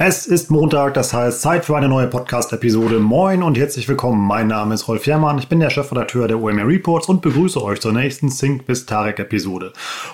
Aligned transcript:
Es 0.00 0.26
ist 0.28 0.48
Montag, 0.48 0.94
das 0.94 1.12
heißt 1.12 1.40
Zeit 1.40 1.64
für 1.64 1.76
eine 1.76 1.88
neue 1.88 2.06
Podcast-Episode. 2.06 3.00
Moin 3.00 3.42
und 3.42 3.58
herzlich 3.58 3.88
willkommen. 3.88 4.24
Mein 4.24 4.46
Name 4.46 4.74
ist 4.74 4.86
Rolf 4.86 5.04
Herrmann, 5.04 5.40
ich 5.40 5.48
bin 5.48 5.58
der 5.58 5.70
Chefredakteur 5.70 6.28
der 6.28 6.40
OMR 6.40 6.68
Reports 6.68 7.08
und 7.08 7.20
begrüße 7.20 7.60
euch 7.60 7.80
zur 7.80 7.92
nächsten 7.92 8.30
Sync 8.30 8.64
bis 8.64 8.86
Tarek-Episode. 8.86 9.72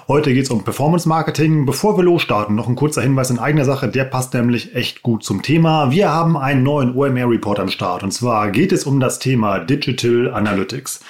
Heute 0.09 0.33
geht 0.33 0.45
es 0.45 0.51
um 0.51 0.65
Performance 0.65 1.07
Marketing. 1.07 1.66
Bevor 1.66 1.98
wir 1.98 2.05
losstarten, 2.05 2.57
noch 2.57 2.66
ein 2.66 2.77
kurzer 2.77 3.02
Hinweis 3.02 3.29
in 3.29 3.39
eigener 3.39 3.66
Sache, 3.66 3.89
der 3.89 4.05
passt 4.05 4.33
nämlich 4.33 4.75
echt 4.75 5.02
gut 5.02 5.23
zum 5.23 5.43
Thema. 5.43 5.91
Wir 5.91 6.09
haben 6.09 6.38
einen 6.38 6.62
neuen 6.62 6.96
OMR 6.96 7.29
Report 7.29 7.60
am 7.60 7.69
Start 7.69 8.02
und 8.02 8.10
zwar 8.10 8.52
geht 8.52 8.73
es 8.73 8.85
um 8.85 9.01
das 9.01 9.19
Thema 9.19 9.59
Digital 9.59 10.32
Analytics. 10.32 11.01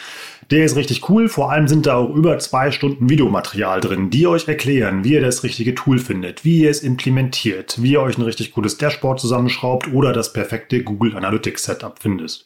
Der 0.51 0.65
ist 0.65 0.77
richtig 0.77 1.09
cool. 1.09 1.29
Vor 1.29 1.51
allem 1.51 1.69
sind 1.69 1.87
da 1.87 1.97
auch 1.97 2.15
über 2.15 2.39
zwei 2.39 2.71
Stunden 2.71 3.09
Videomaterial 3.09 3.81
drin, 3.81 4.11
die 4.11 4.27
euch 4.27 4.47
erklären, 4.47 5.05
wie 5.05 5.15
ihr 5.15 5.21
das 5.21 5.43
richtige 5.43 5.75
Tool 5.75 5.99
findet, 5.99 6.45
wie 6.45 6.63
ihr 6.63 6.71
es 6.71 6.83
implementiert, 6.83 7.81
wie 7.81 7.93
ihr 7.93 8.03
euch 8.03 8.19
ein 8.19 8.23
richtig 8.23 8.53
cooles 8.53 8.77
Dashboard 8.77 9.21
zusammenschraubt 9.21 9.93
oder 9.93 10.13
das 10.13 10.33
perfekte 10.33 10.83
Google 10.83 11.17
Analytics 11.17 11.65
Setup 11.65 11.99
findet. 11.99 12.45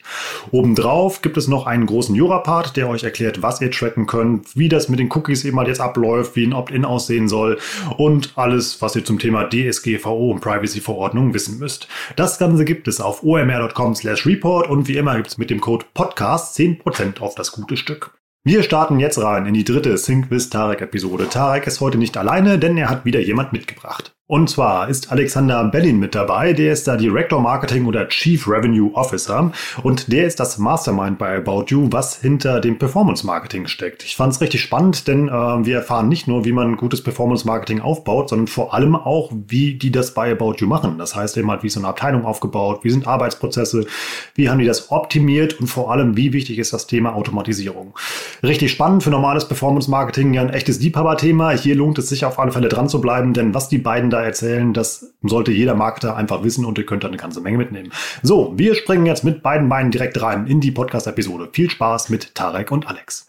Obendrauf 0.50 1.22
gibt 1.22 1.36
es 1.36 1.48
noch 1.48 1.66
einen 1.66 1.86
großen 1.86 2.14
Jura-Part, 2.14 2.76
der 2.76 2.88
euch 2.88 3.04
erklärt, 3.04 3.42
was 3.42 3.60
ihr 3.60 3.70
tracken 3.70 4.06
könnt, 4.06 4.56
wie 4.56 4.68
das 4.68 4.88
mit 4.88 5.00
den 5.00 5.10
Cookies 5.10 5.44
eben 5.44 5.58
halt 5.58 5.68
jetzt 5.68 5.80
abläuft, 5.80 6.36
wie 6.36 6.46
ein 6.46 6.52
Opt-in 6.52 6.84
aussehen 6.84 7.28
soll 7.28 7.58
und 7.96 8.32
alles, 8.36 8.80
was 8.80 8.94
ihr 8.96 9.04
zum 9.04 9.18
Thema 9.18 9.48
DSGVO 9.48 10.30
und 10.30 10.40
Privacy-Verordnung 10.40 11.34
wissen 11.34 11.58
müsst. 11.58 11.88
Das 12.16 12.38
Ganze 12.38 12.64
gibt 12.64 12.86
es 12.88 13.00
auf 13.00 13.22
omr.com 13.22 13.94
slash 13.94 14.26
report 14.26 14.68
und 14.68 14.88
wie 14.88 14.96
immer 14.96 15.16
gibt 15.16 15.28
es 15.28 15.38
mit 15.38 15.50
dem 15.50 15.60
Code 15.60 15.86
PODCAST 15.94 16.58
10% 16.58 17.20
auf 17.20 17.34
das 17.34 17.52
gute 17.52 17.76
Stück. 17.76 17.87
Stück. 17.88 18.20
Wir 18.44 18.62
starten 18.62 19.00
jetzt 19.00 19.16
rein 19.16 19.46
in 19.46 19.54
die 19.54 19.64
dritte 19.64 19.96
Sync 19.96 20.30
with 20.30 20.50
Tarek 20.50 20.82
Episode. 20.82 21.26
Tarek 21.30 21.66
ist 21.66 21.80
heute 21.80 21.96
nicht 21.96 22.18
alleine, 22.18 22.58
denn 22.58 22.76
er 22.76 22.90
hat 22.90 23.06
wieder 23.06 23.18
jemand 23.18 23.54
mitgebracht. 23.54 24.14
Und 24.30 24.50
zwar 24.50 24.90
ist 24.90 25.10
Alexander 25.10 25.64
Bellin 25.64 25.98
mit 25.98 26.14
dabei, 26.14 26.52
der 26.52 26.74
ist 26.74 26.86
da 26.86 26.98
Director 26.98 27.40
Marketing 27.40 27.86
oder 27.86 28.08
Chief 28.08 28.46
Revenue 28.46 28.90
Officer 28.92 29.52
und 29.82 30.12
der 30.12 30.26
ist 30.26 30.38
das 30.38 30.58
Mastermind 30.58 31.16
bei 31.16 31.38
About 31.38 31.64
You, 31.68 31.88
was 31.90 32.20
hinter 32.20 32.60
dem 32.60 32.78
Performance 32.78 33.24
Marketing 33.24 33.66
steckt. 33.68 34.04
Ich 34.04 34.16
fand 34.16 34.34
es 34.34 34.42
richtig 34.42 34.60
spannend, 34.60 35.08
denn 35.08 35.28
äh, 35.28 35.32
wir 35.32 35.76
erfahren 35.76 36.10
nicht 36.10 36.28
nur, 36.28 36.44
wie 36.44 36.52
man 36.52 36.76
gutes 36.76 37.02
Performance 37.02 37.46
Marketing 37.46 37.80
aufbaut, 37.80 38.28
sondern 38.28 38.48
vor 38.48 38.74
allem 38.74 38.96
auch, 38.96 39.32
wie 39.32 39.76
die 39.76 39.90
das 39.90 40.12
bei 40.12 40.30
About 40.30 40.56
You 40.58 40.66
machen. 40.66 40.98
Das 40.98 41.16
heißt 41.16 41.38
eben 41.38 41.50
halt, 41.50 41.62
wie 41.62 41.68
ist 41.68 41.72
so 41.72 41.80
eine 41.80 41.88
Abteilung 41.88 42.26
aufgebaut, 42.26 42.80
wie 42.82 42.90
sind 42.90 43.06
Arbeitsprozesse, 43.06 43.86
wie 44.34 44.50
haben 44.50 44.58
die 44.58 44.66
das 44.66 44.90
optimiert 44.92 45.58
und 45.58 45.68
vor 45.68 45.90
allem, 45.90 46.18
wie 46.18 46.34
wichtig 46.34 46.58
ist 46.58 46.74
das 46.74 46.86
Thema 46.86 47.14
Automatisierung. 47.14 47.94
Richtig 48.42 48.72
spannend 48.72 49.02
für 49.02 49.10
normales 49.10 49.48
Performance 49.48 49.90
Marketing, 49.90 50.34
ja 50.34 50.42
ein 50.42 50.50
echtes 50.50 50.80
Liebhaberthema. 50.80 51.52
Hier 51.52 51.76
lohnt 51.76 51.96
es 51.96 52.10
sich 52.10 52.26
auf 52.26 52.38
alle 52.38 52.52
Fälle 52.52 52.68
dran 52.68 52.90
zu 52.90 53.00
bleiben, 53.00 53.32
denn 53.32 53.54
was 53.54 53.70
die 53.70 53.78
beiden 53.78 54.10
da 54.10 54.17
da 54.18 54.24
erzählen, 54.24 54.74
das 54.74 55.14
sollte 55.22 55.52
jeder 55.52 55.74
Marketer 55.74 56.16
einfach 56.16 56.42
wissen 56.42 56.64
und 56.64 56.78
ihr 56.78 56.86
könnt 56.86 57.04
da 57.04 57.08
eine 57.08 57.16
ganze 57.16 57.40
Menge 57.40 57.58
mitnehmen. 57.58 57.90
So, 58.22 58.52
wir 58.56 58.74
springen 58.74 59.06
jetzt 59.06 59.24
mit 59.24 59.42
beiden 59.42 59.68
Beinen 59.68 59.90
direkt 59.90 60.20
rein 60.20 60.46
in 60.46 60.60
die 60.60 60.70
Podcast-Episode. 60.70 61.48
Viel 61.52 61.70
Spaß 61.70 62.08
mit 62.08 62.34
Tarek 62.34 62.70
und 62.70 62.88
Alex. 62.88 63.26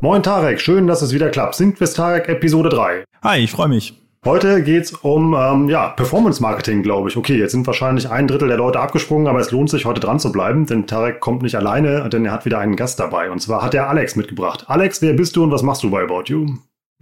Moin 0.00 0.22
Tarek, 0.22 0.60
schön, 0.60 0.86
dass 0.86 1.02
es 1.02 1.12
wieder 1.12 1.30
klappt. 1.30 1.54
Sind 1.54 1.78
wir 1.78 1.86
Tarek 1.86 2.28
Episode 2.28 2.70
3. 2.70 3.04
Hi, 3.22 3.38
ich 3.38 3.52
freue 3.52 3.68
mich. 3.68 3.98
Heute 4.24 4.62
geht's 4.62 4.92
um 4.92 5.34
ähm, 5.34 5.68
ja, 5.68 5.88
Performance 5.88 6.40
Marketing, 6.40 6.82
glaube 6.82 7.08
ich. 7.08 7.16
Okay, 7.16 7.36
jetzt 7.36 7.52
sind 7.52 7.66
wahrscheinlich 7.66 8.08
ein 8.08 8.28
Drittel 8.28 8.48
der 8.48 8.56
Leute 8.56 8.78
abgesprungen, 8.78 9.26
aber 9.26 9.40
es 9.40 9.50
lohnt 9.50 9.68
sich, 9.68 9.84
heute 9.84 10.00
dran 10.00 10.20
zu 10.20 10.30
bleiben, 10.30 10.64
denn 10.66 10.86
Tarek 10.86 11.18
kommt 11.18 11.42
nicht 11.42 11.56
alleine, 11.56 12.08
denn 12.08 12.24
er 12.24 12.32
hat 12.32 12.44
wieder 12.44 12.60
einen 12.60 12.76
Gast 12.76 13.00
dabei. 13.00 13.30
Und 13.30 13.40
zwar 13.40 13.62
hat 13.62 13.74
er 13.74 13.88
Alex 13.88 14.14
mitgebracht. 14.14 14.64
Alex, 14.68 15.02
wer 15.02 15.12
bist 15.12 15.34
du 15.34 15.42
und 15.42 15.50
was 15.50 15.64
machst 15.64 15.82
du 15.82 15.90
bei 15.90 16.02
About 16.02 16.24
You? 16.26 16.46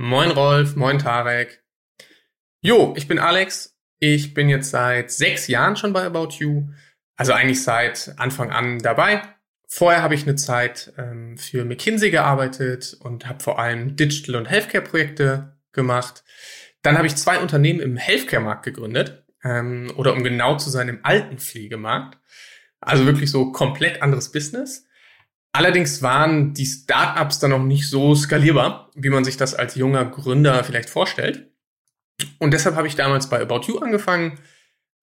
Moin 0.03 0.31
Rolf, 0.31 0.77
moin 0.77 0.99
Tarek. 0.99 1.62
Jo, 2.62 2.94
ich 2.97 3.06
bin 3.06 3.19
Alex. 3.19 3.78
Ich 3.99 4.33
bin 4.33 4.49
jetzt 4.49 4.71
seit 4.71 5.11
sechs 5.11 5.47
Jahren 5.47 5.77
schon 5.77 5.93
bei 5.93 6.05
About 6.05 6.31
You. 6.38 6.71
Also 7.16 7.34
eigentlich 7.34 7.62
seit 7.62 8.15
Anfang 8.16 8.50
an 8.50 8.78
dabei. 8.78 9.21
Vorher 9.69 10.03
habe 10.03 10.15
ich 10.15 10.22
eine 10.22 10.37
Zeit 10.37 10.94
ähm, 10.97 11.37
für 11.37 11.66
McKinsey 11.66 12.10
gearbeitet 12.10 12.97
und 13.00 13.28
habe 13.28 13.43
vor 13.43 13.59
allem 13.59 13.94
Digital- 13.94 14.37
und 14.37 14.47
Healthcare-Projekte 14.49 15.59
gemacht. 15.72 16.25
Dann 16.81 16.97
habe 16.97 17.06
ich 17.06 17.16
zwei 17.16 17.39
Unternehmen 17.39 17.81
im 17.81 17.99
Healthcare-Markt 17.99 18.65
gegründet. 18.65 19.27
Ähm, 19.44 19.93
oder 19.97 20.15
um 20.15 20.25
genau 20.25 20.56
zu 20.56 20.71
sein, 20.71 20.89
im 20.89 21.05
Altenpflegemarkt. 21.05 22.16
Also 22.81 23.05
wirklich 23.05 23.31
so 23.31 23.53
komplett 23.53 24.00
anderes 24.00 24.33
Business. 24.33 24.87
Allerdings 25.53 26.03
waren 26.03 26.55
die 26.55 26.66
Startups 26.66 27.41
dann 27.41 27.50
noch 27.50 27.62
nicht 27.62 27.88
so 27.88 28.15
skalierbar, 28.15 28.91
wie 28.94 29.11
man 29.11 29.25
sich 29.25 29.37
das 29.37 29.55
als 29.55 29.75
junger 29.75 30.05
Gründer 30.05 30.62
vielleicht 30.62 30.91
vorstellt. 30.91 31.50
Und 32.38 32.53
deshalb 32.53 32.77
habe 32.77 32.87
ich 32.87 32.97
damals 32.97 33.28
bei 33.28 33.41
About 33.41 33.62
You 33.66 33.78
angefangen. 33.78 34.39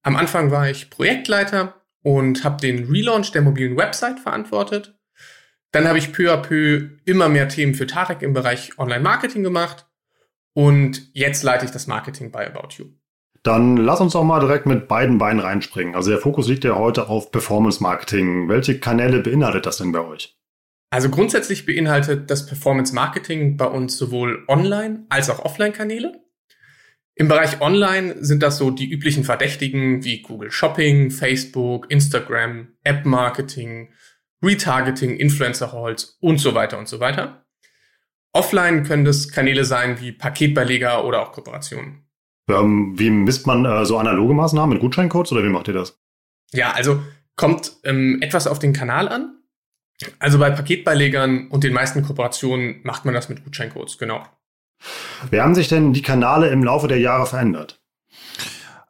Am 0.04 0.16
Anfang 0.16 0.52
war 0.52 0.70
ich 0.70 0.90
Projektleiter 0.90 1.82
und 2.02 2.44
habe 2.44 2.62
den 2.62 2.86
Relaunch 2.86 3.32
der 3.32 3.42
mobilen 3.42 3.76
Website 3.76 4.20
verantwortet. 4.20 4.98
Dann 5.72 5.88
habe 5.88 5.98
ich 5.98 6.14
peu 6.14 6.32
à 6.32 6.38
peu 6.38 6.90
immer 7.04 7.28
mehr 7.28 7.50
Themen 7.50 7.74
für 7.76 7.88
Tarek 7.88 8.22
im 8.22 8.34
Bereich 8.34 8.78
Online-Marketing 8.80 9.44
gemacht. 9.44 9.86
Und 10.54 11.10
jetzt 11.14 11.44
leite 11.44 11.66
ich 11.66 11.72
das 11.72 11.88
Marketing 11.88 12.32
bei 12.32 12.48
About 12.48 12.76
You. 12.78 12.86
Dann 13.44 13.78
lass 13.78 14.02
uns 14.02 14.14
doch 14.14 14.24
mal 14.24 14.40
direkt 14.40 14.66
mit 14.66 14.88
beiden 14.88 15.18
Beinen 15.18 15.40
reinspringen. 15.40 15.96
Also 15.96 16.10
der 16.10 16.20
Fokus 16.20 16.48
liegt 16.48 16.64
ja 16.64 16.76
heute 16.76 17.10
auf 17.10 17.32
Performance 17.32 17.84
Marketing. 17.84 18.50
Welche 18.50 18.80
Kanäle 18.80 19.20
beinhaltet 19.20 19.66
das 19.66 19.78
denn 19.78 19.92
bei 19.92 20.00
euch? 20.00 20.37
Also 20.90 21.10
grundsätzlich 21.10 21.66
beinhaltet 21.66 22.30
das 22.30 22.46
Performance 22.46 22.94
Marketing 22.94 23.58
bei 23.58 23.66
uns 23.66 23.98
sowohl 23.98 24.46
Online- 24.48 25.06
als 25.10 25.30
auch 25.30 25.40
Offline-Kanäle. 25.40 26.22
Im 27.16 27.28
Bereich 27.28 27.62
Online 27.62 28.24
sind 28.24 28.44
das 28.44 28.58
so 28.58 28.70
die 28.70 28.90
üblichen 28.90 29.24
Verdächtigen 29.24 30.04
wie 30.04 30.22
Google 30.22 30.52
Shopping, 30.52 31.10
Facebook, 31.10 31.90
Instagram, 31.90 32.70
App 32.84 33.06
Marketing, 33.06 33.92
Retargeting, 34.44 35.18
Influencer 35.18 35.74
Halls 35.74 36.18
und 36.22 36.38
so 36.40 36.54
weiter 36.54 36.78
und 36.78 36.88
so 36.88 37.00
weiter. 37.00 37.46
Offline 38.34 38.84
können 38.84 39.04
das 39.04 39.30
Kanäle 39.30 39.66
sein 39.66 40.00
wie 40.00 40.12
Paketbeileger 40.12 41.04
oder 41.06 41.24
auch 41.24 41.32
Kooperationen. 41.32 42.08
Ähm, 42.50 42.94
wie 42.98 43.10
misst 43.10 43.48
man 43.48 43.66
äh, 43.66 43.84
so 43.84 43.98
analoge 43.98 44.36
Maßnahmen 44.36 44.76
mit 44.76 44.82
Gutscheincodes 44.82 45.32
oder 45.32 45.44
wie 45.44 45.50
macht 45.50 45.68
ihr 45.68 45.74
das? 45.74 46.00
Ja, 46.54 46.72
also 46.72 47.02
kommt 47.36 47.78
ähm, 47.84 48.22
etwas 48.22 48.46
auf 48.48 48.60
den 48.60 48.74
Kanal 48.74 49.10
an. 49.10 49.37
Also 50.20 50.38
bei 50.38 50.52
Paketbeilegern 50.52 51.48
und 51.48 51.64
den 51.64 51.74
meisten 51.74 52.04
Kooperationen 52.04 52.82
macht 52.84 53.06
man 53.06 53.14
das 53.14 53.30
mit 53.30 53.44
Gutscheincodes, 53.44 53.98
genau. 53.98 54.24
Wie 55.32 55.42
haben 55.42 55.56
sich 55.56 55.68
denn 55.68 55.94
die 55.94 56.04
Kanäle 56.04 56.50
im 56.50 56.64
Laufe 56.64 56.88
der 56.88 57.00
Jahre 57.00 57.26
verändert? 57.26 57.82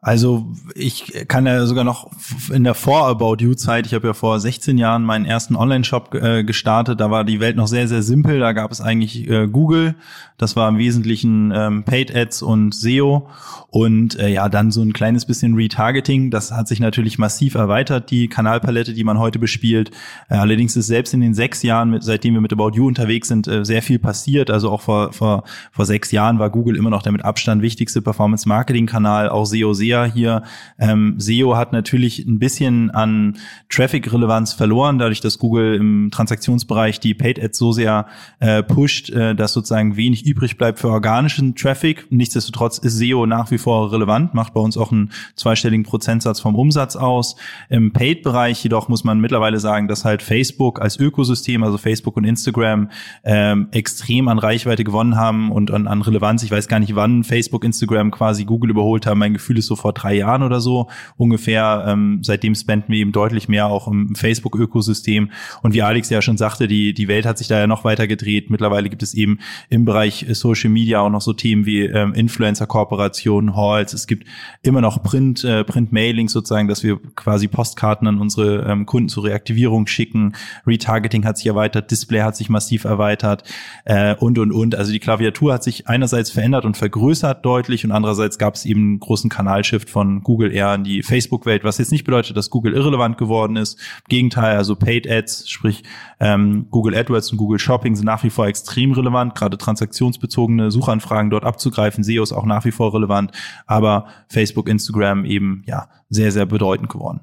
Also 0.00 0.46
ich 0.76 1.26
kann 1.26 1.44
ja 1.46 1.66
sogar 1.66 1.82
noch 1.82 2.08
in 2.52 2.62
der 2.62 2.74
Vor-About 2.74 3.38
You-Zeit, 3.40 3.84
ich 3.84 3.94
habe 3.94 4.06
ja 4.06 4.14
vor 4.14 4.38
16 4.38 4.78
Jahren 4.78 5.02
meinen 5.02 5.24
ersten 5.24 5.56
Online-Shop 5.56 6.14
äh, 6.14 6.44
gestartet, 6.44 7.00
da 7.00 7.10
war 7.10 7.24
die 7.24 7.40
Welt 7.40 7.56
noch 7.56 7.66
sehr, 7.66 7.88
sehr 7.88 8.02
simpel. 8.02 8.38
Da 8.38 8.52
gab 8.52 8.70
es 8.70 8.80
eigentlich 8.80 9.28
äh, 9.28 9.48
Google, 9.48 9.96
das 10.36 10.54
war 10.54 10.68
im 10.68 10.78
Wesentlichen 10.78 11.52
ähm, 11.52 11.82
Paid 11.82 12.14
Ads 12.14 12.42
und 12.42 12.74
SEO 12.76 13.28
und 13.70 14.18
äh, 14.18 14.28
ja, 14.28 14.48
dann 14.48 14.70
so 14.70 14.82
ein 14.82 14.92
kleines 14.92 15.26
bisschen 15.26 15.54
Retargeting. 15.54 16.30
Das 16.30 16.52
hat 16.52 16.68
sich 16.68 16.78
natürlich 16.78 17.18
massiv 17.18 17.56
erweitert, 17.56 18.10
die 18.10 18.28
Kanalpalette, 18.28 18.94
die 18.94 19.04
man 19.04 19.18
heute 19.18 19.40
bespielt. 19.40 19.90
Äh, 20.30 20.36
allerdings 20.36 20.76
ist 20.76 20.86
selbst 20.86 21.12
in 21.12 21.20
den 21.20 21.34
sechs 21.34 21.64
Jahren, 21.64 21.90
mit, 21.90 22.04
seitdem 22.04 22.34
wir 22.34 22.40
mit 22.40 22.52
About 22.52 22.70
You 22.74 22.86
unterwegs 22.86 23.26
sind, 23.26 23.48
äh, 23.48 23.64
sehr 23.64 23.82
viel 23.82 23.98
passiert. 23.98 24.48
Also 24.48 24.70
auch 24.70 24.80
vor, 24.80 25.12
vor, 25.12 25.42
vor 25.72 25.86
sechs 25.86 26.12
Jahren 26.12 26.38
war 26.38 26.50
Google 26.50 26.76
immer 26.76 26.90
noch 26.90 27.02
der 27.02 27.10
mit 27.10 27.24
Abstand 27.24 27.60
wichtigste 27.60 28.00
Performance-Marketing-Kanal, 28.00 29.28
auch 29.28 29.44
SEO 29.44 29.74
SEA 29.88 30.04
hier. 30.04 30.42
Ähm, 30.78 31.14
SEO 31.18 31.56
hat 31.56 31.72
natürlich 31.72 32.20
ein 32.26 32.38
bisschen 32.38 32.90
an 32.90 33.36
Traffic-Relevanz 33.68 34.52
verloren, 34.52 34.98
dadurch, 34.98 35.20
dass 35.20 35.38
Google 35.38 35.74
im 35.74 36.10
Transaktionsbereich 36.10 37.00
die 37.00 37.14
Paid 37.14 37.42
Ads 37.42 37.58
so 37.58 37.72
sehr 37.72 38.06
äh, 38.40 38.62
pusht, 38.62 39.10
äh, 39.10 39.34
dass 39.34 39.52
sozusagen 39.52 39.96
wenig 39.96 40.26
übrig 40.26 40.56
bleibt 40.56 40.78
für 40.78 40.88
organischen 40.88 41.54
Traffic. 41.54 42.06
Nichtsdestotrotz 42.10 42.78
ist 42.78 42.98
SEO 42.98 43.26
nach 43.26 43.50
wie 43.50 43.58
vor 43.58 43.92
relevant, 43.92 44.34
macht 44.34 44.54
bei 44.54 44.60
uns 44.60 44.76
auch 44.76 44.92
einen 44.92 45.10
zweistelligen 45.34 45.84
Prozentsatz 45.84 46.40
vom 46.40 46.54
Umsatz 46.54 46.96
aus. 46.96 47.36
Im 47.68 47.92
Paid-Bereich 47.92 48.62
jedoch 48.62 48.88
muss 48.88 49.04
man 49.04 49.20
mittlerweile 49.20 49.60
sagen, 49.60 49.88
dass 49.88 50.04
halt 50.04 50.22
Facebook 50.22 50.80
als 50.80 50.98
Ökosystem, 50.98 51.62
also 51.62 51.78
Facebook 51.78 52.16
und 52.16 52.24
Instagram, 52.24 52.90
ähm, 53.24 53.68
extrem 53.72 54.28
an 54.28 54.38
Reichweite 54.38 54.84
gewonnen 54.84 55.16
haben 55.16 55.50
und 55.50 55.70
an, 55.70 55.86
an 55.86 56.02
Relevanz. 56.02 56.42
Ich 56.42 56.50
weiß 56.50 56.68
gar 56.68 56.80
nicht, 56.80 56.94
wann 56.94 57.24
Facebook, 57.24 57.64
Instagram 57.64 58.10
quasi 58.10 58.44
Google 58.44 58.70
überholt 58.70 59.06
haben. 59.06 59.18
Mein 59.18 59.32
Gefühl 59.32 59.58
ist 59.58 59.66
so 59.66 59.76
vor 59.78 59.92
drei 59.92 60.14
Jahren 60.14 60.42
oder 60.42 60.60
so 60.60 60.88
ungefähr. 61.16 61.84
Ähm, 61.88 62.20
seitdem 62.22 62.54
spenden 62.54 62.92
wir 62.92 62.98
eben 62.98 63.12
deutlich 63.12 63.48
mehr 63.48 63.66
auch 63.66 63.88
im 63.88 64.14
Facebook-Ökosystem. 64.14 65.30
Und 65.62 65.74
wie 65.74 65.82
Alex 65.82 66.10
ja 66.10 66.22
schon 66.22 66.36
sagte, 66.36 66.68
die, 66.68 66.92
die 66.94 67.08
Welt 67.08 67.26
hat 67.26 67.38
sich 67.38 67.48
da 67.48 67.58
ja 67.58 67.66
noch 67.66 67.84
weiter 67.84 68.06
gedreht. 68.06 68.50
Mittlerweile 68.50 68.88
gibt 68.88 69.02
es 69.02 69.14
eben 69.14 69.38
im 69.70 69.84
Bereich 69.84 70.26
Social 70.30 70.70
Media 70.70 71.00
auch 71.00 71.10
noch 71.10 71.20
so 71.20 71.32
Themen 71.32 71.66
wie 71.66 71.82
ähm, 71.84 72.14
Influencer-Kooperationen, 72.14 73.56
Halls. 73.56 73.92
Es 73.92 74.06
gibt 74.06 74.26
immer 74.62 74.80
noch 74.80 75.02
Print, 75.02 75.44
äh, 75.44 75.64
Print-Mailings 75.64 76.32
sozusagen, 76.32 76.68
dass 76.68 76.82
wir 76.82 76.98
quasi 77.14 77.48
Postkarten 77.48 78.06
an 78.06 78.20
unsere 78.20 78.64
ähm, 78.70 78.86
Kunden 78.86 79.08
zur 79.08 79.24
Reaktivierung 79.24 79.86
schicken. 79.86 80.34
Retargeting 80.66 81.24
hat 81.24 81.38
sich 81.38 81.46
erweitert, 81.46 81.90
Display 81.90 82.20
hat 82.20 82.36
sich 82.36 82.48
massiv 82.48 82.84
erweitert 82.84 83.44
äh, 83.84 84.14
und, 84.16 84.38
und, 84.38 84.52
und. 84.52 84.74
Also 84.74 84.92
die 84.92 84.98
Klaviatur 84.98 85.52
hat 85.52 85.62
sich 85.62 85.88
einerseits 85.88 86.30
verändert 86.30 86.64
und 86.64 86.76
vergrößert 86.76 87.44
deutlich 87.44 87.84
und 87.84 87.92
andererseits 87.92 88.38
gab 88.38 88.54
es 88.54 88.64
eben 88.64 88.80
einen 88.80 89.00
großen 89.00 89.30
Kanalshift 89.68 89.90
von 89.90 90.22
Google 90.22 90.52
eher 90.52 90.74
in 90.74 90.84
die 90.84 91.02
Facebook-Welt, 91.02 91.64
was 91.64 91.78
jetzt 91.78 91.92
nicht 91.92 92.04
bedeutet, 92.04 92.36
dass 92.36 92.50
Google 92.50 92.74
irrelevant 92.74 93.18
geworden 93.18 93.56
ist. 93.56 93.78
Im 93.78 94.08
Gegenteil, 94.08 94.56
also 94.56 94.76
Paid 94.76 95.08
Ads, 95.08 95.48
sprich 95.48 95.82
ähm, 96.20 96.66
Google 96.70 96.94
AdWords 96.94 97.30
und 97.32 97.38
Google 97.38 97.58
Shopping 97.58 97.94
sind 97.94 98.06
nach 98.06 98.24
wie 98.24 98.30
vor 98.30 98.46
extrem 98.46 98.92
relevant, 98.92 99.34
gerade 99.34 99.58
transaktionsbezogene 99.58 100.70
Suchanfragen 100.70 101.30
dort 101.30 101.44
abzugreifen. 101.44 102.02
SEO 102.02 102.22
ist 102.22 102.32
auch 102.32 102.46
nach 102.46 102.64
wie 102.64 102.70
vor 102.70 102.94
relevant, 102.94 103.32
aber 103.66 104.06
Facebook, 104.28 104.68
Instagram 104.68 105.24
eben 105.24 105.62
ja 105.66 105.88
sehr, 106.08 106.32
sehr 106.32 106.46
bedeutend 106.46 106.88
geworden. 106.88 107.20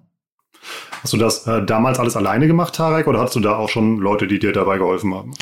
Hast 1.03 1.13
du 1.13 1.17
das 1.17 1.45
äh, 1.45 1.63
damals 1.63 1.99
alles 1.99 2.15
alleine 2.15 2.47
gemacht, 2.47 2.75
Tarek, 2.75 3.07
oder 3.07 3.19
hattest 3.19 3.35
du 3.35 3.39
da 3.39 3.55
auch 3.55 3.69
schon 3.69 3.97
Leute, 3.97 4.25
die 4.25 4.39
dir 4.39 4.51
dabei 4.51 4.77
geholfen 4.77 5.13
haben? 5.13 5.33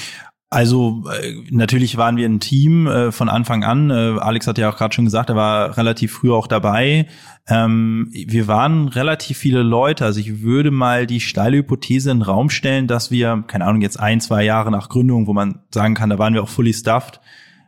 Also 0.53 1.03
äh, 1.11 1.33
natürlich 1.49 1.97
waren 1.97 2.15
wir 2.15 2.29
ein 2.29 2.39
Team 2.39 2.85
äh, 2.85 3.11
von 3.11 3.27
Anfang 3.27 3.63
an. 3.63 3.89
Äh, 3.89 4.19
Alex 4.19 4.45
hat 4.45 4.59
ja 4.59 4.69
auch 4.69 4.77
gerade 4.77 4.93
schon 4.93 5.05
gesagt, 5.05 5.31
er 5.31 5.35
war 5.35 5.77
relativ 5.77 6.13
früh 6.13 6.31
auch 6.31 6.45
dabei. 6.45 7.07
Ähm, 7.47 8.09
wir 8.11 8.47
waren 8.47 8.87
relativ 8.87 9.39
viele 9.39 9.63
Leute. 9.63 10.05
Also 10.05 10.19
ich 10.19 10.43
würde 10.43 10.69
mal 10.69 11.07
die 11.07 11.21
steile 11.21 11.57
Hypothese 11.57 12.11
in 12.11 12.19
den 12.19 12.23
Raum 12.23 12.51
stellen, 12.51 12.85
dass 12.85 13.09
wir, 13.09 13.43
keine 13.47 13.65
Ahnung, 13.65 13.81
jetzt 13.81 13.99
ein, 13.99 14.21
zwei 14.21 14.43
Jahre 14.43 14.69
nach 14.69 14.89
Gründung, 14.89 15.25
wo 15.25 15.33
man 15.33 15.61
sagen 15.73 15.95
kann, 15.95 16.11
da 16.11 16.19
waren 16.19 16.35
wir 16.35 16.43
auch 16.43 16.49
fully 16.49 16.73
stuffed, 16.73 17.19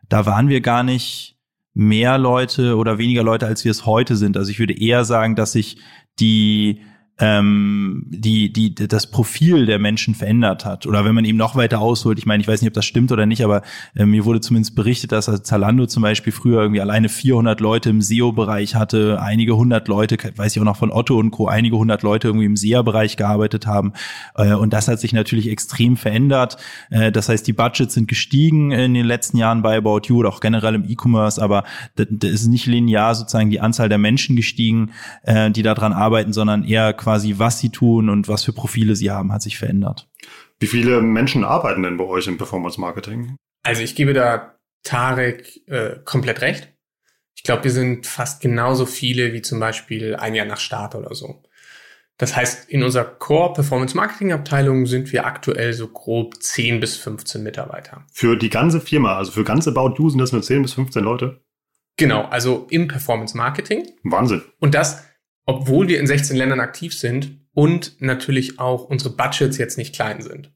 da 0.08 0.28
waren 0.28 0.48
wir 0.48 0.62
gar 0.62 0.84
nicht 0.84 1.40
mehr 1.74 2.20
Leute 2.20 2.78
oder 2.78 3.00
weniger 3.00 3.24
Leute, 3.24 3.48
als 3.48 3.66
wir 3.66 3.72
es 3.72 3.88
heute 3.88 4.16
sind. 4.16 4.38
Also 4.38 4.52
ich 4.52 4.60
würde 4.60 4.80
eher 4.80 5.06
sagen, 5.06 5.36
dass 5.36 5.54
sich 5.54 5.78
die 6.20 6.82
ähm, 7.18 8.04
die, 8.08 8.52
die 8.52 8.76
das 8.76 9.08
Profil 9.08 9.66
der 9.66 9.80
Menschen 9.80 10.16
verändert 10.16 10.66
hat. 10.66 10.86
Oder 10.86 11.06
wenn 11.06 11.16
man 11.16 11.24
eben 11.24 11.38
noch 11.38 11.56
weiter 11.56 11.80
ausholt, 11.80 12.20
ich 12.20 12.26
meine, 12.26 12.42
ich 12.42 12.48
weiß 12.48 12.62
nicht, 12.62 12.70
ob 12.70 12.74
das 12.74 12.86
stimmt 12.86 13.12
oder 13.12 13.26
nicht, 13.26 13.44
aber 13.44 13.62
äh, 13.96 14.06
mir 14.06 14.26
wurde 14.26 14.42
zumindest 14.42 14.76
berichtet, 14.76 15.14
dass 15.14 15.26
Zalando 15.44 15.86
zum 15.86 16.04
Beispiel 16.04 16.34
früher 16.34 16.62
irgendwie 16.62 16.82
alleine 16.82 17.08
400 17.08 17.62
Leute 17.62 17.90
im 17.90 18.02
SEO-Bereich 18.02 18.76
hatte, 18.76 19.22
einige 19.22 19.56
hundert 19.56 19.88
Leute, 19.88 20.18
weiß 20.36 20.56
ich 20.56 20.60
auch 20.60 20.66
noch 20.66 20.76
von 20.76 20.92
Otto 20.92 21.18
und 21.18 21.32
Co., 21.32 21.48
einige 21.48 21.78
hundert 21.78 22.04
Leute 22.04 22.28
irgendwie 22.28 22.48
im 22.48 22.58
SEA-Bereich 22.58 23.16
gearbeitet 23.16 23.66
haben. 23.66 23.94
Äh, 24.36 24.54
und 24.54 24.74
das 24.74 24.90
hat 24.90 25.00
sich 25.00 25.14
natürlich 25.14 25.50
extrem 25.50 25.96
verändert. 25.96 26.58
Äh, 26.90 27.14
das 27.14 27.30
heißt, 27.30 27.48
die 27.48 27.54
Budgets 27.54 27.94
sind 27.94 28.10
gestiegen 28.10 28.72
in 28.72 28.94
den 28.94 29.06
letzten 29.06 29.38
Jahren 29.38 29.62
bei 29.62 29.78
About 29.78 30.02
You 30.08 30.18
oder 30.18 30.30
auch 30.30 30.42
generell 30.42 30.76
im 30.76 30.84
E-Commerce, 30.84 31.42
aber 31.42 31.64
das, 31.96 32.08
das 32.10 32.32
ist 32.32 32.48
nicht 32.48 32.66
linear 32.66 33.16
sozusagen 33.16 33.50
die 33.50 33.62
Anzahl 33.62 33.88
der 33.88 34.00
Menschen 34.00 34.36
gestiegen, 34.36 34.92
äh, 35.24 35.50
die 35.50 35.64
daran 35.64 35.94
arbeiten, 35.94 36.34
sondern 36.34 36.66
eher 36.66 36.92
quasi, 37.06 37.36
was 37.38 37.60
sie 37.60 37.69
tun 37.69 38.10
und 38.10 38.28
was 38.28 38.44
für 38.44 38.52
Profile 38.52 38.96
sie 38.96 39.12
haben, 39.12 39.31
hat 39.31 39.44
sich 39.44 39.60
verändert. 39.60 40.10
Wie 40.60 40.66
viele 40.66 41.02
Menschen 41.02 41.44
arbeiten 41.44 41.84
denn 41.84 41.98
bei 41.98 42.04
euch 42.04 42.25
im 42.25 42.40
Performance 42.40 42.81
Marketing? 42.81 43.36
Also 43.63 43.84
ich 43.84 43.94
gebe 43.94 44.13
da 44.13 44.56
Tarek 44.81 45.62
äh, 45.68 45.98
komplett 46.04 46.42
recht. 46.42 46.74
Ich 47.36 47.44
glaube, 47.44 47.66
wir 47.66 47.72
sind 47.72 48.07
fast 48.07 48.42
genauso 48.42 48.88
viele 48.88 49.34
wie 49.34 49.44
zum 49.44 49.60
Beispiel 49.60 50.16
ein 50.16 50.34
Jahr 50.34 50.48
nach 50.48 50.57
Start 50.57 50.96
oder 50.96 51.13
so. 51.13 51.44
Das 52.18 52.36
heißt, 52.36 52.72
in 52.72 52.81
unserer 52.81 53.06
Core 53.06 53.54
Performance 53.54 53.96
Marketing 53.96 54.31
Abteilung 54.31 54.88
sind 54.88 55.12
wir 55.13 55.28
aktuell 55.28 55.74
so 55.74 55.88
grob 55.88 56.42
10 56.42 56.80
bis 56.80 56.98
15 56.98 57.44
Mitarbeiter. 57.44 58.04
Für 58.12 58.36
die 58.36 58.50
ganze 58.50 58.81
Firma, 58.81 59.16
also 59.16 59.31
für 59.31 59.44
ganze 59.44 59.69
About 59.69 59.96
You 60.00 60.10
sind 60.10 60.19
das 60.19 60.31
nur 60.31 60.42
10 60.42 60.63
bis 60.63 60.74
15 60.74 61.04
Leute? 61.04 61.40
Genau, 61.98 62.24
also 62.24 62.66
im 62.72 62.88
Performance 62.88 63.38
Marketing. 63.38 63.86
Wahnsinn. 64.04 64.42
Und 64.60 64.74
das 64.74 65.04
obwohl 65.46 65.88
wir 65.88 66.00
in 66.00 66.08
16 66.08 66.36
Ländern 66.36 66.60
aktiv 66.60 66.94
sind 66.94 67.40
und 67.54 68.02
natürlich 68.02 68.60
auch 68.60 68.86
unsere 68.86 69.16
Budgets 69.16 69.58
jetzt 69.58 69.78
nicht 69.78 69.96
klein 69.96 70.22
sind. 70.22 70.52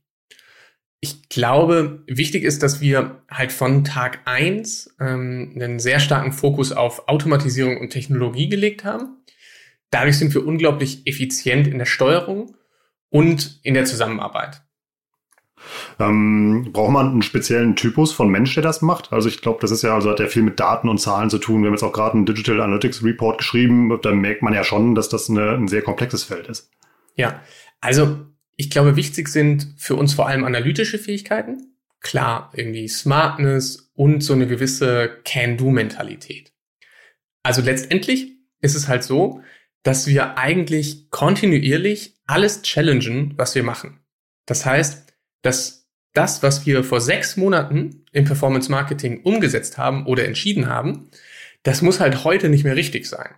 Ich 1.02 1.30
glaube, 1.30 2.04
wichtig 2.08 2.44
ist, 2.44 2.62
dass 2.62 2.82
wir 2.82 3.24
halt 3.32 3.54
von 3.54 3.86
Tag 3.86 4.20
eins 4.26 4.94
ähm, 5.00 5.54
einen 5.56 5.80
sehr 5.80 6.00
starken 6.02 6.34
Fokus 6.34 6.74
auf 6.74 7.08
Automatisierung 7.08 7.80
und 7.80 7.92
Technologie 7.92 8.50
gelegt 8.50 8.84
haben. 8.84 9.24
Dadurch 9.92 10.18
sind 10.18 10.34
wir 10.34 10.46
unglaublich 10.46 11.08
effizient 11.08 11.68
in 11.68 11.78
der 11.78 11.86
Steuerung 11.86 12.56
und 13.10 13.60
in 13.64 13.76
der 13.76 13.86
Zusammenarbeit. 13.86 14.62
Ähm, 16.00 16.70
braucht 16.72 16.92
man 16.92 17.10
einen 17.10 17.22
speziellen 17.22 17.76
Typus 17.76 18.12
von 18.14 18.30
Mensch, 18.30 18.54
der 18.54 18.64
das 18.64 18.82
macht? 18.82 19.12
Also 19.12 19.28
ich 19.30 19.42
glaube, 19.42 19.60
das 19.62 19.72
ist 19.72 19.82
ja, 19.82 19.96
also 19.96 20.10
hat 20.10 20.20
ja 20.20 20.28
viel 20.28 20.44
mit 20.44 20.60
Daten 20.60 20.90
und 20.90 21.00
Zahlen 21.00 21.30
zu 21.30 21.38
tun. 21.38 21.62
Wir 21.62 21.68
haben 21.68 21.74
jetzt 21.74 21.84
auch 21.84 21.94
gerade 21.94 22.16
einen 22.16 22.26
Digital 22.26 22.62
Analytics 22.62 23.04
Report 23.04 23.38
geschrieben, 23.38 23.98
da 24.02 24.12
merkt 24.12 24.42
man 24.42 24.54
ja 24.54 24.64
schon, 24.64 24.96
dass 24.96 25.10
das 25.10 25.30
eine, 25.30 25.52
ein 25.52 25.68
sehr 25.68 25.82
komplexes 25.82 26.24
Feld 26.24 26.48
ist. 26.48 26.72
Ja, 27.16 27.42
also 27.82 28.20
ich 28.56 28.70
glaube, 28.70 28.96
wichtig 28.96 29.30
sind 29.30 29.74
für 29.78 29.96
uns 29.96 30.14
vor 30.14 30.28
allem 30.28 30.44
analytische 30.44 31.00
Fähigkeiten. 31.00 31.74
Klar, 32.02 32.52
irgendwie 32.54 32.88
Smartness 32.88 33.92
und 33.94 34.22
so 34.22 34.34
eine 34.34 34.48
gewisse 34.48 35.20
Can-Do-Mentalität. 35.26 36.54
Also 37.44 37.62
letztendlich 37.62 38.38
ist 38.62 38.76
es 38.76 38.88
halt 38.88 39.04
so, 39.04 39.42
dass 39.84 40.08
wir 40.08 40.38
eigentlich 40.38 41.10
kontinuierlich 41.10 42.18
alles 42.26 42.62
challengen, 42.62 43.34
was 43.38 43.56
wir 43.56 43.64
machen. 43.64 44.00
Das 44.46 44.66
heißt, 44.66 45.09
dass 45.42 45.88
das, 46.14 46.44
was 46.44 46.66
wir 46.66 46.84
vor 46.84 47.02
sechs 47.02 47.38
Monaten 47.38 48.06
im 48.12 48.26
Performance 48.26 48.72
Marketing 48.72 49.22
umgesetzt 49.24 49.78
haben 49.78 50.06
oder 50.06 50.26
entschieden 50.26 50.68
haben, 50.68 51.10
das 51.64 51.82
muss 51.82 52.00
halt 52.00 52.24
heute 52.24 52.50
nicht 52.50 52.64
mehr 52.64 52.76
richtig 52.76 53.06
sein. 53.06 53.30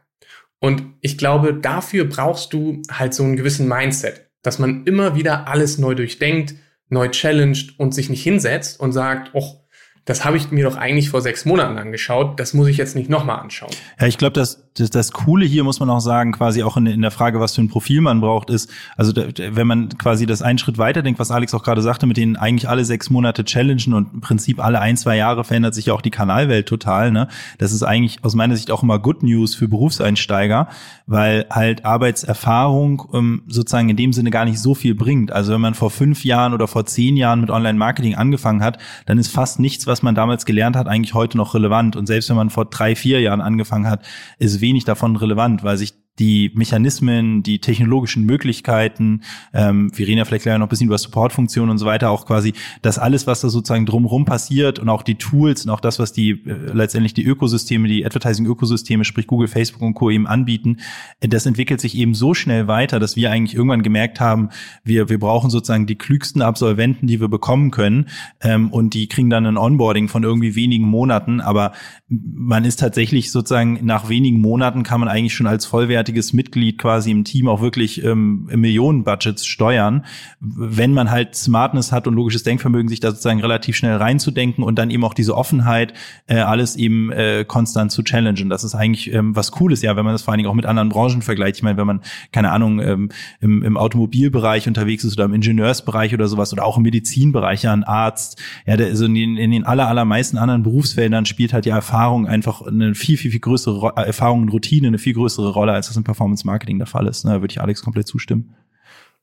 Und 0.59 0.83
ich 1.01 1.17
glaube, 1.17 1.53
dafür 1.53 2.05
brauchst 2.05 2.53
du 2.53 2.81
halt 2.91 3.13
so 3.13 3.23
einen 3.23 3.35
gewissen 3.35 3.67
Mindset, 3.67 4.29
dass 4.43 4.59
man 4.59 4.85
immer 4.85 5.15
wieder 5.15 5.47
alles 5.47 5.77
neu 5.79 5.95
durchdenkt, 5.95 6.55
neu 6.87 7.09
challenged 7.09 7.79
und 7.79 7.95
sich 7.95 8.09
nicht 8.09 8.21
hinsetzt 8.23 8.79
und 8.79 8.91
sagt, 8.91 9.31
oh, 9.33 9.61
das 10.05 10.25
habe 10.25 10.37
ich 10.37 10.51
mir 10.51 10.63
doch 10.63 10.77
eigentlich 10.77 11.09
vor 11.09 11.21
sechs 11.21 11.45
Monaten 11.45 11.77
angeschaut, 11.77 12.39
das 12.39 12.53
muss 12.53 12.67
ich 12.67 12.77
jetzt 12.77 12.95
nicht 12.95 13.09
nochmal 13.09 13.39
anschauen. 13.39 13.71
Ja, 13.99 14.07
ich 14.07 14.17
glaube, 14.17 14.33
das, 14.33 14.70
das, 14.75 14.89
das 14.89 15.11
Coole 15.11 15.45
hier 15.45 15.65
muss 15.65 15.79
man 15.81 15.89
auch 15.89 15.99
sagen, 15.99 16.31
quasi 16.31 16.63
auch 16.63 16.77
in, 16.77 16.85
in 16.85 17.01
der 17.01 17.11
Frage, 17.11 17.41
was 17.41 17.55
für 17.55 17.61
ein 17.61 17.67
Profil 17.67 17.99
man 17.99 18.21
braucht, 18.21 18.49
ist, 18.49 18.69
also 18.95 19.11
da, 19.11 19.23
wenn 19.37 19.67
man 19.67 19.89
quasi 19.97 20.25
das 20.25 20.41
einen 20.41 20.59
Schritt 20.59 20.77
weiter 20.77 21.01
denkt, 21.01 21.19
was 21.19 21.29
Alex 21.29 21.53
auch 21.53 21.63
gerade 21.63 21.81
sagte, 21.81 22.05
mit 22.05 22.15
denen 22.15 22.37
eigentlich 22.37 22.69
alle 22.69 22.85
sechs 22.85 23.09
Monate 23.09 23.43
challengen 23.43 23.93
und 23.93 24.13
im 24.13 24.21
Prinzip 24.21 24.63
alle 24.63 24.79
ein, 24.79 24.95
zwei 24.95 25.17
Jahre 25.17 25.43
verändert 25.43 25.75
sich 25.75 25.87
ja 25.87 25.93
auch 25.93 26.01
die 26.01 26.09
Kanalwelt 26.09 26.67
total. 26.67 27.11
Ne? 27.11 27.27
Das 27.57 27.73
ist 27.73 27.83
eigentlich 27.83 28.23
aus 28.23 28.33
meiner 28.33 28.55
Sicht 28.55 28.71
auch 28.71 28.81
immer 28.81 28.97
Good 28.97 29.23
News 29.23 29.55
für 29.55 29.67
Berufseinsteiger, 29.67 30.69
weil 31.05 31.45
halt 31.49 31.83
Arbeitserfahrung 31.83 33.09
ähm, 33.13 33.41
sozusagen 33.47 33.89
in 33.89 33.97
dem 33.97 34.13
Sinne 34.13 34.31
gar 34.31 34.45
nicht 34.45 34.59
so 34.59 34.73
viel 34.73 34.95
bringt. 34.95 35.33
Also 35.33 35.51
wenn 35.51 35.61
man 35.61 35.73
vor 35.73 35.91
fünf 35.91 36.23
Jahren 36.23 36.53
oder 36.53 36.69
vor 36.69 36.85
zehn 36.85 37.17
Jahren 37.17 37.41
mit 37.41 37.49
Online-Marketing 37.49 38.15
angefangen 38.15 38.63
hat, 38.63 38.77
dann 39.05 39.17
ist 39.17 39.33
fast 39.33 39.59
nichts, 39.59 39.85
was 39.85 40.01
man 40.01 40.15
damals 40.15 40.45
gelernt 40.45 40.77
hat, 40.77 40.87
eigentlich 40.87 41.13
heute 41.13 41.35
noch 41.35 41.55
relevant. 41.55 41.97
Und 41.97 42.05
selbst 42.05 42.29
wenn 42.29 42.37
man 42.37 42.49
vor 42.49 42.65
drei, 42.65 42.95
vier 42.95 43.19
Jahren 43.19 43.41
angefangen 43.41 43.89
hat, 43.89 44.05
ist 44.39 44.60
wenig 44.61 44.85
davon 44.85 45.15
relevant, 45.15 45.63
weil 45.63 45.77
sich 45.77 45.93
die 46.21 46.51
Mechanismen, 46.53 47.41
die 47.41 47.59
technologischen 47.59 48.25
Möglichkeiten, 48.25 49.21
ähm, 49.53 49.91
wir 49.95 50.05
vielleicht 50.05 50.43
gleich 50.43 50.55
noch 50.59 50.67
ein 50.67 50.69
bisschen 50.69 50.85
über 50.85 50.99
Supportfunktionen 50.99 51.71
und 51.71 51.79
so 51.79 51.87
weiter, 51.87 52.11
auch 52.11 52.27
quasi 52.27 52.53
das 52.83 52.99
alles, 52.99 53.25
was 53.25 53.41
da 53.41 53.49
sozusagen 53.49 53.87
drumherum 53.87 54.25
passiert 54.25 54.77
und 54.77 54.87
auch 54.87 55.01
die 55.01 55.15
Tools 55.15 55.65
und 55.65 55.71
auch 55.71 55.79
das, 55.79 55.97
was 55.97 56.13
die 56.13 56.29
äh, 56.29 56.73
letztendlich 56.73 57.15
die 57.15 57.25
Ökosysteme, 57.25 57.87
die 57.87 58.05
Advertising-Ökosysteme, 58.05 59.03
sprich 59.03 59.25
Google, 59.25 59.47
Facebook 59.47 59.81
und 59.81 59.95
Co. 59.95 60.11
eben 60.11 60.27
anbieten, 60.27 60.77
das 61.21 61.47
entwickelt 61.47 61.81
sich 61.81 61.97
eben 61.97 62.13
so 62.13 62.35
schnell 62.35 62.67
weiter, 62.67 62.99
dass 62.99 63.15
wir 63.15 63.31
eigentlich 63.31 63.55
irgendwann 63.55 63.81
gemerkt 63.81 64.19
haben, 64.19 64.49
wir, 64.83 65.09
wir 65.09 65.17
brauchen 65.17 65.49
sozusagen 65.49 65.87
die 65.87 65.97
klügsten 65.97 66.43
Absolventen, 66.43 67.07
die 67.07 67.19
wir 67.19 67.29
bekommen 67.29 67.71
können 67.71 68.05
ähm, 68.41 68.69
und 68.69 68.93
die 68.93 69.07
kriegen 69.07 69.31
dann 69.31 69.47
ein 69.47 69.57
Onboarding 69.57 70.07
von 70.07 70.21
irgendwie 70.21 70.55
wenigen 70.55 70.85
Monaten, 70.85 71.41
aber 71.41 71.71
man 72.07 72.63
ist 72.63 72.79
tatsächlich 72.79 73.31
sozusagen 73.31 73.79
nach 73.83 74.07
wenigen 74.07 74.39
Monaten 74.39 74.83
kann 74.83 74.99
man 74.99 75.09
eigentlich 75.09 75.33
schon 75.33 75.47
als 75.47 75.65
vollwertig 75.65 76.10
vollwertiges 76.11 76.33
Mitglied 76.33 76.77
quasi 76.77 77.11
im 77.11 77.23
Team 77.23 77.47
auch 77.47 77.61
wirklich 77.61 78.03
ähm, 78.03 78.47
Millionenbudgets 78.53 79.45
steuern, 79.45 80.03
wenn 80.39 80.93
man 80.93 81.09
halt 81.09 81.35
Smartness 81.35 81.91
hat 81.91 82.07
und 82.07 82.15
logisches 82.15 82.43
Denkvermögen, 82.43 82.89
sich 82.89 82.99
da 82.99 83.11
sozusagen 83.11 83.39
relativ 83.41 83.75
schnell 83.75 83.95
reinzudenken 83.95 84.63
und 84.63 84.77
dann 84.77 84.89
eben 84.89 85.03
auch 85.03 85.13
diese 85.13 85.35
Offenheit, 85.35 85.93
äh, 86.27 86.37
alles 86.37 86.75
eben 86.75 87.11
äh, 87.11 87.45
konstant 87.47 87.91
zu 87.91 88.03
challengen. 88.03 88.49
Das 88.49 88.63
ist 88.63 88.75
eigentlich 88.75 89.13
ähm, 89.13 89.35
was 89.35 89.51
Cooles, 89.51 89.81
ja, 89.81 89.95
wenn 89.95 90.05
man 90.05 90.13
das 90.13 90.23
vor 90.23 90.33
allen 90.33 90.39
Dingen 90.39 90.49
auch 90.49 90.55
mit 90.55 90.65
anderen 90.65 90.89
Branchen 90.89 91.21
vergleicht. 91.21 91.57
Ich 91.57 91.63
meine, 91.63 91.77
wenn 91.77 91.87
man, 91.87 92.01
keine 92.31 92.51
Ahnung, 92.51 92.79
ähm, 92.79 93.09
im, 93.39 93.63
im 93.63 93.77
Automobilbereich 93.77 94.67
unterwegs 94.67 95.03
ist 95.03 95.13
oder 95.17 95.25
im 95.25 95.33
Ingenieursbereich 95.33 96.13
oder 96.13 96.27
sowas 96.27 96.51
oder 96.53 96.65
auch 96.65 96.77
im 96.77 96.83
Medizinbereich, 96.83 97.63
ja, 97.63 97.73
ein 97.73 97.83
Arzt, 97.83 98.41
ja, 98.65 98.77
der, 98.77 98.87
also 98.87 99.05
in 99.05 99.15
den, 99.15 99.37
in 99.37 99.51
den 99.51 99.63
aller, 99.63 99.87
allermeisten 99.87 100.37
anderen 100.37 100.63
Berufsfeldern 100.63 101.25
spielt 101.25 101.53
halt 101.53 101.65
die 101.65 101.69
Erfahrung 101.69 102.27
einfach 102.27 102.61
eine 102.61 102.95
viel, 102.95 103.17
viel, 103.17 103.31
viel 103.31 103.39
größere 103.39 103.93
Erfahrung 103.95 104.41
und 104.43 104.49
Routine, 104.49 104.87
eine 104.87 104.97
viel 104.97 105.13
größere 105.13 105.49
Rolle, 105.49 105.73
als 105.73 105.90
das 105.91 105.97
im 105.97 106.03
Performance 106.03 106.45
Marketing 106.45 106.77
der 106.77 106.87
Fall 106.87 107.07
ist. 107.07 107.25
Ne? 107.25 107.31
Da 107.31 107.41
würde 107.41 107.51
ich 107.51 107.61
Alex 107.61 107.81
komplett 107.83 108.07
zustimmen. 108.07 108.55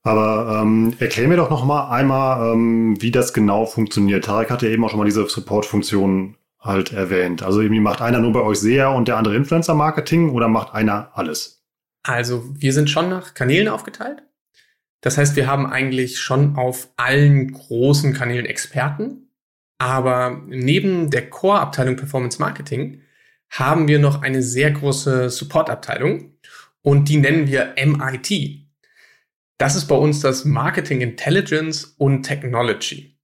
Aber 0.02 0.60
ähm, 0.62 0.94
erklär 1.00 1.28
mir 1.28 1.36
doch 1.36 1.50
noch 1.50 1.64
mal 1.64 1.90
einmal, 1.90 2.54
ähm, 2.54 3.00
wie 3.00 3.10
das 3.10 3.32
genau 3.34 3.66
funktioniert. 3.66 4.24
Tarek 4.24 4.50
hatte 4.50 4.68
eben 4.68 4.84
auch 4.84 4.90
schon 4.90 4.98
mal 4.98 5.04
diese 5.04 5.28
Support-Funktion 5.28 6.36
halt 6.60 6.92
erwähnt. 6.92 7.42
Also 7.42 7.60
irgendwie 7.60 7.80
macht 7.80 8.00
einer 8.00 8.20
nur 8.20 8.32
bei 8.32 8.40
euch 8.40 8.58
SEA 8.58 8.88
und 8.88 9.08
der 9.08 9.16
andere 9.16 9.36
Influencer-Marketing 9.36 10.30
oder 10.30 10.48
macht 10.48 10.72
einer 10.74 11.10
alles? 11.14 11.64
Also 12.02 12.44
wir 12.54 12.72
sind 12.72 12.90
schon 12.90 13.08
nach 13.08 13.34
Kanälen 13.34 13.68
aufgeteilt. 13.68 14.22
Das 15.00 15.18
heißt, 15.18 15.36
wir 15.36 15.46
haben 15.46 15.66
eigentlich 15.66 16.18
schon 16.18 16.56
auf 16.56 16.88
allen 16.96 17.52
großen 17.52 18.14
Kanälen 18.14 18.46
Experten. 18.46 19.30
Aber 19.78 20.42
neben 20.46 21.10
der 21.10 21.30
Core-Abteilung 21.30 21.96
Performance 21.96 22.40
Marketing 22.40 23.02
haben 23.50 23.88
wir 23.88 23.98
noch 23.98 24.22
eine 24.22 24.42
sehr 24.42 24.70
große 24.70 25.30
Support-Abteilung 25.30 26.32
und 26.82 27.08
die 27.08 27.16
nennen 27.16 27.46
wir 27.46 27.74
MIT. 27.76 28.68
Das 29.58 29.74
ist 29.74 29.86
bei 29.86 29.96
uns 29.96 30.20
das 30.20 30.44
Marketing 30.44 31.00
Intelligence 31.00 31.84
und 31.98 32.22
Technology. 32.22 33.18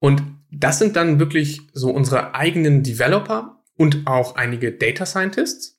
Und 0.00 0.22
das 0.50 0.78
sind 0.78 0.96
dann 0.96 1.18
wirklich 1.18 1.60
so 1.72 1.90
unsere 1.90 2.34
eigenen 2.34 2.82
Developer 2.82 3.62
und 3.76 4.06
auch 4.06 4.36
einige 4.36 4.72
Data 4.72 5.04
Scientists. 5.04 5.78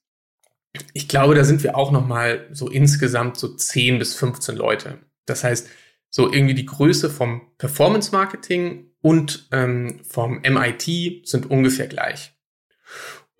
Ich 0.93 1.07
glaube, 1.07 1.33
da 1.33 1.43
sind 1.43 1.63
wir 1.63 1.75
auch 1.75 1.91
noch 1.91 2.05
mal 2.05 2.47
so 2.51 2.69
insgesamt 2.69 3.37
so 3.37 3.55
10 3.55 3.97
bis 3.97 4.15
15 4.15 4.55
Leute. 4.55 4.99
Das 5.25 5.43
heißt, 5.43 5.67
so 6.09 6.31
irgendwie 6.31 6.53
die 6.53 6.65
Größe 6.65 7.09
vom 7.09 7.41
Performance 7.57 8.11
Marketing 8.11 8.91
und 9.01 9.47
ähm, 9.51 10.01
vom 10.07 10.41
MIT 10.41 11.27
sind 11.27 11.49
ungefähr 11.49 11.87
gleich. 11.87 12.33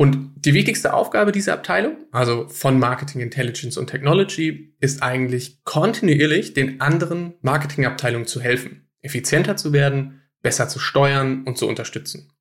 Und 0.01 0.32
die 0.46 0.53
wichtigste 0.53 0.94
Aufgabe 0.94 1.34
dieser 1.34 1.51
Abteilung, 1.51 1.98
also 2.13 2.48
von 2.48 2.79
Marketing 2.79 3.20
Intelligence 3.20 3.75
und 3.75 3.88
Technology, 3.88 4.74
ist 4.79 5.03
eigentlich 5.03 5.62
kontinuierlich 5.65 6.53
den 6.53 6.79
anderen 6.79 7.34
Marketingabteilungen 7.41 8.25
zu 8.25 8.39
helfen, 8.39 8.88
effizienter 9.01 9.58
zu 9.58 9.74
werden, 9.74 10.22
besser 10.41 10.70
zu 10.70 10.79
steuern 10.79 11.44
und 11.44 11.58
zu 11.58 11.68
unterstützen. 11.68 12.32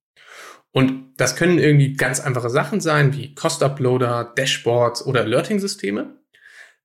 Und 0.71 1.15
das 1.17 1.35
können 1.35 1.59
irgendwie 1.59 1.95
ganz 1.95 2.21
einfache 2.21 2.49
Sachen 2.49 2.81
sein, 2.81 3.13
wie 3.17 3.35
Cost 3.35 3.61
Uploader, 3.65 4.35
Dashboards 4.37 5.05
oder 5.05 5.23
Alerting-Systeme, 5.23 6.17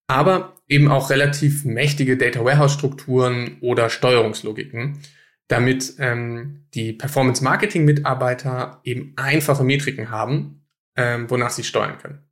aber 0.08 0.56
eben 0.68 0.88
auch 0.88 1.12
relativ 1.12 1.65
mächtige 1.65 2.18
Data 2.18 2.44
Warehouse-Strukturen 2.44 3.58
oder 3.62 3.92
Steuerungslogiken, 3.92 4.98
damit 5.50 5.94
ähm, 6.00 6.65
die 6.74 6.94
Performance-Marketing-Mitarbeiter 6.94 8.82
eben 8.84 9.13
einfache 9.18 9.63
Metriken 9.63 10.10
haben, 10.10 10.62
ähm, 10.96 11.30
wonach 11.30 11.52
sie 11.52 11.64
steuern 11.64 11.98
können. 11.98 12.30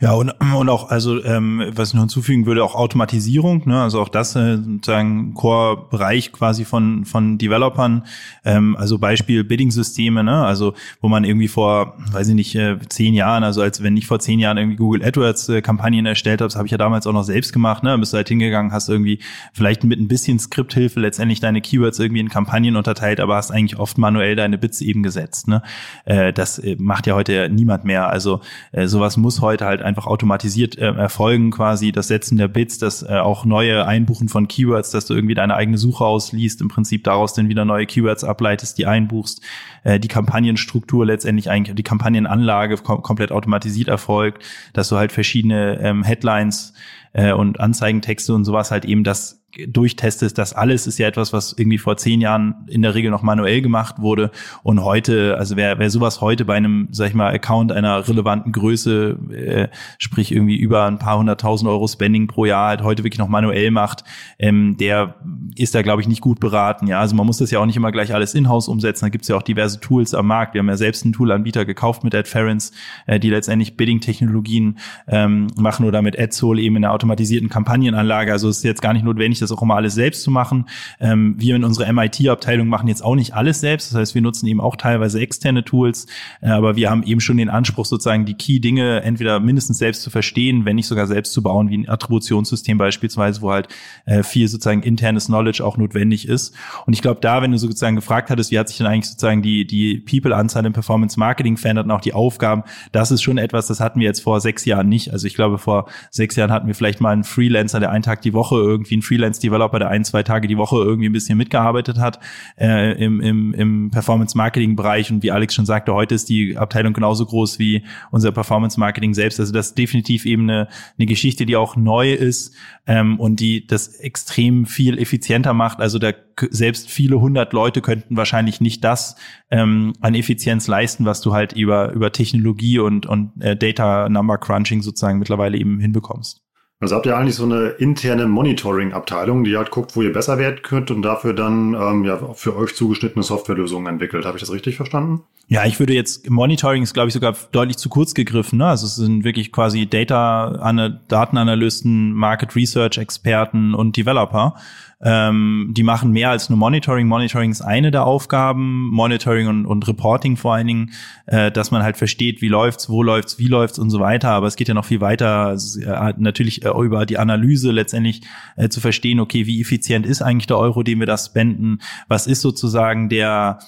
Ja, 0.00 0.12
und, 0.12 0.30
und 0.30 0.68
auch, 0.68 0.90
also 0.90 1.22
ähm, 1.24 1.62
was 1.74 1.88
ich 1.88 1.94
noch 1.94 2.02
hinzufügen 2.02 2.46
würde, 2.46 2.64
auch 2.64 2.74
Automatisierung, 2.74 3.62
ne? 3.66 3.82
also 3.82 4.00
auch 4.00 4.08
das 4.08 4.34
äh, 4.34 4.56
sozusagen 4.56 5.34
Core-Bereich 5.34 6.32
quasi 6.32 6.64
von, 6.64 7.04
von 7.04 7.36
Developern, 7.38 8.04
ähm, 8.44 8.76
also 8.76 8.98
Beispiel 8.98 9.44
Bidding-Systeme, 9.44 10.24
ne? 10.24 10.44
also 10.44 10.72
wo 11.00 11.08
man 11.08 11.24
irgendwie 11.24 11.48
vor, 11.48 11.94
weiß 12.10 12.28
ich 12.28 12.34
nicht, 12.34 12.54
äh, 12.54 12.78
zehn 12.88 13.12
Jahren, 13.12 13.44
also 13.44 13.60
als 13.60 13.82
wenn 13.82 13.96
ich 13.96 14.06
vor 14.06 14.18
zehn 14.18 14.38
Jahren 14.38 14.56
irgendwie 14.56 14.76
Google 14.76 15.04
AdWords-Kampagnen 15.04 16.06
äh, 16.06 16.10
erstellt 16.10 16.40
habe, 16.40 16.48
das 16.48 16.56
habe 16.56 16.66
ich 16.66 16.72
ja 16.72 16.78
damals 16.78 17.06
auch 17.06 17.12
noch 17.12 17.24
selbst 17.24 17.52
gemacht, 17.52 17.82
ne? 17.82 17.98
bist 17.98 18.12
du 18.12 18.16
halt 18.16 18.28
hingegangen, 18.28 18.72
hast 18.72 18.88
irgendwie 18.88 19.18
vielleicht 19.52 19.84
mit 19.84 20.00
ein 20.00 20.08
bisschen 20.08 20.38
Skripthilfe 20.38 21.00
letztendlich 21.00 21.40
deine 21.40 21.60
Keywords 21.60 21.98
irgendwie 21.98 22.20
in 22.20 22.30
Kampagnen 22.30 22.76
unterteilt, 22.76 23.20
aber 23.20 23.36
hast 23.36 23.50
eigentlich 23.50 23.78
oft 23.78 23.98
manuell 23.98 24.36
deine 24.36 24.56
Bits 24.56 24.80
eben 24.80 25.02
gesetzt. 25.02 25.48
Ne? 25.48 25.62
Äh, 26.06 26.32
das 26.32 26.58
äh, 26.58 26.76
macht 26.78 27.06
ja 27.06 27.14
heute 27.14 27.50
niemand 27.50 27.84
mehr, 27.84 28.08
also 28.08 28.40
äh, 28.72 28.86
sowas 28.86 29.16
muss 29.16 29.42
heute 29.42 29.65
halt 29.66 29.82
einfach 29.82 30.06
automatisiert 30.06 30.78
äh, 30.78 30.92
erfolgen, 30.92 31.50
quasi 31.50 31.92
das 31.92 32.08
Setzen 32.08 32.38
der 32.38 32.48
Bits, 32.48 32.78
das 32.78 33.02
äh, 33.02 33.18
auch 33.18 33.44
neue 33.44 33.86
Einbuchen 33.86 34.28
von 34.28 34.48
Keywords, 34.48 34.90
dass 34.90 35.06
du 35.06 35.14
irgendwie 35.14 35.34
deine 35.34 35.54
eigene 35.54 35.78
Suche 35.78 36.04
ausliest, 36.04 36.60
im 36.60 36.68
Prinzip 36.68 37.04
daraus 37.04 37.34
dann 37.34 37.48
wieder 37.48 37.64
neue 37.64 37.86
Keywords 37.86 38.24
ableitest, 38.24 38.78
die 38.78 38.86
einbuchst, 38.86 39.42
äh, 39.84 40.00
die 40.00 40.08
Kampagnenstruktur 40.08 41.04
letztendlich 41.04 41.50
eigentlich, 41.50 41.74
die 41.74 41.82
Kampagnenanlage 41.82 42.76
kom 42.78 43.02
komplett 43.02 43.32
automatisiert 43.32 43.88
erfolgt, 43.88 44.42
dass 44.72 44.88
du 44.88 44.96
halt 44.96 45.12
verschiedene 45.12 45.78
ähm, 45.80 46.02
Headlines 46.02 46.74
äh, 47.12 47.32
und 47.32 47.60
Anzeigentexte 47.60 48.34
und 48.34 48.44
sowas 48.44 48.70
halt 48.70 48.84
eben 48.84 49.04
das 49.04 49.45
durchtestest, 49.68 50.36
das 50.38 50.52
alles 50.52 50.86
ist 50.86 50.98
ja 50.98 51.08
etwas, 51.08 51.32
was 51.32 51.54
irgendwie 51.56 51.78
vor 51.78 51.96
zehn 51.96 52.20
Jahren 52.20 52.66
in 52.68 52.82
der 52.82 52.94
Regel 52.94 53.10
noch 53.10 53.22
manuell 53.22 53.62
gemacht 53.62 53.96
wurde. 53.98 54.30
Und 54.62 54.82
heute, 54.82 55.36
also 55.38 55.56
wer, 55.56 55.78
wer 55.78 55.90
sowas 55.90 56.20
heute 56.20 56.44
bei 56.44 56.54
einem, 56.54 56.88
sag 56.90 57.08
ich 57.08 57.14
mal, 57.14 57.32
Account 57.32 57.72
einer 57.72 58.06
relevanten 58.06 58.52
Größe, 58.52 59.18
äh, 59.32 59.68
sprich 59.98 60.32
irgendwie 60.32 60.56
über 60.56 60.84
ein 60.86 60.98
paar 60.98 61.18
hunderttausend 61.18 61.68
Euro 61.68 61.86
Spending 61.88 62.26
pro 62.26 62.44
Jahr 62.44 62.68
halt 62.68 62.82
heute 62.82 63.04
wirklich 63.04 63.18
noch 63.18 63.28
manuell 63.28 63.70
macht, 63.70 64.04
ähm, 64.38 64.76
der 64.78 65.16
ist 65.56 65.74
da, 65.74 65.82
glaube 65.82 66.02
ich, 66.02 66.08
nicht 66.08 66.20
gut 66.20 66.40
beraten. 66.40 66.86
Ja, 66.86 67.00
also 67.00 67.16
man 67.16 67.26
muss 67.26 67.38
das 67.38 67.50
ja 67.50 67.60
auch 67.60 67.66
nicht 67.66 67.76
immer 67.76 67.92
gleich 67.92 68.14
alles 68.14 68.34
in-house 68.34 68.68
umsetzen. 68.68 69.06
Da 69.06 69.08
gibt's 69.08 69.28
ja 69.28 69.36
auch 69.36 69.42
diverse 69.42 69.80
Tools 69.80 70.14
am 70.14 70.26
Markt. 70.26 70.54
Wir 70.54 70.60
haben 70.60 70.68
ja 70.68 70.76
selbst 70.76 71.04
einen 71.04 71.12
Toolanbieter 71.12 71.64
gekauft 71.64 72.04
mit 72.04 72.14
AdFerence, 72.14 72.72
äh, 73.06 73.18
die 73.18 73.30
letztendlich 73.30 73.76
Bidding-Technologien 73.76 74.78
ähm, 75.08 75.48
machen 75.56 75.86
oder 75.86 76.02
mit 76.02 76.18
AdSoul 76.18 76.58
eben 76.58 76.76
in 76.76 76.82
der 76.82 76.92
automatisierten 76.92 77.48
Kampagnenanlage. 77.48 78.32
Also 78.32 78.48
es 78.48 78.58
ist 78.58 78.64
jetzt 78.64 78.82
gar 78.82 78.92
nicht 78.92 79.04
notwendig, 79.04 79.38
das 79.48 79.56
auch 79.56 79.62
immer 79.62 79.76
alles 79.76 79.94
selbst 79.94 80.22
zu 80.22 80.30
machen. 80.30 80.66
Ähm, 81.00 81.34
wir 81.38 81.56
in 81.56 81.64
unserer 81.64 81.92
MIT-Abteilung 81.92 82.68
machen 82.68 82.88
jetzt 82.88 83.04
auch 83.04 83.14
nicht 83.14 83.34
alles 83.34 83.60
selbst. 83.60 83.90
Das 83.90 83.98
heißt, 83.98 84.14
wir 84.14 84.22
nutzen 84.22 84.46
eben 84.46 84.60
auch 84.60 84.76
teilweise 84.76 85.20
externe 85.20 85.64
Tools, 85.64 86.06
äh, 86.40 86.48
aber 86.48 86.76
wir 86.76 86.90
haben 86.90 87.02
eben 87.02 87.20
schon 87.20 87.36
den 87.36 87.48
Anspruch, 87.48 87.86
sozusagen 87.86 88.24
die 88.24 88.34
Key-Dinge 88.34 89.02
entweder 89.02 89.40
mindestens 89.40 89.78
selbst 89.78 90.02
zu 90.02 90.10
verstehen, 90.10 90.64
wenn 90.64 90.76
nicht 90.76 90.86
sogar 90.86 91.06
selbst 91.06 91.32
zu 91.32 91.42
bauen, 91.42 91.70
wie 91.70 91.78
ein 91.78 91.88
Attributionssystem 91.88 92.78
beispielsweise, 92.78 93.42
wo 93.42 93.52
halt 93.52 93.68
äh, 94.04 94.22
viel 94.22 94.48
sozusagen 94.48 94.82
internes 94.82 95.26
Knowledge 95.26 95.64
auch 95.64 95.76
notwendig 95.76 96.28
ist. 96.28 96.54
Und 96.86 96.92
ich 96.92 97.02
glaube, 97.02 97.20
da, 97.20 97.42
wenn 97.42 97.52
du 97.52 97.58
sozusagen 97.58 97.96
gefragt 97.96 98.30
hattest, 98.30 98.50
wie 98.50 98.58
hat 98.58 98.68
sich 98.68 98.78
denn 98.78 98.86
eigentlich 98.86 99.10
sozusagen 99.10 99.42
die, 99.42 99.66
die 99.66 99.98
People-Anzahl 99.98 100.64
im 100.64 100.72
Performance-Marketing 100.72 101.56
verändert 101.56 101.86
und 101.86 101.92
auch 101.92 102.00
die 102.00 102.12
Aufgaben, 102.12 102.62
das 102.92 103.10
ist 103.10 103.22
schon 103.22 103.38
etwas, 103.38 103.66
das 103.66 103.80
hatten 103.80 104.00
wir 104.00 104.06
jetzt 104.06 104.20
vor 104.20 104.40
sechs 104.40 104.64
Jahren 104.64 104.88
nicht. 104.88 105.12
Also 105.12 105.26
ich 105.26 105.34
glaube, 105.34 105.58
vor 105.58 105.86
sechs 106.10 106.36
Jahren 106.36 106.50
hatten 106.50 106.66
wir 106.66 106.74
vielleicht 106.74 107.00
mal 107.00 107.12
einen 107.12 107.24
Freelancer, 107.24 107.80
der 107.80 107.90
einen 107.90 108.02
Tag 108.02 108.22
die 108.22 108.32
Woche 108.32 108.56
irgendwie 108.56 108.94
einen 108.94 109.02
Freelancer 109.02 109.35
Freelance-Developer, 109.36 109.78
der 109.78 109.88
ein, 109.88 110.04
zwei 110.04 110.22
Tage 110.22 110.48
die 110.48 110.56
Woche 110.56 110.76
irgendwie 110.76 111.08
ein 111.08 111.12
bisschen 111.12 111.38
mitgearbeitet 111.38 111.98
hat 111.98 112.18
äh, 112.58 112.92
im, 113.02 113.20
im, 113.20 113.54
im 113.54 113.90
Performance-Marketing-Bereich. 113.90 115.10
Und 115.10 115.22
wie 115.22 115.30
Alex 115.30 115.54
schon 115.54 115.66
sagte, 115.66 115.94
heute 115.94 116.14
ist 116.14 116.28
die 116.28 116.56
Abteilung 116.56 116.92
genauso 116.92 117.26
groß 117.26 117.58
wie 117.58 117.84
unser 118.10 118.32
Performance-Marketing 118.32 119.14
selbst. 119.14 119.40
Also 119.40 119.52
das 119.52 119.68
ist 119.68 119.78
definitiv 119.78 120.26
eben 120.26 120.42
eine, 120.42 120.68
eine 120.98 121.06
Geschichte, 121.06 121.46
die 121.46 121.56
auch 121.56 121.76
neu 121.76 122.12
ist 122.12 122.54
ähm, 122.86 123.18
und 123.20 123.40
die 123.40 123.66
das 123.66 123.88
extrem 123.88 124.66
viel 124.66 124.98
effizienter 124.98 125.54
macht. 125.54 125.80
Also 125.80 125.98
da 125.98 126.12
selbst 126.50 126.90
viele 126.90 127.20
hundert 127.20 127.52
Leute 127.52 127.80
könnten 127.80 128.16
wahrscheinlich 128.16 128.60
nicht 128.60 128.84
das 128.84 129.16
ähm, 129.50 129.94
an 130.00 130.14
Effizienz 130.14 130.66
leisten, 130.66 131.06
was 131.06 131.20
du 131.22 131.32
halt 131.32 131.52
über, 131.54 131.92
über 131.92 132.12
Technologie 132.12 132.78
und, 132.78 133.06
und 133.06 133.32
äh, 133.40 133.56
Data 133.56 134.08
Number 134.08 134.36
Crunching 134.38 134.82
sozusagen 134.82 135.18
mittlerweile 135.18 135.56
eben 135.56 135.80
hinbekommst. 135.80 136.45
Also 136.78 136.94
habt 136.94 137.06
ihr 137.06 137.16
eigentlich 137.16 137.36
so 137.36 137.44
eine 137.44 137.68
interne 137.68 138.26
Monitoring-Abteilung, 138.26 139.44
die 139.44 139.56
halt 139.56 139.70
guckt, 139.70 139.96
wo 139.96 140.02
ihr 140.02 140.12
besser 140.12 140.36
werden 140.36 140.60
könnt 140.62 140.90
und 140.90 141.00
dafür 141.00 141.32
dann 141.32 141.72
ähm, 141.72 142.04
ja 142.04 142.18
für 142.34 142.54
euch 142.54 142.74
zugeschnittene 142.74 143.22
Softwarelösungen 143.22 143.90
entwickelt. 143.90 144.26
Habe 144.26 144.36
ich 144.36 144.42
das 144.42 144.52
richtig 144.52 144.76
verstanden? 144.76 145.22
Ja, 145.48 145.64
ich 145.64 145.78
würde 145.78 145.94
jetzt 145.94 146.28
Monitoring 146.28 146.82
ist 146.82 146.92
glaube 146.92 147.08
ich 147.08 147.14
sogar 147.14 147.34
deutlich 147.52 147.78
zu 147.78 147.88
kurz 147.88 148.12
gegriffen. 148.12 148.58
Ne? 148.58 148.66
Also 148.66 148.84
es 148.84 148.96
sind 148.96 149.24
wirklich 149.24 149.52
quasi 149.52 149.86
Data, 149.86 150.70
Datenanalysten, 151.08 152.12
Market 152.12 152.54
Research 152.54 152.98
Experten 152.98 153.72
und 153.72 153.96
Developer. 153.96 154.56
Ähm, 155.02 155.74
die 155.76 155.82
machen 155.82 156.10
mehr 156.10 156.30
als 156.30 156.48
nur 156.48 156.58
Monitoring. 156.58 157.06
Monitoring 157.06 157.50
ist 157.50 157.60
eine 157.60 157.90
der 157.90 158.06
Aufgaben, 158.06 158.88
Monitoring 158.90 159.46
und, 159.46 159.66
und 159.66 159.86
Reporting 159.86 160.36
vor 160.36 160.54
allen 160.54 160.66
Dingen, 160.66 160.92
äh, 161.26 161.52
dass 161.52 161.70
man 161.70 161.82
halt 161.82 161.98
versteht, 161.98 162.40
wie 162.40 162.48
läuft's, 162.48 162.88
wo 162.88 163.02
läuft's, 163.02 163.38
wie 163.38 163.46
läuft's 163.46 163.78
und 163.78 163.90
so 163.90 164.00
weiter. 164.00 164.30
Aber 164.30 164.46
es 164.46 164.56
geht 164.56 164.68
ja 164.68 164.74
noch 164.74 164.86
viel 164.86 165.02
weiter, 165.02 165.54
äh, 165.54 166.14
natürlich 166.16 166.64
äh, 166.64 166.70
über 166.70 167.04
die 167.04 167.18
Analyse 167.18 167.72
letztendlich 167.72 168.22
äh, 168.56 168.70
zu 168.70 168.80
verstehen, 168.80 169.20
okay, 169.20 169.46
wie 169.46 169.60
effizient 169.60 170.06
ist 170.06 170.22
eigentlich 170.22 170.46
der 170.46 170.58
Euro, 170.58 170.82
den 170.82 170.98
wir 170.98 171.06
da 171.06 171.18
spenden? 171.18 171.78
Was 172.08 172.26
ist 172.26 172.40
sozusagen 172.40 173.10
der 173.10 173.58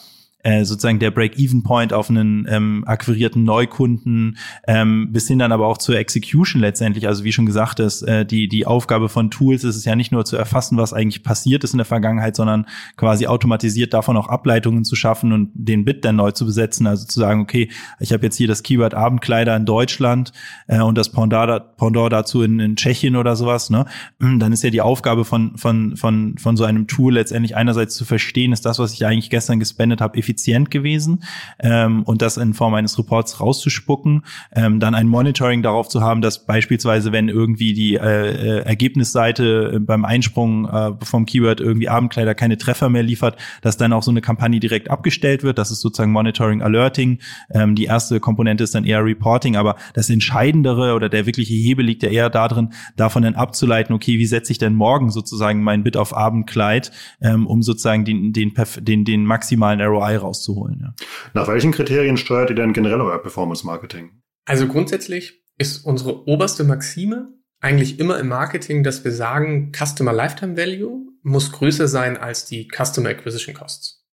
äh, 0.45 0.65
sozusagen 0.65 0.99
der 0.99 1.11
Break-Even-Point 1.11 1.93
auf 1.93 2.11
einen 2.11 2.47
ähm, 2.49 2.85
akquirierten 2.87 3.43
Neukunden, 3.43 4.39
ähm, 4.67 5.13
bis 5.13 5.27
hin 5.27 5.41
dann 5.41 5.51
aber 5.51 5.67
auch 5.67 5.79
zur 5.79 5.97
Execution 5.97 6.61
letztendlich. 6.61 7.09
Also 7.09 7.25
wie 7.25 7.33
schon 7.33 7.47
gesagt, 7.47 7.81
ist, 7.81 8.03
äh, 8.03 8.25
die, 8.25 8.49
die 8.49 8.65
Aufgabe 8.65 9.09
von 9.09 9.31
Tools 9.31 9.65
ist 9.65 9.75
es 9.75 9.85
ja 9.85 9.97
nicht 9.97 10.13
nur 10.13 10.25
zu 10.25 10.37
erfassen, 10.37 10.79
was 10.79 10.93
eigentlich 10.93 11.25
passiert 11.25 11.65
ist 11.65 11.73
in 11.73 11.79
der 11.79 11.87
Vergangenheit, 11.87 12.37
sondern 12.37 12.67
quasi 12.97 13.27
automatisiert 13.27 13.93
davon 13.93 14.17
auch 14.17 14.29
Ableitungen 14.29 14.85
zu 14.85 14.95
schaffen 14.95 15.33
und 15.33 15.51
den 15.55 15.85
Bit 15.85 16.05
dann 16.05 16.17
neu 16.17 16.31
zu 16.31 16.47
besetzen. 16.47 16.87
Also 16.87 17.07
zu 17.07 17.19
sagen, 17.19 17.41
okay, 17.41 17.71
ich 17.99 18.13
habe 18.13 18.25
jetzt 18.25 18.37
hier 18.37 18.49
das 18.49 18.63
Keyword 18.63 18.95
Abendkleider 18.95 19.57
in 19.57 19.67
Deutschland 19.67 20.33
äh, 20.69 20.81
und 20.81 20.97
das 20.97 21.11
Pendant, 21.11 21.77
Pendant 21.77 22.13
dazu 22.13 22.43
in, 22.43 22.61
in 22.61 22.77
Tschechien 22.77 23.17
oder 23.17 23.35
sowas, 23.35 23.71
ne? 23.71 23.87
Dann 24.21 24.53
ist 24.53 24.63
ja 24.63 24.71
die 24.71 24.83
Aufgabe 24.83 25.25
von, 25.25 25.57
von, 25.57 25.97
von, 25.97 26.39
von 26.39 26.57
so 26.57 26.65
einem 26.65 26.87
Tool 26.87 27.15
letztendlich 27.15 27.57
einerseits 27.57 27.97
zu 27.97 28.05
verstehen, 28.05 28.53
ist 28.53 28.65
das, 28.65 28.79
was 28.79 28.93
ich 28.93 29.05
eigentlich 29.05 29.31
gestern 29.31 29.59
gespendet 29.59 30.01
habe, 30.01 30.17
effizient 30.29 30.71
gewesen 30.71 31.25
ähm, 31.59 32.03
und 32.03 32.21
das 32.21 32.37
in 32.37 32.53
Form 32.53 32.75
eines 32.75 32.99
Reports 32.99 33.41
rauszuspucken, 33.41 34.25
ähm, 34.55 34.79
dann 34.79 34.95
ein 34.95 35.09
Monitoring 35.09 35.63
darauf 35.63 35.89
zu 35.89 36.03
haben, 36.03 36.21
dass 36.21 36.45
beispielsweise, 36.45 37.13
wenn 37.13 37.29
irgendwie 37.29 37.73
die 37.73 37.95
äh, 37.95 38.59
äh, 38.59 38.59
Ergebnisseite 38.65 39.81
beim 39.81 40.05
Einsprung 40.05 40.69
äh, 40.69 40.93
vom 41.03 41.25
Keyword 41.25 41.61
irgendwie 41.61 41.89
Abendkleider 41.89 42.35
keine 42.35 42.59
Treffer 42.59 42.91
mehr 42.91 43.03
liefert, 43.03 43.37
dass 43.63 43.77
dann 43.79 43.93
auch 43.93 44.03
so 44.03 44.11
eine 44.11 44.21
Kampagne 44.21 44.61
direkt 44.61 44.91
abgestellt 44.91 45.43
wird. 45.43 45.59
Das 45.59 45.71
ist 45.71 45.81
sozusagen 45.81 46.13
Monitoring 46.13 46.61
Alerting. 46.61 47.19
Ähm, 47.51 47.75
die 47.75 47.85
erste 47.85 48.21
Komponente 48.21 48.65
ist 48.65 48.75
dann 48.75 48.85
eher 48.85 49.05
Reporting, 49.05 49.57
aber 49.57 49.77
das 49.95 50.11
Entscheidendere 50.11 50.95
oder 50.95 51.09
der 51.09 51.25
wirkliche 51.27 51.55
Hebel 51.55 51.87
liegt 51.87 52.03
ja 52.03 52.11
eher 52.11 52.29
darin, 52.29 52.71
davon 52.97 53.23
dann 53.23 53.35
abzuleiten, 53.35 53.95
okay, 53.95 54.19
wie 54.19 54.27
setze 54.27 54.53
ich 54.53 54.59
denn 54.59 54.75
morgen 54.75 55.11
sozusagen 55.11 55.63
mein 55.63 55.85
Bit 55.85 55.97
auf 55.97 56.15
Abendkleid, 56.15 56.91
ähm, 57.23 57.47
um 57.47 57.63
sozusagen 57.63 58.05
den, 58.05 58.33
den, 58.33 58.53
den, 58.81 59.05
den 59.05 59.25
maximalen 59.25 59.81
ROI 59.81 60.18
rauszuholen. 60.19 60.81
Ja. 60.81 60.95
Nach 61.35 61.49
welchen 61.49 61.73
Kriterien 61.73 62.17
steuert 62.17 62.51
ihr 62.51 62.57
denn 62.57 62.73
generell 62.73 63.01
euer 63.01 63.21
Performance 63.21 63.65
Marketing? 63.67 64.23
Also 64.45 64.67
grundsätzlich 64.67 65.43
ist 65.59 65.85
unsere 65.85 66.27
oberste 66.29 66.65
Maxime 66.65 67.29
eigentlich 67.61 67.99
immer 67.99 68.19
im 68.19 68.29
Marketing, 68.29 68.85
dass 68.85 69.05
wir 69.05 69.13
sagen, 69.13 69.73
Customer 69.73 70.13
Lifetime 70.13 70.57
Value 70.57 71.09
muss 71.23 71.53
größer 71.53 71.89
sein 71.89 72.17
als 72.17 72.47
die 72.47 72.69
Customer 72.69 73.11
Acquisition 73.11 73.55
Costs. 73.55 74.07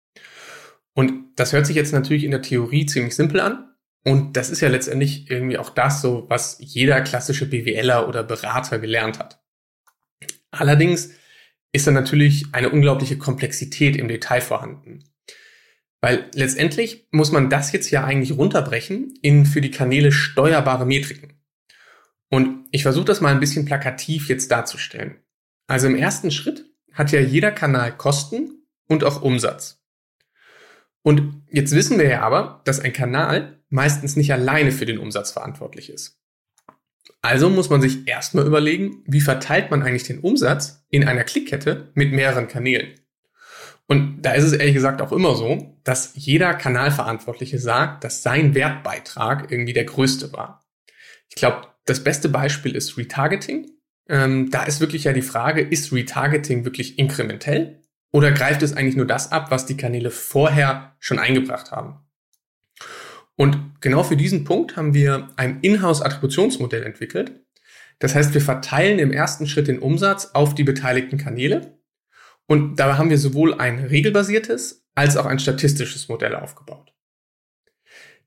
Und 0.93 1.33
das 1.35 1.53
hört 1.53 1.67
sich 1.67 1.75
jetzt 1.75 1.93
natürlich 1.93 2.23
in 2.23 2.31
der 2.31 2.41
Theorie 2.41 2.85
ziemlich 2.85 3.15
simpel 3.15 3.39
an. 3.39 3.75
Und 4.03 4.37
das 4.37 4.49
ist 4.49 4.61
ja 4.61 4.69
letztendlich 4.69 5.29
irgendwie 5.29 5.57
auch 5.57 5.69
das 5.69 6.01
so, 6.01 6.25
was 6.29 6.57
jeder 6.59 7.01
klassische 7.01 7.49
BWLer 7.49 8.07
oder 8.07 8.23
Berater 8.23 8.79
gelernt 8.79 9.19
hat. 9.19 9.43
Allerdings 10.51 11.11
ist 11.73 11.87
da 11.87 11.91
natürlich 11.91 12.45
eine 12.53 12.69
unglaubliche 12.69 13.17
Komplexität 13.17 13.95
im 13.95 14.07
Detail 14.07 14.41
vorhanden. 14.41 15.03
Weil 16.05 16.29
letztendlich 16.35 17.07
muss 17.09 17.31
man 17.31 17.49
das 17.49 17.71
jetzt 17.71 17.89
ja 17.89 18.03
eigentlich 18.03 18.37
runterbrechen 18.37 19.15
in 19.23 19.47
für 19.47 19.59
die 19.59 19.71
Kanäle 19.71 20.11
steuerbare 20.11 20.85
Metriken. 20.85 21.33
Und 22.29 22.67
ich 22.69 22.83
versuche 22.83 23.05
das 23.05 23.21
mal 23.21 23.31
ein 23.31 23.39
bisschen 23.39 23.65
plakativ 23.65 24.29
jetzt 24.29 24.51
darzustellen. 24.51 25.15
Also 25.65 25.87
im 25.87 25.95
ersten 25.95 26.29
Schritt 26.29 26.69
hat 26.93 27.11
ja 27.11 27.19
jeder 27.19 27.49
Kanal 27.51 27.97
Kosten 27.97 28.67
und 28.87 29.03
auch 29.03 29.23
Umsatz. 29.23 29.83
Und 31.01 31.41
jetzt 31.49 31.73
wissen 31.73 31.97
wir 31.97 32.07
ja 32.07 32.21
aber, 32.21 32.61
dass 32.65 32.79
ein 32.79 32.93
Kanal 32.93 33.63
meistens 33.69 34.15
nicht 34.15 34.31
alleine 34.31 34.71
für 34.71 34.85
den 34.85 34.99
Umsatz 34.99 35.31
verantwortlich 35.31 35.89
ist. 35.89 36.21
Also 37.23 37.49
muss 37.49 37.71
man 37.71 37.81
sich 37.81 38.07
erstmal 38.07 38.45
überlegen, 38.45 39.03
wie 39.07 39.21
verteilt 39.21 39.71
man 39.71 39.81
eigentlich 39.81 40.03
den 40.03 40.19
Umsatz 40.19 40.85
in 40.91 41.07
einer 41.07 41.23
Klickkette 41.23 41.89
mit 41.95 42.13
mehreren 42.13 42.47
Kanälen. 42.47 42.93
Und 43.87 44.23
da 44.23 44.31
ist 44.31 44.43
es 44.43 44.53
ehrlich 44.53 44.73
gesagt 44.73 45.01
auch 45.01 45.11
immer 45.11 45.35
so, 45.35 45.77
dass 45.83 46.13
jeder 46.15 46.53
Kanalverantwortliche 46.53 47.59
sagt, 47.59 48.03
dass 48.03 48.23
sein 48.23 48.55
Wertbeitrag 48.55 49.51
irgendwie 49.51 49.73
der 49.73 49.85
größte 49.85 50.33
war. 50.33 50.65
Ich 51.29 51.35
glaube, 51.35 51.67
das 51.85 52.03
beste 52.03 52.29
Beispiel 52.29 52.75
ist 52.75 52.97
Retargeting. 52.97 53.69
Ähm, 54.07 54.49
da 54.49 54.63
ist 54.63 54.79
wirklich 54.79 55.03
ja 55.03 55.13
die 55.13 55.21
Frage, 55.21 55.61
ist 55.61 55.91
Retargeting 55.91 56.65
wirklich 56.65 56.97
inkrementell 56.97 57.81
oder 58.11 58.31
greift 58.31 58.63
es 58.63 58.73
eigentlich 58.73 58.95
nur 58.95 59.07
das 59.07 59.31
ab, 59.31 59.51
was 59.51 59.65
die 59.65 59.77
Kanäle 59.77 60.09
vorher 60.09 60.95
schon 60.99 61.19
eingebracht 61.19 61.71
haben? 61.71 61.99
Und 63.35 63.81
genau 63.81 64.03
für 64.03 64.17
diesen 64.17 64.45
Punkt 64.45 64.77
haben 64.77 64.93
wir 64.93 65.29
ein 65.35 65.59
Inhouse-Attributionsmodell 65.61 66.83
entwickelt. 66.83 67.45
Das 67.99 68.15
heißt, 68.15 68.33
wir 68.33 68.41
verteilen 68.41 68.99
im 68.99 69.11
ersten 69.11 69.47
Schritt 69.47 69.67
den 69.67 69.79
Umsatz 69.79 70.31
auf 70.33 70.55
die 70.55 70.63
beteiligten 70.63 71.17
Kanäle 71.17 71.74
und 72.47 72.75
dabei 72.77 72.93
haben 72.93 73.09
wir 73.09 73.17
sowohl 73.17 73.53
ein 73.55 73.79
regelbasiertes 73.79 74.85
als 74.95 75.17
auch 75.17 75.25
ein 75.25 75.39
statistisches 75.39 76.07
Modell 76.07 76.35
aufgebaut. 76.35 76.93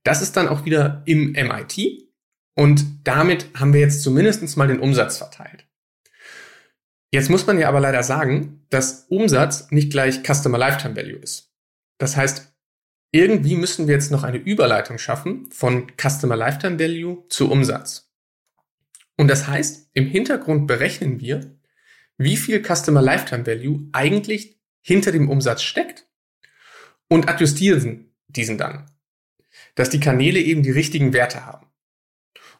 Das 0.02 0.22
ist 0.22 0.36
dann 0.36 0.48
auch 0.48 0.64
wieder 0.64 1.02
im 1.06 1.32
MIT 1.32 2.08
und 2.54 2.84
damit 3.04 3.48
haben 3.54 3.72
wir 3.72 3.80
jetzt 3.80 4.02
zumindest 4.02 4.56
mal 4.56 4.68
den 4.68 4.80
Umsatz 4.80 5.18
verteilt. 5.18 5.66
Jetzt 7.10 7.30
muss 7.30 7.46
man 7.46 7.58
ja 7.58 7.68
aber 7.68 7.80
leider 7.80 8.02
sagen, 8.02 8.66
dass 8.68 9.06
Umsatz 9.08 9.70
nicht 9.70 9.90
gleich 9.90 10.22
Customer 10.22 10.58
Lifetime 10.58 10.94
Value 10.94 11.18
ist. 11.18 11.54
Das 11.98 12.16
heißt, 12.16 12.52
irgendwie 13.12 13.56
müssen 13.56 13.86
wir 13.86 13.94
jetzt 13.94 14.10
noch 14.10 14.22
eine 14.22 14.36
Überleitung 14.36 14.98
schaffen 14.98 15.50
von 15.50 15.90
Customer 15.96 16.36
Lifetime 16.36 16.78
Value 16.78 17.26
zu 17.28 17.50
Umsatz. 17.50 18.12
Und 19.16 19.28
das 19.28 19.48
heißt, 19.48 19.90
im 19.94 20.06
Hintergrund 20.06 20.66
berechnen 20.66 21.20
wir, 21.20 21.57
wie 22.18 22.36
viel 22.36 22.62
Customer 22.62 23.00
Lifetime 23.00 23.46
Value 23.46 23.88
eigentlich 23.92 24.60
hinter 24.82 25.12
dem 25.12 25.30
Umsatz 25.30 25.62
steckt 25.62 26.06
und 27.08 27.28
adjustieren 27.28 28.12
diesen 28.26 28.58
dann, 28.58 28.90
dass 29.74 29.88
die 29.88 30.00
Kanäle 30.00 30.40
eben 30.40 30.62
die 30.62 30.70
richtigen 30.70 31.12
Werte 31.12 31.46
haben. 31.46 31.66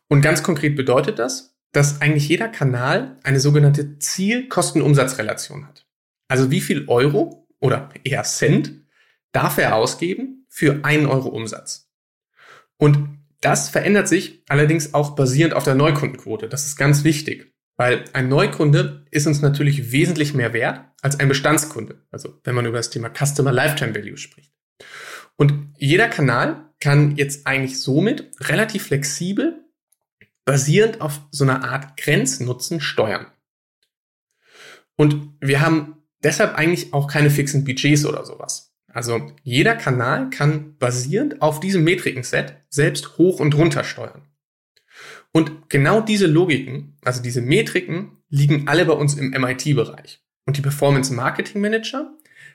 Und 0.09 0.23
ganz 0.23 0.43
konkret 0.43 0.77
bedeutet 0.77 1.19
das, 1.19 1.57
dass 1.73 2.01
eigentlich 2.01 2.29
jeder 2.29 2.49
Kanal 2.49 3.19
eine 3.23 3.41
sogenannte 3.41 3.99
Ziel-Kosten-Umsatz-Relation 3.99 5.67
hat. 5.67 5.87
Also 6.29 6.51
wie 6.51 6.63
viel 6.63 6.89
Euro 6.89 7.47
oder 7.61 7.91
eher 8.05 8.23
Cent 8.23 8.73
darf 9.33 9.59
er 9.59 9.75
ausgeben 9.75 10.47
für 10.49 10.85
einen 10.85 11.07
Euro 11.07 11.29
Umsatz. 11.29 11.91
Und 12.79 13.19
das 13.41 13.69
verändert 13.69 14.09
sich 14.09 14.43
allerdings 14.49 14.95
auch 14.95 15.15
basierend 15.15 15.55
auf 15.55 15.65
der 15.65 15.75
Neukundenquote. 15.75 16.49
Das 16.49 16.67
ist 16.67 16.77
ganz 16.77 17.05
wichtig. 17.05 17.53
Weil 17.79 18.05
ein 18.13 18.29
Neukunde 18.29 19.07
ist 19.13 19.27
uns 19.29 19.41
natürlich 19.41 19.93
wesentlich 19.93 20.35
mehr 20.35 20.53
wert 20.53 20.85
als 21.01 21.19
ein 21.21 21.29
Bestandskunde. 21.29 22.05
Also 22.11 22.41
wenn 22.43 22.57
man 22.57 22.67
über 22.67 22.77
das 22.77 22.91
Thema 22.91 23.09
Customer 23.09 23.53
Lifetime 23.53 23.95
Value 23.95 24.17
spricht. 24.19 24.53
Und 25.37 25.73
jeder 25.79 26.09
Kanal 26.09 26.73
kann 26.81 27.17
jetzt 27.17 27.47
eigentlich 27.47 27.81
somit 27.81 28.33
relativ 28.41 28.87
flexibel 28.87 29.65
basierend 30.45 31.01
auf 31.01 31.21
so 31.31 31.45
einer 31.45 31.63
Art 31.65 31.97
Grenznutzen 31.97 32.81
steuern. 32.81 33.27
Und 34.97 35.35
wir 35.41 35.61
haben 35.61 35.99
deshalb 36.25 36.57
eigentlich 36.57 36.93
auch 36.93 37.07
keine 37.07 37.31
fixen 37.31 37.65
Budgets 37.65 38.05
oder 38.05 38.25
sowas. 38.25 38.75
Also 38.93 39.31
jeder 39.45 39.77
Kanal 39.77 40.31
kann 40.31 40.77
basierend 40.79 41.43
auf 41.43 41.61
diesem 41.61 41.85
Metrikenset 41.85 42.57
selbst 42.71 43.19
hoch 43.19 43.39
und 43.39 43.55
runter 43.55 43.85
steuern. 43.85 44.28
Und 45.33 45.69
genau 45.69 46.01
diese 46.01 46.27
Logiken, 46.27 46.97
also 47.05 47.23
diese 47.23 47.41
Metriken, 47.43 48.19
liegen 48.31 48.69
alle 48.69 48.85
bei 48.85 48.95
uns 48.95 49.15
im 49.15 49.31
MIT-Bereich. 49.31 50.21
Und 50.47 50.57
die 50.57 50.63
Performance 50.63 51.13
Marketing 51.13 51.61
Manager 51.61 52.11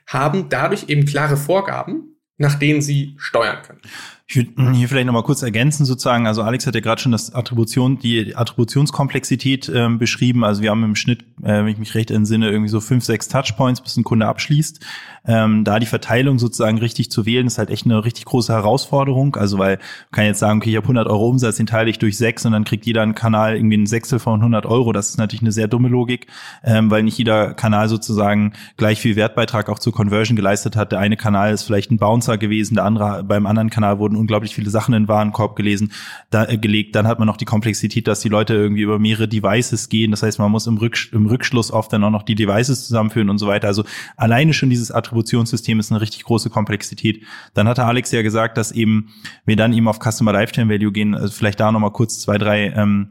haben 0.06 0.48
dadurch 0.48 0.88
eben 0.88 1.06
klare 1.06 1.36
Vorgaben, 1.36 2.16
nach 2.36 2.58
denen 2.58 2.82
sie 2.82 3.14
steuern 3.16 3.62
können. 3.62 3.80
Ich 4.26 4.36
würde 4.36 4.72
hier 4.72 4.88
vielleicht 4.88 5.06
nochmal 5.06 5.22
kurz 5.22 5.42
ergänzen 5.42 5.84
sozusagen. 5.84 6.26
Also 6.26 6.42
Alex 6.42 6.66
hat 6.66 6.74
ja 6.74 6.80
gerade 6.80 7.00
schon 7.00 7.12
das 7.12 7.34
Attribution, 7.34 7.98
die 7.98 8.34
Attributionskomplexität 8.34 9.68
äh, 9.68 9.88
beschrieben. 9.90 10.44
Also 10.44 10.62
wir 10.62 10.70
haben 10.70 10.82
im 10.82 10.96
Schnitt, 10.96 11.24
äh, 11.42 11.58
wenn 11.58 11.68
ich 11.68 11.76
mich 11.76 11.94
recht 11.94 12.10
entsinne, 12.10 12.50
irgendwie 12.50 12.70
so 12.70 12.80
fünf, 12.80 13.04
sechs 13.04 13.28
Touchpoints, 13.28 13.82
bis 13.82 13.98
ein 13.98 14.04
Kunde 14.04 14.26
abschließt. 14.26 14.80
Ähm, 15.26 15.64
da 15.64 15.78
die 15.78 15.86
Verteilung 15.86 16.38
sozusagen 16.38 16.78
richtig 16.78 17.10
zu 17.10 17.26
wählen, 17.26 17.46
ist 17.46 17.58
halt 17.58 17.68
echt 17.68 17.84
eine 17.84 18.02
richtig 18.04 18.24
große 18.24 18.52
Herausforderung. 18.52 19.36
Also 19.36 19.58
weil 19.58 19.78
kann 20.10 20.24
jetzt 20.24 20.38
sagen, 20.38 20.60
okay, 20.60 20.70
ich 20.70 20.76
habe 20.76 20.84
100 20.84 21.06
Euro 21.06 21.28
Umsatz, 21.28 21.56
den 21.56 21.66
teile 21.66 21.90
ich 21.90 21.98
durch 21.98 22.16
sechs 22.16 22.46
und 22.46 22.52
dann 22.52 22.64
kriegt 22.64 22.86
jeder 22.86 23.02
einen 23.02 23.14
Kanal 23.14 23.56
irgendwie 23.56 23.76
ein 23.76 23.86
Sechstel 23.86 24.18
von 24.18 24.40
100 24.40 24.64
Euro. 24.64 24.92
Das 24.92 25.10
ist 25.10 25.18
natürlich 25.18 25.42
eine 25.42 25.52
sehr 25.52 25.68
dumme 25.68 25.88
Logik, 25.88 26.28
ähm, 26.62 26.90
weil 26.90 27.02
nicht 27.02 27.18
jeder 27.18 27.52
Kanal 27.52 27.90
sozusagen 27.90 28.54
gleich 28.78 29.00
viel 29.00 29.16
Wertbeitrag 29.16 29.68
auch 29.68 29.78
zur 29.78 29.92
Conversion 29.92 30.34
geleistet 30.34 30.76
hat. 30.76 30.92
Der 30.92 30.98
eine 30.98 31.18
Kanal 31.18 31.52
ist 31.52 31.64
vielleicht 31.64 31.90
ein 31.90 31.98
Bouncer 31.98 32.38
gewesen, 32.38 32.74
der 32.74 32.84
andere 32.84 33.22
beim 33.22 33.46
anderen 33.46 33.68
Kanal 33.68 33.98
wurden 33.98 34.13
unglaublich 34.16 34.54
viele 34.54 34.70
Sachen 34.70 34.94
in 34.94 35.04
den 35.04 35.08
Warenkorb 35.08 35.56
gelesen, 35.56 35.92
da, 36.30 36.46
äh, 36.46 36.58
gelegt. 36.58 36.94
Dann 36.94 37.06
hat 37.06 37.18
man 37.18 37.26
noch 37.26 37.36
die 37.36 37.44
Komplexität, 37.44 38.06
dass 38.06 38.20
die 38.20 38.28
Leute 38.28 38.54
irgendwie 38.54 38.82
über 38.82 38.98
mehrere 38.98 39.28
Devices 39.28 39.88
gehen. 39.88 40.10
Das 40.10 40.22
heißt, 40.22 40.38
man 40.38 40.50
muss 40.50 40.66
im, 40.66 40.78
Rück, 40.78 41.12
im 41.12 41.26
Rückschluss 41.26 41.70
oft 41.70 41.92
dann 41.92 42.04
auch 42.04 42.10
noch 42.10 42.22
die 42.22 42.34
Devices 42.34 42.86
zusammenführen 42.86 43.30
und 43.30 43.38
so 43.38 43.46
weiter. 43.46 43.68
Also 43.68 43.84
alleine 44.16 44.52
schon 44.52 44.70
dieses 44.70 44.90
Attributionssystem 44.90 45.80
ist 45.80 45.90
eine 45.90 46.00
richtig 46.00 46.24
große 46.24 46.50
Komplexität. 46.50 47.22
Dann 47.54 47.68
hatte 47.68 47.84
Alex 47.84 48.10
ja 48.12 48.22
gesagt, 48.22 48.58
dass 48.58 48.72
eben 48.72 49.10
wir 49.44 49.56
dann 49.56 49.72
eben 49.72 49.88
auf 49.88 49.98
Customer 49.98 50.32
Lifetime 50.32 50.72
Value 50.72 50.92
gehen. 50.92 51.14
Also 51.14 51.32
vielleicht 51.32 51.60
da 51.60 51.72
nochmal 51.72 51.92
kurz 51.92 52.20
zwei, 52.20 52.38
drei 52.38 52.70
ähm, 52.70 53.10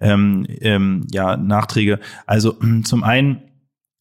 ähm, 0.00 0.46
ähm, 0.60 1.06
ja, 1.12 1.36
Nachträge. 1.36 2.00
Also 2.26 2.56
zum 2.84 3.04
einen 3.04 3.42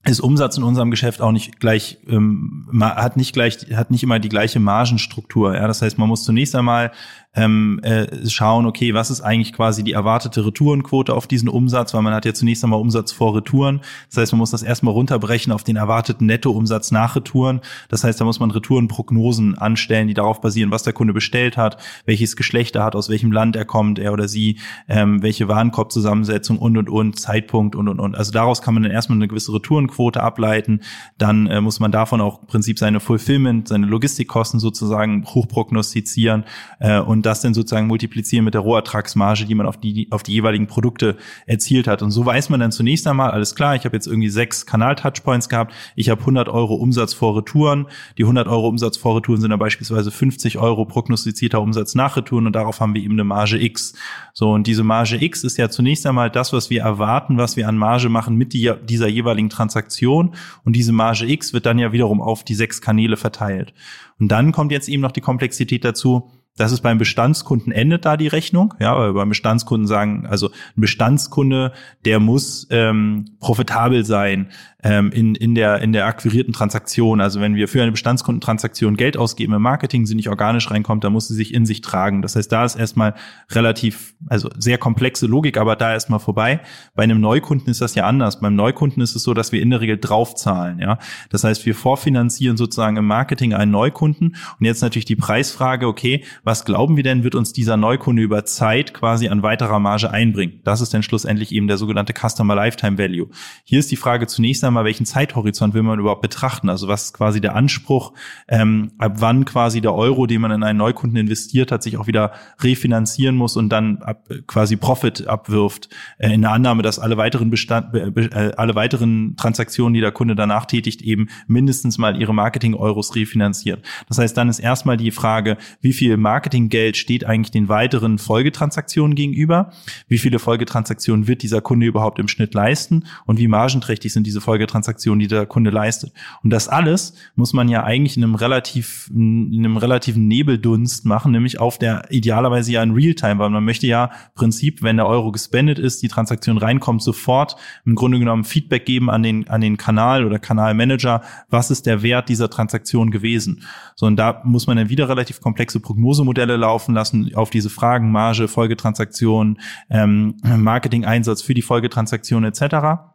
ist 0.04 0.20
Umsatz 0.20 0.58
in 0.58 0.64
unserem 0.64 0.90
Geschäft 0.90 1.22
auch 1.22 1.32
nicht 1.32 1.60
gleich, 1.60 2.00
ähm, 2.08 2.68
hat 2.82 3.18
nicht 3.18 3.34
gleich, 3.34 3.58
hat 3.76 3.92
nicht 3.92 4.02
immer 4.02 4.20
die 4.20 4.30
gleiche 4.30 4.60
Margenstruktur. 4.60 5.56
Ja, 5.56 5.68
das 5.68 5.82
heißt, 5.82 5.98
man 5.98 6.08
muss 6.08 6.24
zunächst 6.24 6.56
einmal 6.56 6.92
ähm, 7.34 7.80
äh, 7.84 8.30
schauen, 8.30 8.66
okay, 8.66 8.94
was 8.94 9.10
ist 9.10 9.22
eigentlich 9.22 9.54
quasi 9.54 9.84
die 9.84 9.94
erwartete 9.94 10.46
Retourenquote 10.46 11.14
auf 11.14 11.28
diesen 11.28 11.48
Umsatz, 11.48 11.94
weil 11.94 12.02
man 12.02 12.14
hat 12.14 12.26
ja 12.26 12.34
zunächst 12.34 12.64
einmal 12.64 12.80
Umsatz 12.80 13.14
vor 13.14 13.36
Retouren. 13.36 13.82
Das 14.10 14.18
heißt, 14.18 14.34
man 14.34 14.40
muss 14.40 14.52
das 14.52 14.64
erstmal 14.64 14.94
runterbrechen 14.94 15.54
auf 15.54 15.64
den 15.64 15.78
erwarteten 15.78 16.26
Nettoumsatz 16.26 16.92
nach 16.92 17.16
Retouren. 17.16 17.62
Das 17.88 18.04
heißt, 18.04 18.20
da 18.20 18.26
muss 18.26 18.42
man 18.42 18.52
Retourenprognosen 18.52 19.58
anstellen, 19.58 20.10
die 20.10 20.14
darauf 20.14 20.42
basieren, 20.42 20.72
was 20.72 20.84
der 20.84 20.92
Kunde 20.92 21.14
bestellt 21.14 21.56
hat, 21.56 21.78
welches 22.06 22.36
Geschlecht 22.36 22.76
er 22.76 22.84
hat, 22.84 22.96
aus 22.96 23.10
welchem 23.10 23.32
Land 23.32 23.56
er 23.56 23.66
kommt, 23.66 23.98
er 23.98 24.12
oder 24.12 24.28
sie, 24.28 24.60
ähm, 24.90 25.24
welche 25.24 25.48
Warenkorbzusammensetzung 25.48 26.60
und 26.60 26.78
und 26.78 26.90
und, 26.90 27.18
Zeitpunkt 27.18 27.78
und 27.78 27.88
und 27.88 28.00
und. 28.02 28.16
Also 28.16 28.34
daraus 28.34 28.62
kann 28.62 28.74
man 28.74 28.84
dann 28.84 28.92
erstmal 28.92 29.18
eine 29.18 29.30
gewisse 29.30 29.54
Retourenquote 29.54 30.22
ableiten. 30.22 30.82
Dann 31.18 31.48
äh, 31.48 31.62
muss 31.62 31.80
man 31.80 31.94
davon 31.94 32.20
auch 32.20 32.42
im 32.42 32.48
Prinzip 32.48 32.78
seine 32.78 33.00
Fulfillment, 33.00 33.70
seine 33.70 33.86
Logistikkosten 33.86 34.60
sozusagen 34.60 35.24
hochprognostizieren 35.26 36.44
äh, 36.80 37.00
und 37.00 37.21
und 37.22 37.28
das 37.28 37.42
dann 37.42 37.54
sozusagen 37.54 37.86
multiplizieren 37.86 38.44
mit 38.46 38.56
der 38.56 38.62
Rohertragsmarge, 38.62 39.46
die 39.46 39.54
man 39.54 39.68
auf 39.68 39.78
die, 39.78 40.08
auf 40.10 40.24
die 40.24 40.32
jeweiligen 40.32 40.66
Produkte 40.66 41.18
erzielt 41.46 41.86
hat. 41.86 42.02
Und 42.02 42.10
so 42.10 42.26
weiß 42.26 42.50
man 42.50 42.60
dann 42.60 42.72
zunächst 42.72 43.06
einmal, 43.06 43.30
alles 43.30 43.54
klar, 43.54 43.76
ich 43.76 43.86
habe 43.86 43.96
jetzt 43.96 44.08
irgendwie 44.08 44.30
sechs 44.30 44.66
Kanal-Touchpoints 44.66 45.48
gehabt, 45.48 45.72
ich 45.96 46.10
habe 46.10 46.20
100 46.22 46.50
Euro 46.50 46.74
Umsatz 46.74 47.14
vor 47.14 47.38
Retouren, 47.38 47.86
die 48.18 48.24
100 48.24 48.48
Euro 48.48 48.68
Umsatz 48.68 48.98
vor 48.98 49.16
Retouren 49.16 49.40
sind 49.40 49.52
dann 49.52 49.60
beispielsweise 49.60 50.10
50 50.10 50.58
Euro 50.58 50.86
prognostizierter 50.86 51.62
Umsatz 51.62 51.94
nach 51.94 52.18
Retouren 52.18 52.48
und 52.48 52.54
darauf 52.54 52.80
haben 52.80 52.96
wir 52.96 53.04
eben 53.04 53.14
eine 53.14 53.24
Marge 53.24 53.62
X. 53.62 53.94
So, 54.34 54.54
und 54.54 54.66
diese 54.66 54.84
Marge 54.84 55.24
X 55.24 55.44
ist 55.44 55.58
ja 55.58 55.70
zunächst 55.70 56.08
einmal 56.08 56.32
das, 56.32 56.54
was 56.54 56.72
wir 56.72 56.82
erwarten, 56.82 57.38
was 57.38 57.56
wir 57.56 57.68
an 57.68 57.78
Marge 57.78 58.10
machen 58.10 58.36
mit 58.36 58.54
die, 58.54 58.72
dieser 58.90 59.08
jeweiligen 59.08 59.52
Transaktion. 59.52 60.34
Und 60.64 60.76
diese 60.76 60.92
Marge 60.92 61.30
X 61.30 61.54
wird 61.54 61.68
dann 61.68 61.78
ja 61.78 61.92
wiederum 61.92 62.20
auf 62.20 62.44
die 62.44 62.56
sechs 62.56 62.82
Kanäle 62.82 63.16
verteilt. 63.16 63.76
Und 64.20 64.30
dann 64.30 64.52
kommt 64.52 64.72
jetzt 64.72 64.88
eben 64.88 65.02
noch 65.02 65.12
die 65.12 65.22
Komplexität 65.22 65.84
dazu, 65.84 66.30
das 66.62 66.72
ist 66.72 66.82
beim 66.82 67.00
Bestandskunden 67.00 67.72
endet 67.72 68.06
da 68.06 68.18
die 68.18 68.28
Rechnung. 68.28 68.76
Ja, 68.80 68.98
weil 68.98 69.14
beim 69.14 69.30
Bestandskunden 69.30 69.88
sagen, 69.88 70.28
also 70.28 70.50
ein 70.50 70.82
Bestandskunde, 70.82 71.74
der 72.06 72.20
muss 72.20 72.68
ähm, 72.70 73.32
profitabel 73.40 74.06
sein 74.06 74.52
ähm, 74.84 75.12
in, 75.12 75.36
in, 75.36 75.56
der, 75.56 75.82
in 75.82 75.94
der 75.94 76.06
akquirierten 76.06 76.54
Transaktion. 76.54 77.22
Also 77.22 77.42
wenn 77.42 77.56
wir 77.56 77.68
für 77.68 77.82
eine 77.82 77.92
Bestandskundentransaktion 77.92 78.98
Geld 78.98 79.18
ausgeben 79.18 79.54
im 79.54 79.62
Marketing, 79.62 80.06
sie 80.06 80.16
nicht 80.16 80.30
organisch 80.30 80.72
reinkommt, 80.72 81.04
dann 81.04 81.14
muss 81.14 81.28
sie 81.28 81.36
sich 81.36 81.54
in 81.54 81.66
sich 81.66 81.82
tragen. 81.82 82.22
Das 82.22 82.36
heißt, 82.36 82.52
da 82.52 82.66
ist 82.66 82.76
erstmal 82.76 83.14
relativ, 83.52 84.16
also 84.28 84.50
sehr 84.58 84.78
komplexe 84.78 85.28
Logik, 85.28 85.58
aber 85.58 85.76
da 85.76 85.94
erstmal 85.94 86.20
vorbei. 86.20 86.62
Bei 86.96 87.04
einem 87.04 87.22
Neukunden 87.22 87.70
ist 87.70 87.82
das 87.82 87.96
ja 87.96 88.06
anders. 88.06 88.40
Beim 88.40 88.56
Neukunden 88.56 89.02
ist 89.02 89.16
es 89.16 89.24
so, 89.24 89.34
dass 89.34 89.52
wir 89.52 89.62
in 89.62 89.70
der 89.70 89.82
Regel 89.82 89.98
draufzahlen. 89.98 90.80
Ja, 90.80 90.98
das 91.30 91.44
heißt, 91.44 91.66
wir 91.66 91.76
vorfinanzieren 91.76 92.58
sozusagen 92.58 92.98
im 92.98 93.06
Marketing 93.06 93.54
einen 93.54 93.72
Neukunden. 93.72 94.36
Und 94.60 94.66
jetzt 94.66 94.82
natürlich 94.82 95.06
die 95.06 95.16
Preisfrage, 95.16 95.88
okay, 95.88 96.24
was 96.44 96.66
glauben 96.66 96.96
wir 96.98 97.04
denn, 97.04 97.24
wird 97.24 97.36
uns 97.36 97.54
dieser 97.54 97.78
Neukunde 97.78 98.22
über 98.22 98.46
Zeit 98.46 98.94
quasi 98.94 99.28
an 99.28 99.44
weiterer 99.44 99.80
Marge 99.80 100.12
einbringen? 100.12 100.62
Das 100.64 100.82
ist 100.82 100.94
dann 100.94 101.04
schlussendlich 101.04 101.52
eben 101.52 101.68
der 101.68 101.78
sogenannte 101.78 102.14
Customer 102.14 102.56
Lifetime 102.56 102.98
Value. 102.98 103.30
Hier 103.64 103.80
ist 103.80 103.92
die 103.92 103.96
Frage 103.96 104.28
zunächst 104.28 104.64
einmal, 104.64 104.71
welchen 104.76 105.06
Zeithorizont 105.06 105.74
will 105.74 105.84
man 105.84 106.00
überhaupt 106.00 106.22
betrachten? 106.22 106.70
Also 106.70 106.88
was 106.88 107.06
ist 107.06 107.14
quasi 107.14 107.42
der 107.42 107.56
Anspruch, 107.56 108.14
ähm, 108.48 108.92
ab 108.98 109.14
wann 109.20 109.46
quasi 109.46 109.82
der 109.82 109.94
Euro, 109.94 110.28
den 110.28 110.42
man 110.42 110.52
in 110.52 110.64
einen 110.64 110.78
Neukunden 110.78 111.18
investiert 111.18 111.72
hat, 111.72 111.84
sich 111.84 111.98
auch 111.98 112.08
wieder 112.08 112.32
refinanzieren 112.62 113.36
muss 113.36 113.58
und 113.58 113.70
dann 113.70 113.98
ab, 114.02 114.28
quasi 114.48 114.76
Profit 114.76 115.28
abwirft, 115.28 115.90
äh, 116.18 116.34
in 116.34 116.42
der 116.42 116.52
Annahme, 116.52 116.82
dass 116.82 117.00
alle 117.00 117.18
weiteren 117.18 117.50
Bestand, 117.50 117.94
äh, 117.94 118.52
alle 118.58 118.76
weiteren 118.76 119.36
Transaktionen, 119.36 119.94
die 119.94 120.02
der 120.02 120.12
Kunde 120.12 120.36
danach 120.36 120.66
tätigt, 120.66 121.02
eben 121.02 121.28
mindestens 121.48 121.98
mal 121.98 122.20
ihre 122.20 122.34
Marketing-Euros 122.34 123.16
refinanzieren. 123.16 123.82
Das 124.08 124.18
heißt, 124.18 124.36
dann 124.38 124.50
ist 124.50 124.60
erstmal 124.60 124.98
die 124.98 125.12
Frage, 125.12 125.58
wie 125.82 125.94
viel 125.94 126.18
Marketinggeld 126.18 126.98
steht 126.98 127.26
eigentlich 127.26 127.52
den 127.52 127.70
weiteren 127.70 128.18
Folgetransaktionen 128.18 129.16
gegenüber? 129.16 129.72
Wie 130.08 130.18
viele 130.18 130.40
Folgetransaktionen 130.40 131.28
wird 131.28 131.44
dieser 131.44 131.62
Kunde 131.62 131.86
überhaupt 131.86 132.20
im 132.20 132.28
Schnitt 132.28 132.54
leisten? 132.54 133.06
Und 133.26 133.40
wie 133.40 133.48
margenträchtig 133.48 134.14
sind 134.14 134.26
diese 134.28 134.42
Folgetransaktionen? 134.42 134.61
Folgetransaktionen, 134.62 135.20
die 135.20 135.28
der 135.28 135.46
Kunde 135.46 135.72
leistet. 135.72 136.14
Und 136.44 136.52
das 136.52 136.68
alles 136.68 137.14
muss 137.36 137.54
man 137.54 137.68
ja 137.68 137.84
eigentlich 137.84 138.16
in 138.16 138.24
einem 138.24 138.36
relativ, 138.36 139.10
in 139.14 139.52
einem 139.58 139.78
relativen 139.78 140.28
Nebeldunst 140.28 141.06
machen, 141.06 141.32
nämlich 141.32 141.60
auf 141.60 141.80
der 141.80 142.12
idealerweise 142.12 142.72
ja 142.72 142.84
in 142.84 142.92
Realtime, 142.92 143.40
weil 143.40 143.50
man 143.50 143.66
möchte 143.66 143.88
ja 143.88 144.12
Prinzip, 144.36 144.84
wenn 144.84 144.98
der 144.98 145.08
Euro 145.08 145.32
gespendet 145.32 145.80
ist, 145.80 146.04
die 146.04 146.08
Transaktion 146.08 146.58
reinkommt, 146.58 147.02
sofort 147.02 147.56
im 147.86 147.96
Grunde 147.96 148.20
genommen 148.20 148.44
Feedback 148.44 148.86
geben 148.86 149.10
an 149.10 149.24
den, 149.24 149.48
an 149.50 149.62
den 149.62 149.78
Kanal 149.78 150.26
oder 150.26 150.38
Kanalmanager, 150.38 151.22
was 151.50 151.72
ist 151.72 151.86
der 151.86 152.04
Wert 152.04 152.30
dieser 152.30 152.50
Transaktion 152.50 153.10
gewesen. 153.10 153.64
So, 153.96 154.06
und 154.06 154.18
da 154.18 154.42
muss 154.44 154.68
man 154.68 154.78
dann 154.78 154.90
wieder 154.90 155.10
relativ 155.10 155.42
komplexe 155.42 155.80
Prognosemodelle 155.80 156.58
laufen 156.58 156.94
lassen 156.94 157.34
auf 157.34 157.50
diese 157.50 157.70
Fragen, 157.70 158.12
Marge, 158.12 158.48
Folgetransaktion, 158.48 159.60
ähm, 159.90 160.38
Marketing-Einsatz 160.44 161.42
für 161.42 161.54
die 161.54 161.62
Folgetransaktion 161.62 162.44
etc. 162.44 163.12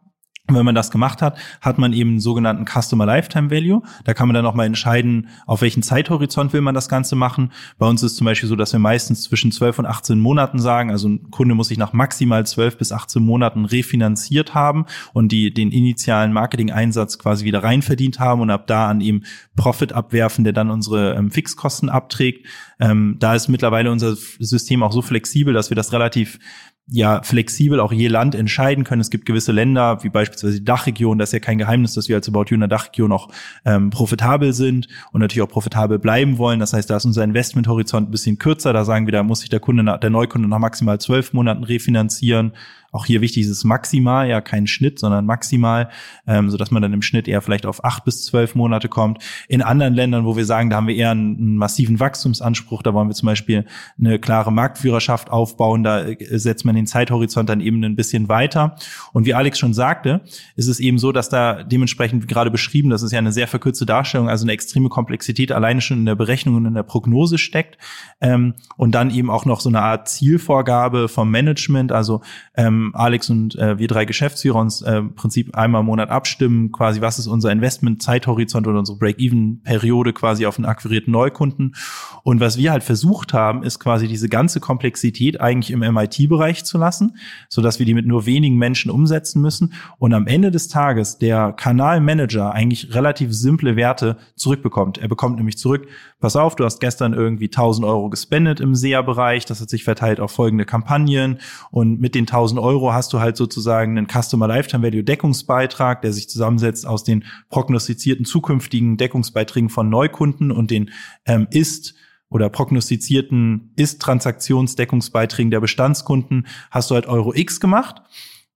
Wenn 0.49 0.63
man 0.63 0.75
das 0.75 0.91
gemacht 0.91 1.21
hat, 1.21 1.37
hat 1.59 1.77
man 1.77 1.91
eben 1.91 2.11
einen 2.11 2.19
sogenannten 2.21 2.65
Customer 2.65 3.05
Lifetime 3.05 3.51
Value. 3.51 3.81
Da 4.05 4.13
kann 4.13 4.29
man 4.29 4.33
dann 4.33 4.45
auch 4.45 4.53
mal 4.53 4.65
entscheiden, 4.65 5.27
auf 5.45 5.61
welchen 5.61 5.83
Zeithorizont 5.83 6.53
will 6.53 6.61
man 6.61 6.73
das 6.73 6.87
Ganze 6.87 7.17
machen. 7.17 7.51
Bei 7.77 7.85
uns 7.85 8.01
ist 8.01 8.15
zum 8.15 8.25
Beispiel 8.25 8.47
so, 8.47 8.55
dass 8.55 8.71
wir 8.71 8.79
meistens 8.79 9.23
zwischen 9.23 9.51
12 9.51 9.79
und 9.79 9.85
18 9.85 10.19
Monaten 10.19 10.59
sagen, 10.59 10.89
also 10.89 11.09
ein 11.09 11.31
Kunde 11.31 11.53
muss 11.53 11.67
sich 11.67 11.77
nach 11.77 11.91
maximal 11.91 12.45
12 12.45 12.77
bis 12.77 12.93
18 12.93 13.21
Monaten 13.21 13.65
refinanziert 13.65 14.53
haben 14.53 14.85
und 15.11 15.33
die, 15.33 15.53
den 15.53 15.71
initialen 15.71 16.31
Marketing-Einsatz 16.31 17.19
quasi 17.19 17.43
wieder 17.43 17.63
reinverdient 17.63 18.19
haben 18.19 18.41
und 18.41 18.49
ab 18.49 18.67
da 18.67 18.87
an 18.87 19.01
ihm 19.01 19.23
Profit 19.57 19.91
abwerfen, 19.91 20.45
der 20.45 20.53
dann 20.53 20.71
unsere 20.71 21.15
ähm, 21.15 21.29
Fixkosten 21.29 21.89
abträgt. 21.89 22.45
Ähm, 22.79 23.17
da 23.19 23.35
ist 23.35 23.49
mittlerweile 23.49 23.91
unser 23.91 24.15
System 24.15 24.81
auch 24.81 24.93
so 24.93 25.01
flexibel, 25.01 25.53
dass 25.53 25.69
wir 25.69 25.75
das 25.75 25.91
relativ 25.91 26.39
ja 26.89 27.21
flexibel 27.21 27.79
auch 27.79 27.91
je 27.91 28.07
Land 28.07 28.33
entscheiden 28.33 28.83
können. 28.83 29.01
Es 29.01 29.09
gibt 29.09 29.25
gewisse 29.25 29.51
Länder, 29.51 30.03
wie 30.03 30.09
beispielsweise 30.09 30.59
die 30.59 30.65
Dachregion, 30.65 31.17
das 31.17 31.29
ist 31.29 31.33
ja 31.33 31.39
kein 31.39 31.57
Geheimnis, 31.57 31.93
dass 31.93 32.07
wir 32.07 32.15
als 32.15 32.29
About 32.29 32.45
You 32.47 32.55
in 32.55 32.61
der 32.61 32.69
Dachregion 32.69 33.11
auch 33.11 33.29
ähm, 33.65 33.89
profitabel 33.89 34.53
sind 34.53 34.87
und 35.11 35.19
natürlich 35.19 35.41
auch 35.41 35.51
profitabel 35.51 35.99
bleiben 35.99 36.37
wollen. 36.37 36.59
Das 36.59 36.73
heißt, 36.73 36.89
da 36.89 36.97
ist 36.97 37.05
unser 37.05 37.23
Investmenthorizont 37.23 38.07
ein 38.07 38.11
bisschen 38.11 38.37
kürzer. 38.37 38.71
Da 38.71 38.85
sagen 38.85 39.05
wir, 39.05 39.11
da 39.11 39.23
muss 39.23 39.41
sich 39.41 39.49
der 39.49 39.59
Kunde, 39.59 39.99
der 40.01 40.09
Neukunde 40.09 40.47
nach 40.47 40.59
maximal 40.59 40.99
zwölf 40.99 41.33
Monaten 41.33 41.63
refinanzieren 41.63 42.53
auch 42.91 43.05
hier 43.05 43.21
wichtig 43.21 43.43
ist 43.43 43.49
es 43.49 43.63
maximal, 43.63 44.27
ja 44.27 44.41
kein 44.41 44.67
Schnitt, 44.67 44.99
sondern 44.99 45.25
maximal, 45.25 45.89
ähm, 46.25 46.49
so 46.49 46.57
dass 46.57 46.71
man 46.71 46.81
dann 46.81 46.93
im 46.93 47.01
Schnitt 47.01 47.27
eher 47.27 47.41
vielleicht 47.41 47.65
auf 47.65 47.83
acht 47.83 48.05
bis 48.05 48.23
zwölf 48.23 48.55
Monate 48.55 48.87
kommt. 48.87 49.23
In 49.47 49.61
anderen 49.61 49.93
Ländern, 49.93 50.25
wo 50.25 50.35
wir 50.37 50.45
sagen, 50.45 50.69
da 50.69 50.77
haben 50.77 50.87
wir 50.87 50.95
eher 50.95 51.11
einen, 51.11 51.37
einen 51.37 51.55
massiven 51.57 51.99
Wachstumsanspruch, 51.99 52.83
da 52.83 52.93
wollen 52.93 53.07
wir 53.07 53.15
zum 53.15 53.27
Beispiel 53.27 53.65
eine 53.99 54.19
klare 54.19 54.51
Marktführerschaft 54.51 55.29
aufbauen, 55.29 55.83
da 55.83 56.03
äh, 56.03 56.37
setzt 56.37 56.65
man 56.65 56.75
den 56.75 56.87
Zeithorizont 56.87 57.49
dann 57.49 57.61
eben 57.61 57.83
ein 57.83 57.95
bisschen 57.95 58.29
weiter. 58.29 58.75
Und 59.13 59.25
wie 59.25 59.33
Alex 59.33 59.59
schon 59.59 59.73
sagte, 59.73 60.21
ist 60.55 60.67
es 60.67 60.79
eben 60.79 60.97
so, 60.97 61.11
dass 61.11 61.29
da 61.29 61.63
dementsprechend 61.63 62.27
gerade 62.27 62.51
beschrieben, 62.51 62.89
das 62.89 63.03
ist 63.03 63.11
ja 63.11 63.19
eine 63.19 63.31
sehr 63.31 63.47
verkürzte 63.47 63.85
Darstellung, 63.85 64.29
also 64.29 64.45
eine 64.45 64.53
extreme 64.53 64.89
Komplexität 64.89 65.51
alleine 65.51 65.81
schon 65.81 65.99
in 65.99 66.05
der 66.05 66.15
Berechnung 66.15 66.55
und 66.55 66.65
in 66.65 66.73
der 66.73 66.83
Prognose 66.83 67.37
steckt. 67.37 67.77
Ähm, 68.21 68.55
und 68.77 68.95
dann 68.95 69.11
eben 69.11 69.29
auch 69.29 69.45
noch 69.45 69.59
so 69.59 69.69
eine 69.69 69.81
Art 69.81 70.07
Zielvorgabe 70.07 71.07
vom 71.07 71.29
Management, 71.29 71.91
also 71.91 72.21
ähm, 72.55 72.76
Alex 72.93 73.29
und 73.29 73.55
äh, 73.55 73.77
wir 73.79 73.87
drei 73.87 74.05
Geschäftsführer 74.05 74.59
uns 74.59 74.81
äh, 74.81 75.01
Prinzip 75.01 75.55
einmal 75.55 75.81
im 75.81 75.87
Monat 75.87 76.09
abstimmen, 76.09 76.71
quasi 76.71 77.01
was 77.01 77.19
ist 77.19 77.27
unser 77.27 77.51
Investment-Zeithorizont 77.51 78.67
oder 78.67 78.79
unsere 78.79 78.97
Break-Even-Periode 78.97 80.13
quasi 80.13 80.45
auf 80.45 80.57
einen 80.57 80.65
akquirierten 80.65 81.11
Neukunden. 81.11 81.75
Und 82.23 82.39
was 82.39 82.57
wir 82.57 82.71
halt 82.71 82.83
versucht 82.83 83.33
haben, 83.33 83.63
ist 83.63 83.79
quasi 83.79 84.07
diese 84.07 84.29
ganze 84.29 84.59
Komplexität 84.59 85.39
eigentlich 85.39 85.71
im 85.71 85.79
MIT-Bereich 85.79 86.65
zu 86.65 86.77
lassen, 86.77 87.17
so 87.49 87.61
dass 87.61 87.79
wir 87.79 87.85
die 87.85 87.93
mit 87.93 88.05
nur 88.05 88.25
wenigen 88.25 88.57
Menschen 88.57 88.91
umsetzen 88.91 89.41
müssen 89.41 89.73
und 89.97 90.13
am 90.13 90.27
Ende 90.27 90.51
des 90.51 90.67
Tages 90.67 91.17
der 91.17 91.53
Kanalmanager 91.53 92.53
eigentlich 92.53 92.93
relativ 92.93 93.33
simple 93.33 93.75
Werte 93.75 94.17
zurückbekommt. 94.35 94.97
Er 94.97 95.07
bekommt 95.07 95.37
nämlich 95.37 95.57
zurück, 95.57 95.87
pass 96.19 96.35
auf, 96.35 96.55
du 96.55 96.65
hast 96.65 96.79
gestern 96.79 97.13
irgendwie 97.13 97.45
1000 97.45 97.85
Euro 97.85 98.09
gespendet 98.09 98.59
im 98.59 98.75
SEA-Bereich, 98.75 99.45
das 99.45 99.61
hat 99.61 99.69
sich 99.69 99.83
verteilt 99.83 100.19
auf 100.19 100.31
folgende 100.31 100.65
Kampagnen. 100.65 101.39
Und 101.71 101.99
mit 101.99 102.15
den 102.15 102.23
1000 102.23 102.59
Euro 102.59 102.93
hast 102.93 103.13
du 103.13 103.19
halt 103.19 103.37
sozusagen 103.37 103.97
einen 103.97 104.07
Customer 104.07 104.47
Lifetime 104.47 104.83
Value 104.83 105.03
Deckungsbeitrag, 105.03 106.01
der 106.01 106.13
sich 106.13 106.29
zusammensetzt 106.29 106.87
aus 106.87 107.03
den 107.03 107.23
prognostizierten 107.49 108.25
zukünftigen 108.25 108.97
Deckungsbeiträgen 108.97 109.69
von 109.69 109.89
Neukunden 109.89 110.51
und 110.51 110.71
den 110.71 110.91
ähm, 111.25 111.47
ist 111.51 111.93
oder 112.29 112.49
prognostizierten 112.49 113.71
Ist-Transaktionsdeckungsbeiträgen 113.75 115.51
der 115.51 115.61
Bestandskunden. 115.61 116.47
Hast 116.71 116.91
du 116.91 116.95
halt 116.95 117.07
Euro 117.07 117.33
X 117.33 117.59
gemacht 117.59 118.01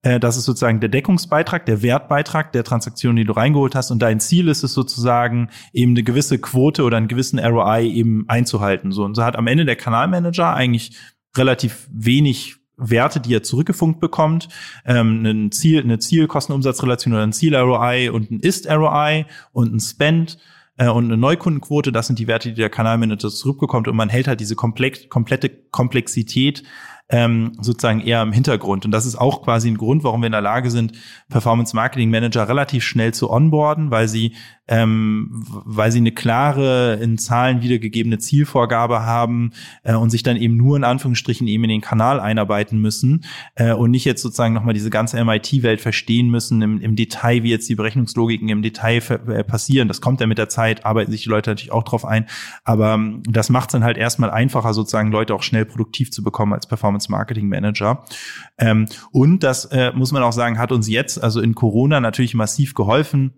das 0.04 0.38
ist 0.38 0.46
sozusagen 0.46 0.80
der 0.80 0.90
Deckungsbeitrag, 0.90 1.66
der 1.66 1.84
Wertbeitrag 1.84 2.52
der 2.54 2.64
Transaktion, 2.64 3.16
die 3.16 3.24
du 3.24 3.34
reingeholt 3.34 3.76
hast. 3.76 3.92
Und 3.92 4.00
dein 4.00 4.20
Ziel 4.20 4.48
ist 4.48 4.64
es 4.64 4.74
sozusagen, 4.74 5.50
eben 5.74 5.92
eine 5.92 6.04
gewisse 6.04 6.40
Quote 6.40 6.84
oder 6.84 6.98
einen 6.98 7.08
gewissen 7.08 7.38
ROI 7.40 7.84
eben 7.84 8.26
einzuhalten. 8.28 8.92
So, 8.92 9.04
und 9.04 9.16
so 9.16 9.24
hat 9.24 9.36
am 9.36 9.48
Ende 9.48 9.66
der 9.66 9.76
Kanalmanager 9.76 10.54
eigentlich 10.54 10.98
relativ 11.38 11.88
wenig 11.92 12.56
Werte, 12.78 13.20
die 13.20 13.36
er 13.36 13.44
zurückgefunkt 13.44 14.00
bekommt, 14.00 14.50
ähm, 14.86 15.24
ein 15.24 15.52
Ziel, 15.52 15.82
eine 15.82 16.00
Zielkostenumsatzrelation 16.00 17.14
oder 17.14 17.24
ein 17.24 17.34
Ziel-ROI 17.34 18.10
und 18.12 18.32
ein 18.32 18.40
Ist-ROI 18.40 19.26
und 19.52 19.74
ein 19.74 19.80
Spend 19.80 20.40
äh, 20.78 20.88
und 20.88 21.06
eine 21.06 21.18
Neukundenquote, 21.18 21.92
das 21.92 22.08
sind 22.08 22.18
die 22.18 22.28
Werte, 22.28 22.50
die 22.50 22.56
der 22.56 22.70
Kanalmanager 22.70 23.30
zurückbekommt 23.30 23.88
und 23.88 23.96
man 23.96 24.10
hält 24.10 24.28
halt 24.28 24.40
diese 24.40 24.56
komplex, 24.56 25.08
komplette 25.10 25.50
Komplexität 25.50 26.64
ähm, 27.12 27.52
sozusagen 27.60 28.00
eher 28.00 28.22
im 28.22 28.32
Hintergrund. 28.32 28.86
Und 28.86 28.92
das 28.92 29.06
ist 29.06 29.18
auch 29.18 29.44
quasi 29.44 29.70
ein 29.70 29.78
Grund, 29.78 30.04
warum 30.04 30.22
wir 30.22 30.28
in 30.28 30.32
der 30.32 30.42
Lage 30.42 30.72
sind, 30.72 30.94
Performance 31.30 31.76
Marketing 31.76 32.10
Manager 32.10 32.48
relativ 32.48 32.84
schnell 32.84 33.14
zu 33.14 33.30
onboarden, 33.30 33.92
weil 33.92 34.08
sie 34.08 34.36
ähm, 34.68 35.30
weil 35.66 35.92
sie 35.92 36.00
eine 36.00 36.12
klare, 36.12 37.00
in 37.02 37.18
Zahlen 37.18 37.62
wiedergegebene 37.62 38.20
Zielvorgabe 38.20 39.04
haben 39.06 39.52
äh, 39.84 39.96
und 39.96 40.10
sich 40.10 40.24
dann 40.24 40.38
eben 40.38 40.56
nur 40.56 40.78
in 40.78 40.84
Anführungsstrichen 40.84 41.48
eben 41.48 41.64
in 41.66 41.70
den 41.70 41.82
Kanal 41.82 42.20
einarbeiten 42.20 42.80
müssen 42.80 43.26
äh, 43.56 43.74
und 43.74 43.92
nicht 43.92 44.06
jetzt 44.06 44.22
sozusagen 44.22 44.54
nochmal 44.54 44.74
diese 44.74 44.90
ganze 44.90 45.24
MIT-Welt 45.24 45.82
verstehen 45.82 46.30
müssen 46.30 46.62
im, 46.62 46.80
im 46.80 46.96
Detail, 46.96 47.44
wie 47.44 47.50
jetzt 47.50 47.68
die 47.70 47.76
Berechnungslogiken 47.76 48.50
im 48.50 48.62
Detail 48.62 49.02
äh, 49.28 49.44
passieren. 49.44 49.88
Das 49.88 50.00
kommt 50.00 50.22
ja 50.22 50.28
mit 50.28 50.38
der 50.38 50.50
Zeit, 50.50 50.86
arbeiten 50.86 51.12
sich 51.12 51.24
die 51.24 51.30
Leute 51.30 51.50
natürlich 51.50 51.72
auch 51.72 51.84
drauf 51.84 52.06
ein, 52.06 52.28
aber 52.64 52.94
ähm, 52.94 53.24
das 53.28 53.50
macht 53.50 53.70
es 53.70 53.74
dann 53.74 53.84
halt 53.84 53.98
erstmal 53.98 54.30
einfacher, 54.30 54.74
sozusagen 54.74 55.12
Leute 55.12 55.34
auch 55.34 55.44
schnell 55.44 55.66
produktiv 55.66 56.12
zu 56.12 56.24
bekommen 56.24 56.54
als 56.54 56.68
Performance 56.68 57.12
Marketing 57.12 57.50
Manager. 57.50 58.06
Ähm, 58.58 58.86
und 59.12 59.44
das 59.44 59.66
äh, 59.66 59.92
muss 59.94 60.12
man 60.12 60.24
auch 60.24 60.34
sagen, 60.34 60.60
hat 60.60 60.72
uns 60.72 60.88
jetzt, 60.88 61.22
also 61.22 61.42
in 61.42 61.56
Corona 61.56 62.00
natürlich 62.00 62.36
massiv 62.36 62.74
geholfen 62.76 63.34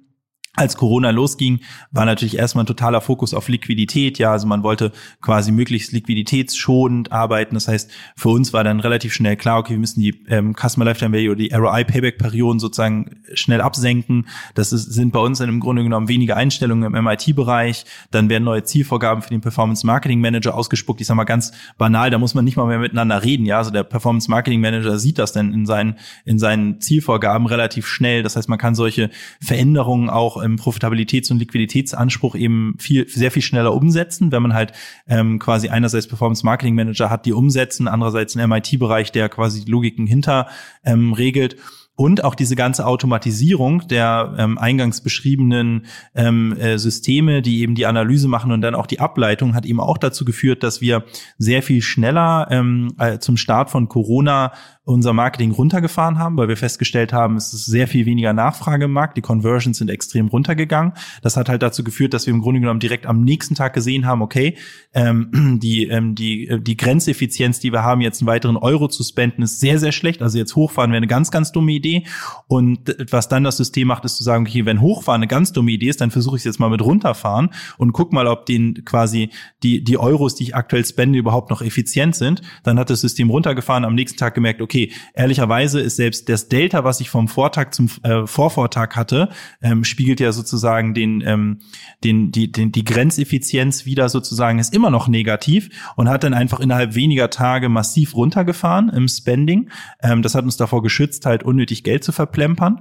als 0.56 0.78
Corona 0.78 1.10
losging, 1.10 1.62
war 1.92 2.06
natürlich 2.06 2.38
erstmal 2.38 2.64
ein 2.64 2.68
totaler 2.68 3.02
Fokus 3.02 3.34
auf 3.34 3.48
Liquidität. 3.48 4.20
Ja, 4.20 4.32
also 4.32 4.46
man 4.46 4.62
wollte 4.62 4.92
quasi 5.20 5.52
möglichst 5.52 5.92
liquiditätsschonend 5.94 7.12
arbeiten. 7.12 7.56
Das 7.56 7.68
heißt, 7.68 7.90
für 8.16 8.30
uns 8.30 8.54
war 8.54 8.64
dann 8.64 8.80
relativ 8.80 9.14
schnell 9.14 9.36
klar, 9.36 9.58
okay, 9.58 9.72
wir 9.72 9.80
müssen 9.80 10.02
die 10.02 10.16
ähm, 10.30 10.54
Customer 10.56 10.86
Lifetime 10.86 11.18
Value 11.18 11.32
oder 11.32 11.40
die 11.40 11.52
ROI 11.52 11.84
Payback 11.84 12.20
Perioden 12.20 12.60
sozusagen 12.60 13.16
schnell 13.34 13.62
absenken. 13.62 14.28
Das 14.54 14.72
ist, 14.74 14.94
sind 14.94 15.12
bei 15.12 15.20
uns 15.20 15.40
dann 15.40 15.50
im 15.50 15.60
Grunde 15.60 15.82
genommen 15.82 16.08
wenige 16.08 16.38
Einstellungen 16.38 16.94
im 16.94 17.04
MIT-Bereich. 17.04 17.86
Dann 18.12 18.30
werden 18.30 18.44
neue 18.44 18.64
Zielvorgaben 18.64 19.24
für 19.24 19.30
den 19.30 19.42
Performance 19.42 19.88
Marketing 19.88 20.22
Manager 20.22 20.54
ausgespuckt. 20.54 21.02
Ich 21.02 21.08
sag 21.08 21.16
mal 21.16 21.24
ganz 21.24 21.52
banal, 21.80 22.12
da 22.12 22.20
muss 22.20 22.36
man 22.36 22.46
nicht 22.46 22.58
mal 22.58 22.68
mehr 22.68 22.78
miteinander 22.78 23.24
reden. 23.24 23.48
Ja, 23.48 23.58
also 23.58 23.72
der 23.72 23.84
Performance 23.84 24.30
Marketing 24.30 24.62
Manager 24.62 25.00
sieht 25.00 25.18
das 25.18 25.32
dann 25.34 25.52
in 25.52 25.66
seinen, 25.66 25.96
in 26.26 26.38
seinen 26.38 26.80
Zielvorgaben 26.80 27.48
relativ 27.48 27.88
schnell. 27.88 28.22
Das 28.22 28.36
heißt, 28.36 28.50
man 28.50 28.60
kann 28.60 28.76
solche 28.76 29.10
Veränderungen 29.42 30.12
auch 30.12 30.43
im 30.44 30.58
Profitabilitäts- 30.58 31.32
und 31.32 31.40
Liquiditätsanspruch 31.40 32.36
eben 32.36 32.76
viel, 32.80 33.08
sehr 33.08 33.32
viel 33.32 33.42
schneller 33.42 33.74
umsetzen, 33.74 34.32
wenn 34.32 34.44
man 34.44 34.54
halt 34.54 34.74
ähm, 35.08 35.40
quasi 35.40 35.70
einerseits 35.70 36.08
Performance 36.08 36.46
Marketing 36.46 36.76
Manager 36.76 37.10
hat, 37.10 37.26
die 37.26 37.34
umsetzen, 37.34 37.88
andererseits 37.88 38.36
einen 38.36 38.50
MIT-Bereich, 38.50 39.12
der 39.12 39.30
quasi 39.30 39.66
die 39.66 39.72
Logiken 39.72 40.06
hinter 40.06 40.48
ähm, 40.84 41.14
regelt. 41.14 41.58
Und 41.96 42.24
auch 42.24 42.34
diese 42.34 42.56
ganze 42.56 42.88
Automatisierung 42.88 43.88
der 43.88 44.34
ähm, 44.40 44.58
eingangs 44.58 45.02
beschriebenen 45.02 45.86
ähm, 46.16 46.58
äh, 46.58 46.80
Systeme, 46.80 47.44
die 47.44 47.62
eben 47.62 47.76
die 47.76 47.86
Analyse 47.86 48.28
machen 48.28 48.52
und 48.52 48.62
dann 48.62 48.74
auch 48.74 48.88
die 48.88 49.00
Ableitung, 49.00 49.54
hat 49.54 49.68
eben 49.68 49.80
auch 49.80 50.00
dazu 50.00 50.26
geführt, 50.26 50.64
dass 50.64 50.82
wir 50.82 51.04
sehr 51.38 51.62
viel 51.62 51.84
schneller 51.84 52.48
ähm, 52.50 52.96
äh, 52.98 53.20
zum 53.20 53.38
Start 53.38 53.70
von 53.70 53.90
Corona 53.90 54.54
unser 54.86 55.14
Marketing 55.14 55.52
runtergefahren 55.52 56.20
haben, 56.20 56.36
weil 56.36 56.50
wir 56.50 56.58
festgestellt 56.58 57.14
haben, 57.14 57.38
es 57.38 57.54
ist 57.54 57.66
sehr 57.66 57.88
viel 57.88 58.06
weniger 58.06 58.34
Nachfrage 58.34 58.86
im 58.86 58.92
Markt. 58.92 59.16
Die 59.16 59.22
Conversions 59.22 59.78
sind 59.78 59.90
extrem 59.90 60.28
runtergegangen. 60.28 60.94
Das 61.22 61.38
hat 61.38 61.48
halt 61.48 61.62
dazu 61.62 61.86
geführt, 61.86 62.14
dass 62.14 62.28
wir 62.28 62.34
im 62.34 62.42
Grunde 62.42 62.60
genommen 62.60 62.82
direkt 62.82 63.06
am 63.06 63.24
nächsten 63.24 63.56
Tag 63.56 63.74
gesehen 63.74 64.06
haben, 64.06 64.22
okay, 64.22 64.58
ähm, 64.94 65.60
die, 65.64 65.88
ähm, 65.88 66.16
die, 66.16 66.50
äh, 66.50 66.60
die 66.60 66.76
Grenzeffizienz, 66.76 67.62
die 67.62 67.72
wir 67.72 67.84
haben, 67.84 68.02
jetzt 68.02 68.22
einen 68.22 68.28
weiteren 68.28 68.58
Euro 68.58 68.90
zu 68.90 69.04
spenden, 69.04 69.44
ist 69.44 69.62
sehr, 69.62 69.80
sehr 69.80 69.94
schlecht. 69.94 70.22
Also 70.22 70.38
jetzt 70.38 70.56
hochfahren 70.58 70.92
wäre 70.92 70.98
eine 70.98 71.08
ganz, 71.08 71.32
ganz 71.32 71.54
dumme 71.54 71.72
Idee. 71.72 72.04
Und 72.48 72.94
was 73.10 73.30
dann 73.30 73.46
das 73.46 73.56
System 73.56 73.88
macht, 73.88 74.04
ist 74.04 74.18
zu 74.18 74.24
sagen, 74.24 74.46
okay, 74.46 74.66
wenn 74.66 74.82
hochfahren 74.82 75.20
eine 75.20 75.28
ganz 75.28 75.54
dumme 75.54 75.72
Idee 75.72 75.90
ist, 75.90 76.02
dann 76.02 76.12
versuche 76.12 76.36
ich 76.36 76.42
es 76.42 76.46
jetzt 76.46 76.60
mal 76.60 76.70
mit 76.70 76.82
runterfahren 76.82 77.52
und 77.78 77.94
guck 77.94 78.12
mal, 78.12 78.28
ob 78.28 78.46
den 78.48 78.84
quasi 78.84 79.30
die, 79.64 79.82
die 79.82 79.98
Euros, 79.98 80.36
die 80.36 80.44
ich 80.44 80.56
aktuell 80.56 80.86
spende, 80.86 81.18
überhaupt 81.18 81.50
noch 81.50 81.62
effizient 81.62 82.16
sind. 82.16 82.42
Dann 82.64 82.78
hat 82.78 82.90
das 82.90 83.00
System 83.00 83.30
runtergefahren, 83.30 83.86
am 83.86 83.96
nächsten 83.96 84.18
Tag 84.18 84.36
gemerkt, 84.36 84.62
okay, 84.62 84.73
okay, 84.74 84.92
ehrlicherweise 85.14 85.80
ist 85.80 85.98
selbst 85.98 86.28
das 86.30 86.50
Delta, 86.50 86.84
was 86.84 87.00
ich 87.00 87.10
vom 87.10 87.28
Vortag 87.28 87.72
zum 87.72 87.90
äh, 88.02 88.26
Vorvortag 88.26 88.96
hatte, 88.96 89.30
ähm, 89.62 89.84
spiegelt 89.84 90.20
ja 90.20 90.32
sozusagen 90.32 90.96
den, 90.96 91.22
ähm, 91.26 91.60
den, 92.04 92.32
die, 92.32 92.52
den, 92.52 92.72
die 92.72 92.84
Grenzeffizienz 92.84 93.86
wieder 93.86 94.10
sozusagen 94.10 94.58
ist 94.58 94.74
immer 94.74 94.90
noch 94.90 95.08
negativ 95.08 95.70
und 95.96 96.10
hat 96.10 96.24
dann 96.24 96.34
einfach 96.34 96.60
innerhalb 96.60 96.96
weniger 96.96 97.30
Tage 97.30 97.70
massiv 97.70 98.16
runtergefahren 98.16 98.90
im 98.90 99.08
Spending. 99.08 99.70
Ähm, 100.02 100.24
das 100.24 100.34
hat 100.34 100.44
uns 100.44 100.58
davor 100.58 100.82
geschützt, 100.82 101.28
halt 101.28 101.44
unnötig 101.44 101.84
Geld 101.84 102.04
zu 102.04 102.12
verplempern. 102.12 102.80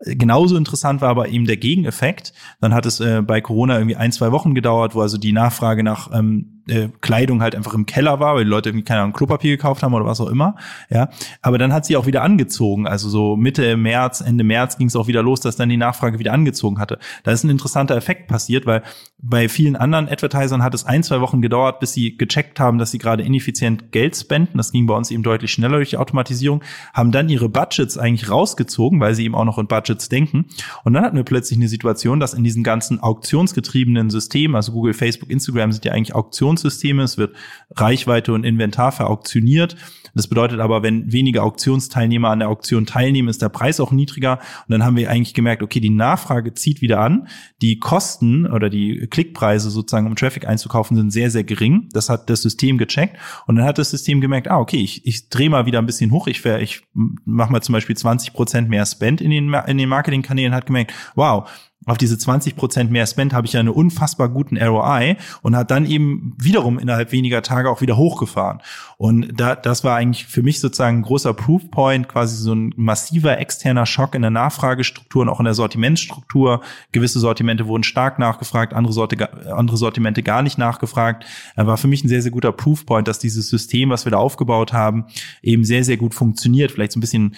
Genauso 0.00 0.56
interessant 0.56 1.00
war 1.00 1.08
aber 1.08 1.28
eben 1.28 1.46
der 1.46 1.56
Gegeneffekt. 1.56 2.32
Dann 2.60 2.72
hat 2.72 2.86
es 2.86 3.00
äh, 3.00 3.20
bei 3.22 3.40
Corona 3.40 3.74
irgendwie 3.78 3.96
ein, 3.96 4.12
zwei 4.12 4.30
Wochen 4.30 4.54
gedauert, 4.54 4.94
wo 4.94 5.00
also 5.00 5.18
die 5.18 5.32
Nachfrage 5.32 5.82
nach 5.82 6.12
ähm, 6.16 6.57
äh, 6.68 6.88
Kleidung 7.00 7.42
halt 7.42 7.54
einfach 7.54 7.74
im 7.74 7.86
Keller 7.86 8.20
war, 8.20 8.34
weil 8.34 8.44
die 8.44 8.50
Leute 8.50 8.70
irgendwie 8.70 8.84
keine 8.84 9.02
Ahnung, 9.02 9.12
Klopapier 9.12 9.56
gekauft 9.56 9.82
haben 9.82 9.94
oder 9.94 10.04
was 10.04 10.20
auch 10.20 10.28
immer. 10.28 10.56
Ja, 10.90 11.08
aber 11.42 11.58
dann 11.58 11.72
hat 11.72 11.86
sie 11.86 11.96
auch 11.96 12.06
wieder 12.06 12.22
angezogen. 12.22 12.86
Also 12.86 13.08
so 13.08 13.36
Mitte 13.36 13.76
März, 13.76 14.20
Ende 14.20 14.44
März 14.44 14.78
ging 14.78 14.88
es 14.88 14.96
auch 14.96 15.06
wieder 15.06 15.22
los, 15.22 15.40
dass 15.40 15.56
dann 15.56 15.68
die 15.68 15.76
Nachfrage 15.76 16.18
wieder 16.18 16.32
angezogen 16.32 16.78
hatte. 16.78 16.98
Da 17.24 17.32
ist 17.32 17.44
ein 17.44 17.50
interessanter 17.50 17.96
Effekt 17.96 18.28
passiert, 18.28 18.66
weil 18.66 18.82
bei 19.20 19.48
vielen 19.48 19.76
anderen 19.76 20.08
Advertisern 20.08 20.62
hat 20.62 20.74
es 20.74 20.84
ein, 20.84 21.02
zwei 21.02 21.20
Wochen 21.20 21.42
gedauert, 21.42 21.80
bis 21.80 21.92
sie 21.92 22.16
gecheckt 22.16 22.60
haben, 22.60 22.78
dass 22.78 22.90
sie 22.90 22.98
gerade 22.98 23.22
ineffizient 23.22 23.90
Geld 23.90 24.16
spenden. 24.16 24.58
Das 24.58 24.70
ging 24.70 24.86
bei 24.86 24.94
uns 24.94 25.10
eben 25.10 25.22
deutlich 25.22 25.50
schneller 25.52 25.76
durch 25.76 25.90
die 25.90 25.96
Automatisierung, 25.96 26.62
haben 26.94 27.10
dann 27.10 27.28
ihre 27.28 27.48
Budgets 27.48 27.98
eigentlich 27.98 28.30
rausgezogen, 28.30 29.00
weil 29.00 29.14
sie 29.14 29.24
eben 29.24 29.34
auch 29.34 29.44
noch 29.44 29.58
in 29.58 29.66
Budgets 29.66 30.08
denken. 30.08 30.46
Und 30.84 30.92
dann 30.92 31.04
hatten 31.04 31.16
wir 31.16 31.24
plötzlich 31.24 31.58
eine 31.58 31.68
Situation, 31.68 32.20
dass 32.20 32.34
in 32.34 32.44
diesen 32.44 32.62
ganzen 32.62 33.00
auktionsgetriebenen 33.00 34.10
Systemen, 34.10 34.54
also 34.54 34.72
Google, 34.72 34.94
Facebook, 34.94 35.30
Instagram 35.30 35.72
sind 35.72 35.84
ja 35.84 35.92
eigentlich 35.92 36.14
Auktions 36.14 36.57
Auktionssysteme. 36.58 37.02
Es 37.02 37.18
wird 37.18 37.34
Reichweite 37.74 38.32
und 38.32 38.44
Inventar 38.44 38.92
verauktioniert. 38.92 39.76
Das 40.14 40.26
bedeutet 40.26 40.60
aber, 40.60 40.82
wenn 40.82 41.12
weniger 41.12 41.44
Auktionsteilnehmer 41.44 42.30
an 42.30 42.40
der 42.40 42.48
Auktion 42.48 42.86
teilnehmen, 42.86 43.28
ist 43.28 43.42
der 43.42 43.50
Preis 43.50 43.78
auch 43.78 43.92
niedriger. 43.92 44.38
Und 44.66 44.72
dann 44.72 44.84
haben 44.84 44.96
wir 44.96 45.10
eigentlich 45.10 45.34
gemerkt, 45.34 45.62
okay, 45.62 45.80
die 45.80 45.90
Nachfrage 45.90 46.54
zieht 46.54 46.80
wieder 46.80 47.00
an. 47.00 47.28
Die 47.62 47.78
Kosten 47.78 48.46
oder 48.46 48.70
die 48.70 49.06
Klickpreise 49.10 49.70
sozusagen, 49.70 50.06
um 50.06 50.16
Traffic 50.16 50.46
einzukaufen, 50.46 50.96
sind 50.96 51.12
sehr, 51.12 51.30
sehr 51.30 51.44
gering. 51.44 51.88
Das 51.92 52.08
hat 52.08 52.30
das 52.30 52.42
System 52.42 52.78
gecheckt. 52.78 53.16
Und 53.46 53.56
dann 53.56 53.64
hat 53.64 53.78
das 53.78 53.90
System 53.90 54.20
gemerkt, 54.20 54.48
ah, 54.48 54.58
okay, 54.58 54.78
ich, 54.78 55.06
ich 55.06 55.28
drehe 55.28 55.50
mal 55.50 55.66
wieder 55.66 55.78
ein 55.78 55.86
bisschen 55.86 56.10
hoch. 56.10 56.26
Ich, 56.26 56.44
ich 56.44 56.82
mache 57.24 57.52
mal 57.52 57.60
zum 57.60 57.74
Beispiel 57.74 57.96
20 57.96 58.32
Prozent 58.32 58.68
mehr 58.68 58.86
Spend 58.86 59.20
in 59.20 59.30
den, 59.30 59.54
in 59.66 59.78
den 59.78 59.88
Marketingkanälen, 59.88 60.54
hat 60.54 60.66
gemerkt, 60.66 60.92
wow, 61.14 61.48
auf 61.88 61.98
diese 61.98 62.18
20 62.18 62.54
Prozent 62.56 62.90
mehr 62.90 63.06
Spend 63.06 63.32
habe 63.32 63.46
ich 63.46 63.54
ja 63.54 63.60
einen 63.60 63.70
unfassbar 63.70 64.28
guten 64.28 64.56
ROI 64.56 65.16
und 65.42 65.56
hat 65.56 65.70
dann 65.70 65.86
eben 65.86 66.34
wiederum 66.38 66.78
innerhalb 66.78 67.12
weniger 67.12 67.42
Tage 67.42 67.70
auch 67.70 67.80
wieder 67.80 67.96
hochgefahren. 67.96 68.60
Und 68.98 69.40
da, 69.40 69.54
das 69.54 69.84
war 69.84 69.96
eigentlich 69.96 70.26
für 70.26 70.42
mich 70.42 70.60
sozusagen 70.60 70.98
ein 70.98 71.02
großer 71.02 71.32
Proofpoint, 71.32 72.08
quasi 72.08 72.36
so 72.36 72.54
ein 72.54 72.74
massiver 72.76 73.38
externer 73.38 73.86
Schock 73.86 74.14
in 74.14 74.22
der 74.22 74.30
Nachfragestruktur 74.30 75.22
und 75.22 75.28
auch 75.28 75.40
in 75.40 75.44
der 75.44 75.54
Sortimentsstruktur. 75.54 76.60
Gewisse 76.92 77.20
Sortimente 77.20 77.66
wurden 77.66 77.84
stark 77.84 78.18
nachgefragt, 78.18 78.74
andere, 78.74 78.92
Sorte, 78.92 79.52
andere 79.52 79.76
Sortimente 79.76 80.22
gar 80.22 80.42
nicht 80.42 80.58
nachgefragt. 80.58 81.24
Er 81.56 81.66
war 81.66 81.78
für 81.78 81.88
mich 81.88 82.04
ein 82.04 82.08
sehr, 82.08 82.22
sehr 82.22 82.32
guter 82.32 82.52
Proofpoint, 82.52 83.08
dass 83.08 83.18
dieses 83.18 83.48
System, 83.48 83.90
was 83.90 84.04
wir 84.04 84.10
da 84.10 84.18
aufgebaut 84.18 84.72
haben, 84.72 85.06
eben 85.42 85.64
sehr, 85.64 85.84
sehr 85.84 85.96
gut 85.96 86.14
funktioniert. 86.14 86.72
Vielleicht 86.72 86.92
so 86.92 86.98
ein 86.98 87.00
bisschen 87.00 87.34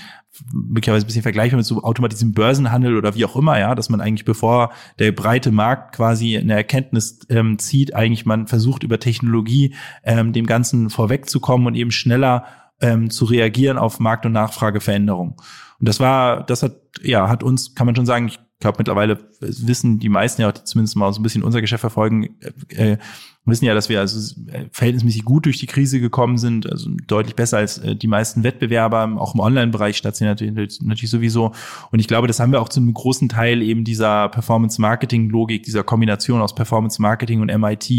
möglicherweise 0.53 1.05
ein 1.05 1.09
bisschen 1.09 1.23
vergleichbar 1.23 1.59
mit 1.59 1.67
so 1.67 1.83
automatisiertem 1.83 2.35
Börsenhandel 2.35 2.97
oder 2.97 3.15
wie 3.15 3.25
auch 3.25 3.37
immer, 3.37 3.59
ja, 3.59 3.75
dass 3.75 3.89
man 3.89 4.01
eigentlich 4.01 4.25
bevor 4.25 4.73
der 4.99 5.13
breite 5.13 5.51
Markt 5.51 5.97
quasi 5.97 6.39
eine 6.39 6.55
Erkenntnis 6.55 7.21
ähm, 7.29 7.59
zieht, 7.59 7.95
eigentlich 7.95 8.27
man 8.27 8.47
versucht 8.47 8.83
über 8.83 8.99
Technologie 8.99 9.75
ähm, 10.05 10.33
dem 10.33 10.47
Ganzen 10.47 10.91
vorwegzukommen 10.91 11.67
und 11.67 11.75
eben 11.75 11.91
schneller 11.91 12.45
ähm, 12.81 13.11
zu 13.11 13.25
reagieren 13.25 13.79
auf 13.79 14.01
Markt- 14.01 14.27
und 14.27 14.33
Nachfrageveränderungen. 14.33 15.35
Und 15.81 15.89
das 15.89 16.01
war, 16.01 16.45
das 16.45 16.63
hat, 16.63 16.77
ja, 17.03 17.29
hat 17.29 17.43
uns, 17.43 17.75
kann 17.75 17.87
man 17.87 17.97
schon 17.97 18.07
sagen, 18.07 18.29
ich 18.29 18.39
glaube 18.61 18.79
mittlerweile 18.79 19.19
wissen 19.41 19.99
die 19.99 20.09
meisten 20.09 20.43
ja 20.43 20.55
zumindest 20.55 20.97
mal 20.97 21.13
so 21.13 21.21
ein 21.21 21.23
bisschen 21.23 21.43
unser 21.43 21.61
Geschäft 21.61 21.81
verfolgen, 21.81 22.37
äh, 22.69 22.99
wissen 23.47 23.65
ja, 23.65 23.75
dass 23.75 23.89
wir 23.89 24.01
also 24.01 24.35
äh, 24.51 24.67
verhältnismäßig 24.71 25.25
gut 25.25 25.47
durch 25.47 25.59
die 25.59 25.67
Krise 25.67 25.99
gekommen 26.01 26.37
sind, 26.37 26.71
also 26.71 26.91
deutlich 27.07 27.35
besser 27.35 27.59
als 27.59 27.79
äh, 27.79 27.97
die 27.97 28.07
meisten 28.07 28.45
Wettbewerber, 28.45 29.17
auch 29.19 29.35
im 29.35 29.41
Online-Bereich 29.41 29.97
stationär 29.97 30.35
natürlich, 30.35 30.81
natürlich 30.83 31.11
sowieso. 31.11 31.53
Und 31.91 32.01
ich 32.01 32.09
glaube, 32.09 32.27
das 32.27 32.39
haben 32.39 32.53
wir 32.53 32.61
auch 32.61 32.69
zu 32.69 32.81
einem 32.81 32.93
großen 32.93 33.29
Teil 33.29 33.63
eben 33.63 33.85
dieser 33.85 34.29
Performance-Marketing-Logik, 34.29 35.63
dieser 35.63 35.83
Kombination 35.85 36.41
aus 36.43 36.55
Performance-Marketing 36.55 37.41
und 37.41 37.49
MIT, 37.49 37.91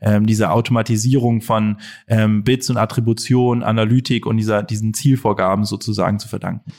ähm, 0.00 0.26
dieser 0.26 0.52
Automatisierung 0.52 1.40
von 1.40 1.78
ähm, 2.06 2.44
Bits 2.44 2.70
und 2.70 2.76
Attribution, 2.76 3.62
Analytik 3.62 4.24
und 4.24 4.36
dieser, 4.36 4.62
diesen 4.62 4.94
Zielvorgaben 4.94 5.64
sozusagen 5.64 6.18
zu 6.18 6.28
verdanken. 6.28 6.72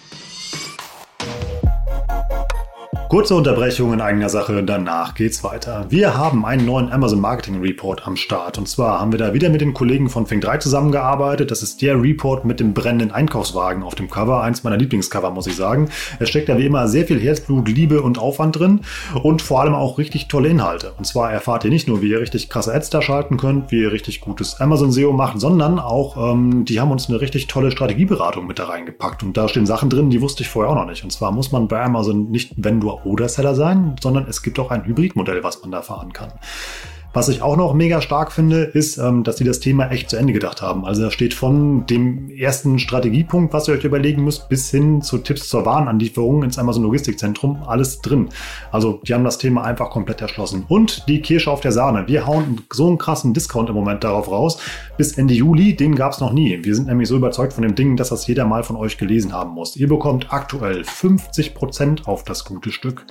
Kurze 3.10 3.36
Unterbrechung 3.36 3.94
in 3.94 4.02
eigener 4.02 4.28
Sache, 4.28 4.62
danach 4.64 5.16
geht's 5.16 5.42
weiter. 5.42 5.86
Wir 5.88 6.18
haben 6.18 6.44
einen 6.44 6.66
neuen 6.66 6.92
Amazon 6.92 7.22
Marketing 7.22 7.62
Report 7.62 8.06
am 8.06 8.18
Start. 8.18 8.58
Und 8.58 8.68
zwar 8.68 9.00
haben 9.00 9.14
wir 9.14 9.18
da 9.18 9.34
wieder 9.34 9.50
mit 9.50 9.62
den 9.62 9.74
Kollegen 9.74 10.10
von 10.10 10.28
Fink 10.28 10.44
3 10.44 10.58
zusammengearbeitet. 10.58 11.50
Das 11.50 11.64
ist 11.64 11.82
der 11.82 12.02
Report 12.02 12.44
mit 12.44 12.60
dem 12.60 12.74
brennenden 12.74 13.12
Einkaufswagen 13.12 13.84
auf 13.84 13.96
dem 13.96 14.10
Cover. 14.10 14.44
Eins 14.44 14.66
meiner 14.66 14.76
Lieblingscover, 14.76 15.32
muss 15.32 15.48
ich 15.48 15.56
sagen. 15.56 15.88
Es 16.20 16.28
steckt 16.28 16.50
da 16.50 16.58
wie 16.58 16.66
immer 16.66 16.90
sehr 16.90 17.06
viel 17.06 17.18
Herzblut, 17.18 17.70
Liebe 17.70 18.02
und 18.02 18.20
Aufwand 18.20 18.60
drin 18.60 18.82
und 19.24 19.42
vor 19.42 19.62
allem 19.62 19.74
auch 19.74 19.98
richtig 19.98 20.28
tolle 20.28 20.50
Inhalte. 20.50 20.92
Und 20.98 21.08
zwar 21.08 21.32
erfahrt 21.32 21.64
ihr 21.64 21.72
nicht 21.72 21.88
nur, 21.88 22.02
wie 22.02 22.10
ihr 22.10 22.20
richtig 22.20 22.50
krasse 22.50 22.74
Ads 22.74 22.90
da 22.90 23.02
schalten 23.02 23.38
könnt, 23.38 23.72
wie 23.72 23.84
ihr 23.84 23.94
richtig 23.94 24.20
gutes 24.20 24.60
Amazon 24.60 24.92
SEO 24.92 25.14
macht, 25.14 25.40
sondern 25.40 25.80
auch, 25.80 26.34
ähm, 26.34 26.66
die 26.66 26.82
haben 26.82 26.92
uns 26.92 27.08
eine 27.08 27.22
richtig 27.22 27.48
tolle 27.48 27.72
Strategieberatung 27.72 28.48
mit 28.48 28.60
da 28.60 28.66
reingepackt. 28.66 29.24
Und 29.24 29.38
da 29.38 29.48
stehen 29.48 29.66
Sachen 29.66 29.90
drin, 29.90 30.10
die 30.10 30.22
wusste 30.22 30.44
ich 30.44 30.50
vorher 30.50 30.74
auch 30.74 30.76
noch 30.76 30.88
nicht. 30.88 31.06
Und 31.06 31.12
zwar 31.12 31.32
muss 31.32 31.54
man 31.54 31.70
bei 31.70 31.82
Amazon 31.82 32.32
nicht, 32.32 32.52
wenn 32.58 32.82
du 32.82 32.97
oder 33.06 33.30
Seller 33.30 33.56
sein, 33.56 33.96
sondern 34.02 34.28
es 34.28 34.42
gibt 34.42 34.60
auch 34.60 34.72
ein 34.72 34.86
Hybridmodell, 34.86 35.44
was 35.44 35.62
man 35.62 35.72
da 35.72 35.82
fahren 35.82 36.14
kann. 36.14 36.32
Was 37.18 37.30
ich 37.30 37.42
auch 37.42 37.58
noch 37.58 37.74
mega 37.74 38.00
stark 38.00 38.32
finde, 38.32 38.62
ist, 38.62 39.00
ähm, 39.00 39.24
dass 39.24 39.38
sie 39.38 39.44
das 39.44 39.60
Thema 39.60 39.90
echt 39.90 40.12
zu 40.12 40.18
Ende 40.18 40.34
gedacht 40.34 40.62
haben. 40.62 40.86
Also 40.86 41.02
da 41.02 41.10
steht 41.10 41.34
von 41.34 41.88
dem 41.88 42.30
ersten 42.30 42.78
Strategiepunkt, 42.78 43.52
was 43.54 43.68
ihr 43.68 43.74
euch 43.74 43.84
überlegen 43.84 44.24
müsst, 44.24 44.50
bis 44.50 44.70
hin 44.70 45.02
zu 45.02 45.18
Tipps 45.18 45.50
zur 45.50 45.66
Warenanlieferung 45.66 46.44
ins 46.44 46.60
Amazon 46.60 46.84
Logistikzentrum, 46.84 47.64
alles 47.66 48.02
drin. 48.02 48.30
Also 48.72 49.02
die 49.04 49.16
haben 49.16 49.24
das 49.24 49.40
Thema 49.40 49.64
einfach 49.64 49.90
komplett 49.90 50.22
erschlossen. 50.22 50.66
Und 50.68 51.08
die 51.08 51.24
Kirsche 51.24 51.50
auf 51.50 51.62
der 51.62 51.72
Sahne. 51.72 52.08
Wir 52.08 52.28
hauen 52.28 52.62
so 52.72 52.86
einen 52.86 53.00
krassen 53.00 53.34
Discount 53.34 53.70
im 53.70 53.76
Moment 53.76 54.04
darauf 54.04 54.30
raus. 54.30 54.60
Bis 55.00 55.18
Ende 55.18 55.34
Juli, 55.34 55.76
den 55.76 55.96
gab 55.96 56.12
es 56.12 56.20
noch 56.20 56.34
nie. 56.34 56.60
Wir 56.62 56.76
sind 56.76 56.86
nämlich 56.86 57.10
so 57.10 57.16
überzeugt 57.16 57.54
von 57.54 57.64
dem 57.64 57.74
Ding, 57.74 57.98
dass 57.98 58.10
das 58.10 58.28
jeder 58.28 58.46
mal 58.46 58.62
von 58.62 58.76
euch 58.76 59.00
gelesen 59.00 59.34
haben 59.34 59.54
muss. 59.54 59.76
Ihr 59.76 59.88
bekommt 59.88 60.32
aktuell 60.32 60.82
50% 60.82 62.06
auf 62.06 62.24
das 62.26 62.46
gute 62.46 62.72
Stück. 62.72 63.08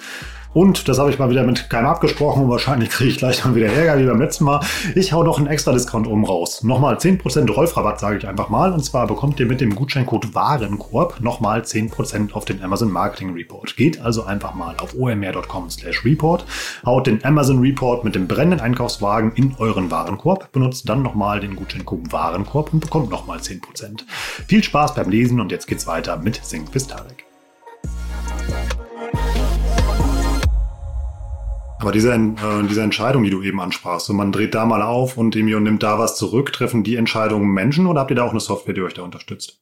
Und 0.57 0.89
das 0.89 0.99
habe 0.99 1.11
ich 1.11 1.19
mal 1.19 1.29
wieder 1.29 1.45
mit 1.45 1.69
keinem 1.69 1.85
abgesprochen 1.85 2.45
und 2.45 2.49
wahrscheinlich 2.49 2.89
kriege 2.89 3.11
ich 3.11 3.19
gleich 3.19 3.45
mal 3.45 3.55
wieder 3.55 3.67
Ärger 3.67 4.01
wie 4.01 4.07
beim 4.07 4.19
letzten 4.19 4.45
Mal. 4.45 4.65
Ich 4.95 5.13
hau 5.13 5.23
noch 5.23 5.37
einen 5.37 5.49
extra 5.49 5.71
Discount 5.71 6.07
oben 6.07 6.25
raus. 6.25 6.63
Nochmal 6.63 6.97
10% 6.97 7.53
Rolfrabatt, 7.53 8.01
sage 8.01 8.17
ich 8.17 8.27
einfach 8.27 8.49
mal. 8.49 8.73
Und 8.73 8.83
zwar 8.83 9.07
bekommt 9.07 9.39
ihr 9.39 9.45
mit 9.45 9.61
dem 9.61 9.75
Gutscheincode 9.75 10.35
Warenkorb 10.35 11.21
nochmal 11.21 11.61
10% 11.61 12.33
auf 12.33 12.47
den 12.47 12.65
Amazon 12.65 12.91
Marketing 12.91 13.35
Report. 13.35 13.77
Geht 13.77 14.01
also 14.01 14.25
einfach 14.25 14.55
mal 14.55 14.75
auf 14.81 14.95
omr.com 14.99 15.69
slash 15.69 16.07
report, 16.07 16.47
haut 16.87 17.07
den 17.07 17.23
Amazon 17.23 17.59
Report 17.59 18.03
mit 18.03 18.15
dem 18.15 18.27
brennenden 18.27 18.61
Einkaufswagen 18.61 19.33
in 19.35 19.55
euren 19.59 19.91
Warenkorb, 19.91 20.53
benutzt 20.53 20.89
dann 20.89 21.03
nochmal 21.03 21.41
den 21.41 21.55
Gutscheincode 21.55 22.11
Warenkorb 22.13 22.73
und 22.73 22.81
bekommt 22.81 23.11
nochmal 23.11 23.41
10%. 23.41 23.61
Viel 24.49 24.65
Spaß 24.65 24.95
beim 24.95 25.11
Lesen 25.11 25.39
und 25.39 25.53
jetzt 25.53 25.67
geht's 25.67 25.87
weiter 25.87 26.17
mit 26.17 26.43
Sing 26.43 26.65
bis 26.73 26.87
Tarek. 26.87 27.27
Aber 31.79 31.93
diese, 31.93 32.13
äh, 32.15 32.67
diese 32.69 32.83
Entscheidung, 32.83 33.23
die 33.23 33.31
du 33.31 33.43
eben 33.43 33.61
ansprachst, 33.61 34.07
so 34.07 34.15
man 34.15 34.33
dreht 34.33 34.55
da 34.55 34.65
mal 34.65 34.83
auf 34.83 35.17
und 35.17 35.37
Emio 35.37 35.61
nimmt 35.61 35.83
da 35.83 35.99
was 35.99 36.17
zurück, 36.17 36.53
treffen 36.53 36.83
die 36.83 36.97
Entscheidungen 36.97 37.51
Menschen 37.51 37.87
oder 37.87 38.01
habt 38.01 38.11
ihr 38.11 38.17
da 38.17 38.25
auch 38.25 38.31
eine 38.31 38.41
Software, 38.41 38.75
die 38.75 38.83
euch 38.83 38.95
da 38.95 39.03
unterstützt? 39.03 39.61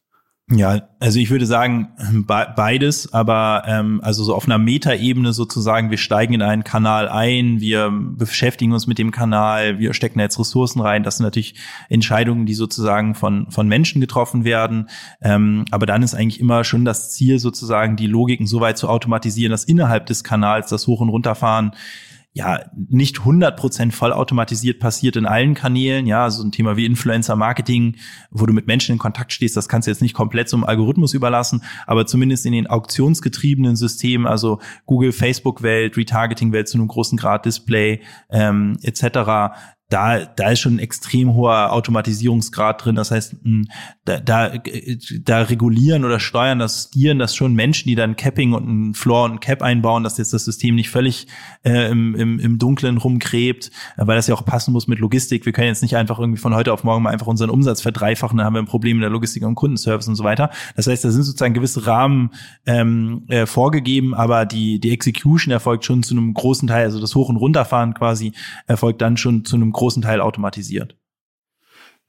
Ja, 0.51 0.89
also 1.01 1.19
ich 1.19 1.31
würde 1.31 1.47
sagen 1.47 1.89
be 2.27 2.47
beides, 2.55 3.15
aber 3.15 3.63
ähm, 3.67 4.03
also 4.05 4.23
so 4.25 4.35
auf 4.35 4.45
einer 4.45 4.59
Metaebene 4.59 5.33
sozusagen, 5.33 5.91
wir 5.91 5.97
steigen 5.97 6.35
in 6.35 6.43
einen 6.43 6.65
Kanal 6.65 7.09
ein, 7.09 7.61
wir 7.63 7.91
beschäftigen 7.91 8.75
uns 8.75 8.87
mit 8.87 8.99
dem 8.99 9.11
Kanal, 9.11 9.79
wir 9.79 9.95
stecken 9.95 10.21
jetzt 10.21 10.39
Ressourcen 10.39 10.83
rein. 10.83 11.03
Das 11.03 11.17
sind 11.17 11.25
natürlich 11.25 11.55
Entscheidungen, 11.89 12.45
die 12.45 12.53
sozusagen 12.53 13.15
von 13.15 13.51
von 13.51 13.69
Menschen 13.69 14.03
getroffen 14.03 14.45
werden. 14.45 14.91
Ähm, 15.23 15.65
aber 15.71 15.87
dann 15.87 16.03
ist 16.03 16.15
eigentlich 16.15 16.41
immer 16.41 16.63
schon 16.65 16.85
das 16.85 17.11
Ziel 17.11 17.39
sozusagen, 17.39 17.97
die 17.97 18.07
Logiken 18.07 18.47
so 18.47 18.61
weit 18.61 18.77
zu 18.77 18.91
automatisieren, 18.91 19.51
dass 19.51 19.65
innerhalb 19.65 20.05
des 20.05 20.25
Kanals 20.25 20.69
das 20.69 20.87
Hoch- 20.87 21.01
und 21.01 21.09
Runterfahren 21.09 21.73
ja 22.35 22.65
nicht 22.75 23.19
100% 23.19 23.93
vollautomatisiert 23.93 24.81
passiert 24.81 25.15
in 25.15 25.25
allen 25.25 25.55
Kanälen. 25.55 26.07
Ja, 26.07 26.29
so 26.31 26.43
ein 26.43 26.51
Thema 26.51 26.77
wie 26.77 26.85
Influencer 26.85 27.37
Marketing, 27.37 27.97
wo 28.33 28.45
du 28.45 28.53
mit 28.53 28.67
Menschen 28.67 28.93
in 28.93 28.99
Kontakt 28.99 29.33
stehst, 29.33 29.57
das 29.57 29.69
kannst 29.69 29.87
du 29.87 29.93
jetzt 29.93 30.03
nicht 30.03 30.15
komplett 30.15 30.49
zum 30.49 30.65
Algorithmus 30.65 31.15
überlassen, 31.15 31.63
aber 31.87 32.07
zumindest 32.07 32.45
in 32.45 32.53
den 32.53 32.67
auktionsgetriebenen 32.67 33.77
Systemen, 33.77 34.27
also 34.27 34.59
Google, 34.85 35.13
Facebook-Welt, 35.13 35.97
Retargeting-Welt 35.97 36.67
zu 36.69 36.77
einem 36.77 36.89
großen 36.89 37.17
Grad, 37.17 37.47
Display 37.47 38.03
ähm, 38.31 38.79
etc., 38.83 39.55
da, 39.95 40.25
da 40.25 40.51
ist 40.51 40.59
schon 40.59 40.75
ein 40.75 40.79
extrem 40.81 41.35
hoher 41.35 41.73
Automatisierungsgrad 41.73 42.85
drin. 42.85 42.97
Das 42.97 43.13
heißt, 43.13 43.37
da, 44.05 44.19
da, 44.19 44.53
da 45.23 45.43
regulieren 45.43 46.05
oder 46.05 46.19
steuern 46.19 46.59
das, 46.59 46.89
stieren 46.91 47.21
das 47.21 47.37
schon 47.37 47.55
Menschen, 47.55 47.89
die 47.89 47.95
dann 47.95 48.17
Capping 48.17 48.55
und 48.55 48.69
ein 48.69 48.95
Floor 48.95 49.27
und 49.27 49.33
ein 49.35 49.41
Cap 49.41 49.63
einbauen, 49.63 50.03
dass 50.03 50.19
jetzt 50.19 50.33
das 50.33 50.45
System 50.45 50.75
nicht 50.75 50.91
völlig 50.91 51.29
äh, 51.63 51.93
im, 51.93 52.17
im, 52.17 52.41
im 52.41 52.59
Dunkeln 52.59 52.97
rumgräbt, 52.97 53.71
weil 53.97 54.17
das 54.17 54.27
ja 54.27 54.35
auch 54.35 54.45
passen 54.45 54.73
muss 54.73 54.89
mit 54.89 54.99
Logistik. 54.99 55.47
Wir 55.47 55.53
können 55.53 55.69
jetzt 55.69 55.83
nicht 55.83 55.97
einfach 55.97 56.19
irgendwie 56.19 56.41
von 56.41 56.57
heute 56.57 56.73
auf 56.73 56.83
morgen 56.83 57.05
mal 57.05 57.11
einfach 57.11 57.29
unseren 57.29 57.51
Umsatz 57.51 57.81
verdreifachen, 57.81 58.39
dann 58.39 58.47
haben 58.47 58.55
wir 58.55 58.63
ein 58.63 58.67
Problem 58.67 58.97
in 58.97 59.03
der 59.03 59.11
Logistik 59.11 59.45
und 59.45 59.55
Kundenservice 59.55 60.09
und 60.09 60.17
so 60.17 60.25
weiter. 60.25 60.51
Das 60.75 60.89
heißt, 60.89 61.05
da 61.05 61.13
sind 61.13 61.23
sozusagen 61.23 61.55
gewisse 61.55 61.87
Rahmen 61.87 62.31
ähm, 62.67 63.27
äh, 63.29 63.47
vorgegeben, 63.47 64.13
aber 64.13 64.45
die, 64.45 64.81
die 64.81 64.91
Execution 64.91 65.53
erfolgt 65.53 65.85
schon 65.85 66.03
zu 66.03 66.15
einem 66.15 66.35
großen 66.35 66.67
Teil, 66.67 66.87
also 66.87 67.01
das 67.01 67.15
Hoch- 67.15 67.29
und 67.29 67.37
Runterfahren 67.37 67.95
quasi 67.95 68.33
erfolgt 68.67 69.01
dann 69.01 69.17
schon 69.17 69.45
zu 69.45 69.55
einem 69.55 69.71
großen 69.71 69.84
großen 69.85 70.03
Teil 70.03 70.23
automatisiert. 70.23 70.97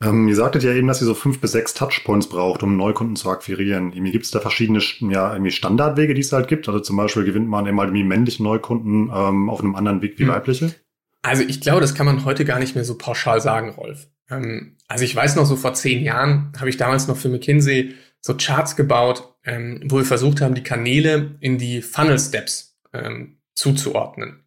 Ähm, 0.01 0.27
ihr 0.27 0.35
sagtet 0.35 0.63
ja 0.63 0.73
eben, 0.73 0.87
dass 0.87 1.01
ihr 1.01 1.07
so 1.07 1.13
fünf 1.13 1.39
bis 1.41 1.51
sechs 1.51 1.73
Touchpoints 1.73 2.27
braucht, 2.27 2.63
um 2.63 2.77
Neukunden 2.77 3.17
zu 3.17 3.29
akquirieren. 3.29 3.91
Gibt 3.91 4.25
es 4.25 4.31
da 4.31 4.39
verschiedene 4.39 4.79
ja, 5.01 5.33
irgendwie 5.33 5.51
Standardwege, 5.51 6.13
die 6.13 6.21
es 6.21 6.31
halt 6.31 6.47
gibt? 6.47 6.67
Also 6.67 6.79
zum 6.79 6.97
Beispiel 6.97 7.25
gewinnt 7.25 7.47
man 7.47 7.67
eben 7.67 7.79
halt 7.79 7.91
männliche 7.91 8.43
Neukunden 8.43 9.09
ähm, 9.13 9.49
auf 9.49 9.59
einem 9.59 9.75
anderen 9.75 10.01
Weg 10.01 10.17
wie 10.17 10.23
hm. 10.23 10.29
weibliche? 10.29 10.73
Also 11.21 11.43
ich 11.43 11.59
glaube, 11.59 11.81
das 11.81 11.95
kann 11.95 12.05
man 12.05 12.23
heute 12.23 12.45
gar 12.45 12.59
nicht 12.59 12.75
mehr 12.75 12.85
so 12.85 12.97
pauschal 12.97 13.41
sagen, 13.41 13.71
Rolf. 13.71 14.07
Ähm, 14.29 14.77
also 14.87 15.03
ich 15.03 15.15
weiß 15.15 15.35
noch, 15.35 15.45
so 15.45 15.55
vor 15.55 15.73
zehn 15.73 16.03
Jahren 16.03 16.53
habe 16.57 16.69
ich 16.69 16.77
damals 16.77 17.07
noch 17.07 17.17
für 17.17 17.29
McKinsey 17.29 17.95
so 18.21 18.35
Charts 18.35 18.75
gebaut, 18.75 19.35
ähm, 19.43 19.81
wo 19.85 19.97
wir 19.97 20.05
versucht 20.05 20.41
haben, 20.41 20.55
die 20.55 20.63
Kanäle 20.63 21.35
in 21.39 21.57
die 21.57 21.81
Funnel 21.81 22.19
Steps 22.19 22.77
ähm, 22.93 23.39
zuzuordnen. 23.53 24.44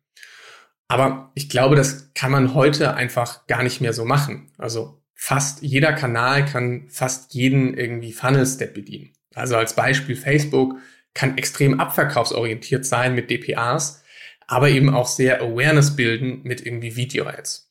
Aber 0.88 1.30
ich 1.34 1.50
glaube, 1.50 1.76
das 1.76 2.12
kann 2.14 2.32
man 2.32 2.54
heute 2.54 2.94
einfach 2.94 3.46
gar 3.46 3.62
nicht 3.62 3.80
mehr 3.80 3.92
so 3.92 4.04
machen. 4.04 4.50
Also 4.56 5.02
fast 5.14 5.62
jeder 5.62 5.92
Kanal 5.92 6.46
kann 6.46 6.88
fast 6.88 7.34
jeden 7.34 7.74
irgendwie 7.74 8.12
Funnel-Step 8.12 8.74
bedienen. 8.74 9.12
Also 9.34 9.56
als 9.56 9.76
Beispiel 9.76 10.16
Facebook 10.16 10.76
kann 11.12 11.36
extrem 11.36 11.78
abverkaufsorientiert 11.78 12.86
sein 12.86 13.14
mit 13.14 13.30
DPAs, 13.30 14.02
aber 14.46 14.70
eben 14.70 14.94
auch 14.94 15.06
sehr 15.06 15.42
Awareness 15.42 15.94
bilden 15.94 16.40
mit 16.42 16.64
irgendwie 16.64 16.96
Video-Ads. 16.96 17.70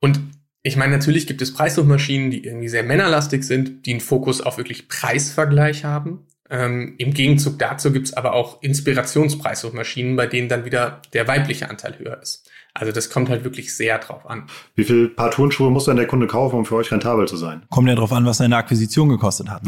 Und 0.00 0.20
ich 0.62 0.76
meine, 0.76 0.92
natürlich 0.92 1.26
gibt 1.26 1.42
es 1.42 1.54
Preissuchmaschinen, 1.54 2.30
die 2.30 2.44
irgendwie 2.44 2.68
sehr 2.68 2.84
männerlastig 2.84 3.42
sind, 3.42 3.86
die 3.86 3.92
einen 3.92 4.00
Fokus 4.00 4.40
auf 4.40 4.58
wirklich 4.58 4.88
Preisvergleich 4.88 5.84
haben. 5.84 6.26
Ähm, 6.52 6.96
Im 6.98 7.14
Gegenzug 7.14 7.58
dazu 7.58 7.92
gibt's 7.92 8.12
aber 8.12 8.34
auch 8.34 8.62
Inspirationspreissuchmaschinen, 8.62 10.16
bei 10.16 10.26
denen 10.26 10.50
dann 10.50 10.66
wieder 10.66 11.00
der 11.14 11.26
weibliche 11.26 11.70
Anteil 11.70 11.98
höher 11.98 12.20
ist. 12.20 12.46
Also 12.74 12.92
das 12.92 13.08
kommt 13.08 13.30
halt 13.30 13.42
wirklich 13.42 13.74
sehr 13.74 13.98
drauf 13.98 14.28
an. 14.28 14.44
Wie 14.74 14.84
viel 14.84 15.08
Paar 15.08 15.30
Turnschuhe 15.30 15.70
muss 15.70 15.86
denn 15.86 15.96
der 15.96 16.06
Kunde 16.06 16.26
kaufen, 16.26 16.56
um 16.56 16.66
für 16.66 16.76
euch 16.76 16.92
rentabel 16.92 17.26
zu 17.26 17.38
sein? 17.38 17.62
Kommt 17.70 17.88
ja 17.88 17.94
drauf 17.94 18.12
an, 18.12 18.26
was 18.26 18.36
seine 18.36 18.56
Akquisition 18.56 19.08
gekostet 19.08 19.48
hat. 19.48 19.62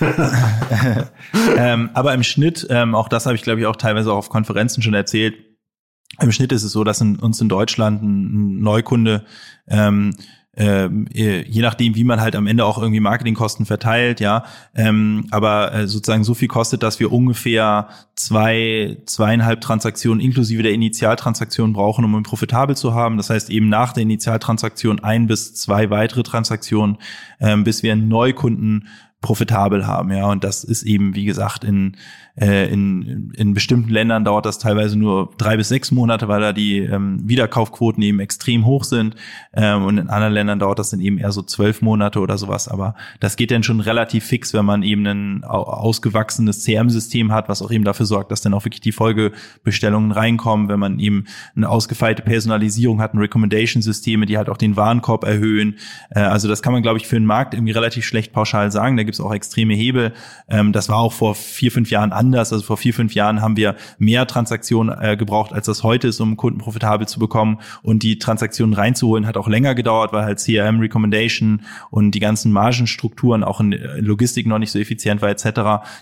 ähm, 1.56 1.90
aber 1.94 2.14
im 2.14 2.22
Schnitt, 2.22 2.68
ähm, 2.70 2.94
auch 2.94 3.08
das 3.08 3.26
habe 3.26 3.34
ich 3.34 3.42
glaube 3.42 3.58
ich 3.58 3.66
auch 3.66 3.76
teilweise 3.76 4.12
auch 4.12 4.18
auf 4.18 4.28
Konferenzen 4.28 4.80
schon 4.80 4.94
erzählt, 4.94 5.34
im 6.20 6.32
Schnitt 6.32 6.52
ist 6.52 6.64
es 6.64 6.72
so, 6.72 6.84
dass 6.84 7.00
in, 7.00 7.16
uns 7.16 7.40
in 7.40 7.48
Deutschland 7.48 8.02
ein 8.02 8.60
Neukunde 8.60 9.24
ähm, 9.68 10.14
ähm, 10.58 11.06
äh, 11.14 11.42
je 11.48 11.62
nachdem, 11.62 11.94
wie 11.94 12.02
man 12.02 12.20
halt 12.20 12.34
am 12.34 12.48
Ende 12.48 12.64
auch 12.64 12.78
irgendwie 12.78 12.98
Marketingkosten 12.98 13.64
verteilt, 13.64 14.18
ja. 14.18 14.44
Ähm, 14.74 15.26
aber 15.30 15.72
äh, 15.72 15.86
sozusagen 15.86 16.24
so 16.24 16.34
viel 16.34 16.48
kostet, 16.48 16.82
dass 16.82 16.98
wir 16.98 17.12
ungefähr 17.12 17.88
zwei, 18.16 18.98
zweieinhalb 19.06 19.60
Transaktionen 19.60 20.20
inklusive 20.20 20.64
der 20.64 20.72
Initialtransaktion 20.72 21.72
brauchen, 21.72 22.04
um 22.04 22.16
ihn 22.16 22.24
profitabel 22.24 22.76
zu 22.76 22.92
haben. 22.92 23.16
Das 23.18 23.30
heißt 23.30 23.50
eben 23.50 23.68
nach 23.68 23.92
der 23.92 24.02
Initialtransaktion 24.02 24.98
ein 24.98 25.28
bis 25.28 25.54
zwei 25.54 25.90
weitere 25.90 26.24
Transaktionen, 26.24 26.98
ähm, 27.38 27.62
bis 27.62 27.84
wir 27.84 27.92
einen 27.92 28.08
Neukunden 28.08 28.88
profitabel 29.20 29.86
haben, 29.86 30.10
ja. 30.12 30.26
Und 30.26 30.42
das 30.42 30.64
ist 30.64 30.82
eben, 30.82 31.14
wie 31.14 31.24
gesagt, 31.24 31.62
in 31.62 31.96
äh, 32.40 32.68
in, 32.72 33.32
in 33.36 33.54
bestimmten 33.54 33.90
Ländern 33.90 34.24
dauert 34.24 34.46
das 34.46 34.58
teilweise 34.58 34.98
nur 34.98 35.30
drei 35.38 35.56
bis 35.56 35.68
sechs 35.68 35.90
Monate, 35.90 36.28
weil 36.28 36.40
da 36.40 36.52
die 36.52 36.78
ähm, 36.78 37.28
Wiederkaufquoten 37.28 38.02
eben 38.02 38.20
extrem 38.20 38.64
hoch 38.64 38.84
sind. 38.84 39.16
Ähm, 39.54 39.84
und 39.84 39.98
in 39.98 40.08
anderen 40.08 40.34
Ländern 40.34 40.58
dauert 40.58 40.78
das 40.78 40.90
dann 40.90 41.00
eben 41.00 41.18
eher 41.18 41.32
so 41.32 41.42
zwölf 41.42 41.82
Monate 41.82 42.20
oder 42.20 42.38
sowas. 42.38 42.68
Aber 42.68 42.94
das 43.20 43.36
geht 43.36 43.50
dann 43.50 43.62
schon 43.62 43.80
relativ 43.80 44.24
fix, 44.24 44.54
wenn 44.54 44.64
man 44.64 44.82
eben 44.82 45.06
ein 45.06 45.44
ausgewachsenes 45.44 46.62
CM-System 46.62 47.32
hat, 47.32 47.48
was 47.48 47.62
auch 47.62 47.70
eben 47.70 47.84
dafür 47.84 48.06
sorgt, 48.06 48.30
dass 48.30 48.40
dann 48.40 48.54
auch 48.54 48.64
wirklich 48.64 48.80
die 48.80 48.92
Folgebestellungen 48.92 50.12
reinkommen, 50.12 50.68
wenn 50.68 50.78
man 50.78 50.98
eben 50.98 51.24
eine 51.56 51.68
ausgefeilte 51.68 52.22
Personalisierung 52.22 53.00
hat, 53.00 53.14
ein 53.14 53.18
Recommendation-Systeme, 53.18 54.26
die 54.26 54.36
halt 54.36 54.48
auch 54.48 54.56
den 54.56 54.76
Warenkorb 54.76 55.24
erhöhen. 55.24 55.76
Äh, 56.10 56.20
also 56.20 56.48
das 56.48 56.62
kann 56.62 56.72
man, 56.72 56.82
glaube 56.82 56.98
ich, 56.98 57.06
für 57.06 57.16
den 57.16 57.26
Markt 57.26 57.54
irgendwie 57.54 57.72
relativ 57.72 58.04
schlecht 58.04 58.32
pauschal 58.32 58.70
sagen. 58.70 58.96
Da 58.96 59.02
gibt 59.02 59.14
es 59.14 59.20
auch 59.20 59.32
extreme 59.32 59.74
Hebel. 59.74 60.12
Ähm, 60.48 60.72
das 60.72 60.88
war 60.88 60.98
auch 60.98 61.12
vor 61.12 61.34
vier, 61.34 61.72
fünf 61.72 61.90
Jahren 61.90 62.12
anders. 62.28 62.52
Also 62.52 62.64
vor 62.64 62.76
vier, 62.76 62.94
fünf 62.94 63.14
Jahren 63.14 63.40
haben 63.40 63.56
wir 63.56 63.74
mehr 63.98 64.26
Transaktionen 64.26 64.96
äh, 65.00 65.16
gebraucht, 65.16 65.52
als 65.52 65.66
das 65.66 65.82
heute 65.82 66.08
ist, 66.08 66.20
um 66.20 66.36
Kunden 66.36 66.58
profitabel 66.58 67.08
zu 67.08 67.18
bekommen. 67.18 67.58
Und 67.82 68.02
die 68.02 68.18
Transaktionen 68.18 68.74
reinzuholen 68.74 69.26
hat 69.26 69.36
auch 69.36 69.48
länger 69.48 69.74
gedauert, 69.74 70.12
weil 70.12 70.24
halt 70.24 70.38
CRM 70.38 70.80
Recommendation 70.80 71.62
und 71.90 72.12
die 72.12 72.20
ganzen 72.20 72.52
Margenstrukturen 72.52 73.42
auch 73.42 73.60
in 73.60 73.72
Logistik 73.98 74.46
noch 74.46 74.58
nicht 74.58 74.70
so 74.70 74.78
effizient 74.78 75.22
war 75.22 75.30
etc. 75.30 75.44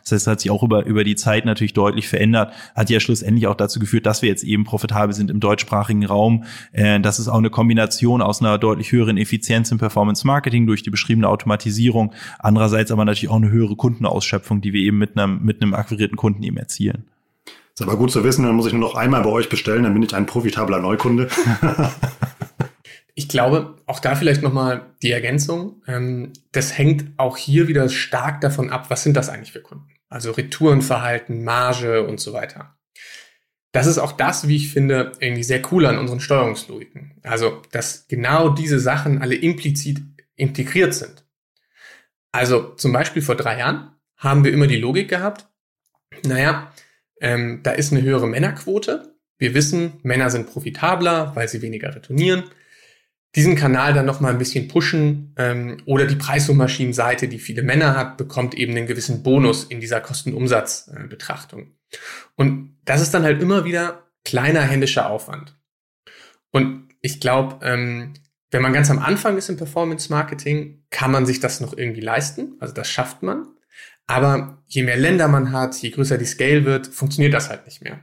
Das 0.02 0.12
heißt, 0.12 0.26
hat 0.26 0.40
sich 0.40 0.50
auch 0.50 0.62
über, 0.62 0.84
über 0.84 1.04
die 1.04 1.16
Zeit 1.16 1.44
natürlich 1.44 1.72
deutlich 1.72 2.08
verändert. 2.08 2.52
Hat 2.74 2.90
ja 2.90 3.00
schlussendlich 3.00 3.46
auch 3.46 3.54
dazu 3.54 3.78
geführt, 3.78 4.06
dass 4.06 4.22
wir 4.22 4.28
jetzt 4.28 4.44
eben 4.44 4.64
profitabel 4.64 5.14
sind 5.14 5.30
im 5.30 5.40
deutschsprachigen 5.40 6.04
Raum. 6.04 6.44
Äh, 6.72 7.00
das 7.00 7.18
ist 7.18 7.28
auch 7.28 7.38
eine 7.38 7.50
Kombination 7.50 8.20
aus 8.22 8.40
einer 8.40 8.58
deutlich 8.58 8.90
höheren 8.92 9.16
Effizienz 9.16 9.70
im 9.70 9.78
Performance 9.78 10.26
Marketing 10.26 10.66
durch 10.66 10.82
die 10.82 10.90
beschriebene 10.90 11.28
Automatisierung. 11.28 12.12
Andererseits 12.38 12.90
aber 12.90 13.04
natürlich 13.04 13.30
auch 13.30 13.36
eine 13.36 13.50
höhere 13.50 13.76
Kundenausschöpfung, 13.76 14.60
die 14.60 14.72
wir 14.72 14.80
eben 14.80 14.98
mit 14.98 15.16
einem, 15.16 15.42
mit 15.44 15.62
einem 15.62 15.74
akquirierten 15.74 16.15
Kunden 16.16 16.42
eben 16.42 16.56
erzielen. 16.56 17.08
Ist 17.74 17.82
aber 17.82 17.96
gut 17.96 18.10
zu 18.10 18.24
wissen, 18.24 18.44
dann 18.44 18.54
muss 18.54 18.66
ich 18.66 18.72
nur 18.72 18.80
noch 18.80 18.94
einmal 18.94 19.22
bei 19.22 19.28
euch 19.28 19.48
bestellen, 19.48 19.82
dann 19.82 19.92
bin 19.92 20.02
ich 20.02 20.14
ein 20.14 20.26
profitabler 20.26 20.80
Neukunde. 20.80 21.28
ich 23.14 23.28
glaube, 23.28 23.76
auch 23.84 24.00
da 24.00 24.14
vielleicht 24.14 24.42
nochmal 24.42 24.94
die 25.02 25.12
Ergänzung. 25.12 25.82
Ähm, 25.86 26.32
das 26.52 26.78
hängt 26.78 27.18
auch 27.18 27.36
hier 27.36 27.68
wieder 27.68 27.88
stark 27.90 28.40
davon 28.40 28.70
ab, 28.70 28.88
was 28.88 29.02
sind 29.02 29.16
das 29.16 29.28
eigentlich 29.28 29.52
für 29.52 29.60
Kunden? 29.60 29.88
Also 30.08 30.30
Retourenverhalten, 30.30 31.44
Marge 31.44 32.06
und 32.06 32.18
so 32.18 32.32
weiter. 32.32 32.76
Das 33.72 33.86
ist 33.86 33.98
auch 33.98 34.12
das, 34.12 34.48
wie 34.48 34.56
ich 34.56 34.72
finde, 34.72 35.12
irgendwie 35.20 35.42
sehr 35.42 35.60
cool 35.70 35.84
an 35.84 35.98
unseren 35.98 36.20
Steuerungslogiken. 36.20 37.20
Also, 37.22 37.60
dass 37.72 38.08
genau 38.08 38.48
diese 38.48 38.80
Sachen 38.80 39.20
alle 39.20 39.34
implizit 39.34 40.00
integriert 40.34 40.94
sind. 40.94 41.26
Also 42.32 42.74
zum 42.74 42.92
Beispiel 42.92 43.20
vor 43.20 43.34
drei 43.34 43.58
Jahren 43.58 43.90
haben 44.16 44.44
wir 44.44 44.52
immer 44.52 44.66
die 44.66 44.76
Logik 44.76 45.08
gehabt, 45.08 45.46
naja, 46.24 46.72
ähm, 47.20 47.60
da 47.62 47.72
ist 47.72 47.92
eine 47.92 48.02
höhere 48.02 48.26
Männerquote. 48.26 49.14
Wir 49.38 49.54
wissen, 49.54 49.94
Männer 50.02 50.30
sind 50.30 50.46
profitabler, 50.46 51.32
weil 51.34 51.48
sie 51.48 51.62
weniger 51.62 51.94
retournieren. 51.94 52.44
Diesen 53.34 53.54
Kanal 53.54 53.92
dann 53.92 54.06
noch 54.06 54.20
mal 54.20 54.30
ein 54.30 54.38
bisschen 54.38 54.68
pushen 54.68 55.34
ähm, 55.36 55.76
oder 55.84 56.06
die 56.06 56.16
Preissuchmaschinenseite, 56.16 57.28
die 57.28 57.38
viele 57.38 57.62
Männer 57.62 57.94
hat, 57.94 58.16
bekommt 58.16 58.54
eben 58.54 58.74
einen 58.74 58.86
gewissen 58.86 59.22
Bonus 59.22 59.64
in 59.64 59.80
dieser 59.80 60.00
Kostenumsatzbetrachtung. 60.00 61.76
Und 62.34 62.78
das 62.84 63.02
ist 63.02 63.12
dann 63.12 63.24
halt 63.24 63.42
immer 63.42 63.64
wieder 63.64 64.10
kleiner 64.24 64.62
händischer 64.62 65.10
Aufwand. 65.10 65.54
Und 66.50 66.88
ich 67.02 67.20
glaube, 67.20 67.64
ähm, 67.64 68.14
wenn 68.50 68.62
man 68.62 68.72
ganz 68.72 68.90
am 68.90 68.98
Anfang 68.98 69.36
ist 69.36 69.48
im 69.48 69.56
Performance 69.56 70.10
Marketing, 70.10 70.84
kann 70.90 71.10
man 71.10 71.26
sich 71.26 71.40
das 71.40 71.60
noch 71.60 71.76
irgendwie 71.76 72.00
leisten. 72.00 72.56
Also 72.58 72.72
das 72.72 72.88
schafft 72.88 73.22
man. 73.22 73.46
Aber 74.06 74.62
je 74.66 74.82
mehr 74.82 74.96
Länder 74.96 75.28
man 75.28 75.52
hat, 75.52 75.76
je 75.76 75.90
größer 75.90 76.18
die 76.18 76.24
Scale 76.24 76.64
wird, 76.64 76.86
funktioniert 76.86 77.34
das 77.34 77.48
halt 77.48 77.66
nicht 77.66 77.82
mehr. 77.82 78.00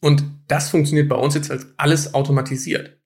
Und 0.00 0.24
das 0.46 0.70
funktioniert 0.70 1.08
bei 1.08 1.16
uns 1.16 1.34
jetzt 1.34 1.50
als 1.50 1.66
alles 1.76 2.14
automatisiert. 2.14 2.98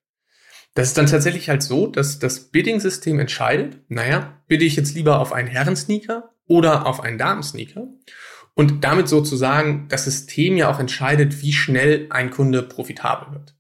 Das 0.75 0.89
ist 0.89 0.99
dann 0.99 1.07
tatsächlich 1.07 1.49
halt 1.51 1.63
so, 1.63 1.87
dass 1.87 2.19
das 2.19 2.51
Bidding-System 2.51 3.19
entscheidet, 3.19 3.79
naja, 3.89 4.43
bitte 4.47 4.65
ich 4.65 4.77
jetzt 4.77 4.95
lieber 4.95 5.21
auf 5.21 5.33
einen 5.33 5.49
Herrensneaker 5.49 6.31
oder 6.47 6.87
auf 6.87 7.01
einen 7.01 7.19
Damensneaker? 7.19 7.89
Und 8.55 8.85
damit 8.85 9.09
sozusagen 9.09 9.87
das 9.89 10.05
System 10.05 10.57
ja 10.57 10.71
auch 10.71 10.79
entscheidet, 10.79 11.43
wie 11.43 11.53
schnell 11.53 12.07
ein 12.11 12.31
Kunde 12.31 12.63
profitabel 12.63 13.33
wird. 13.33 13.55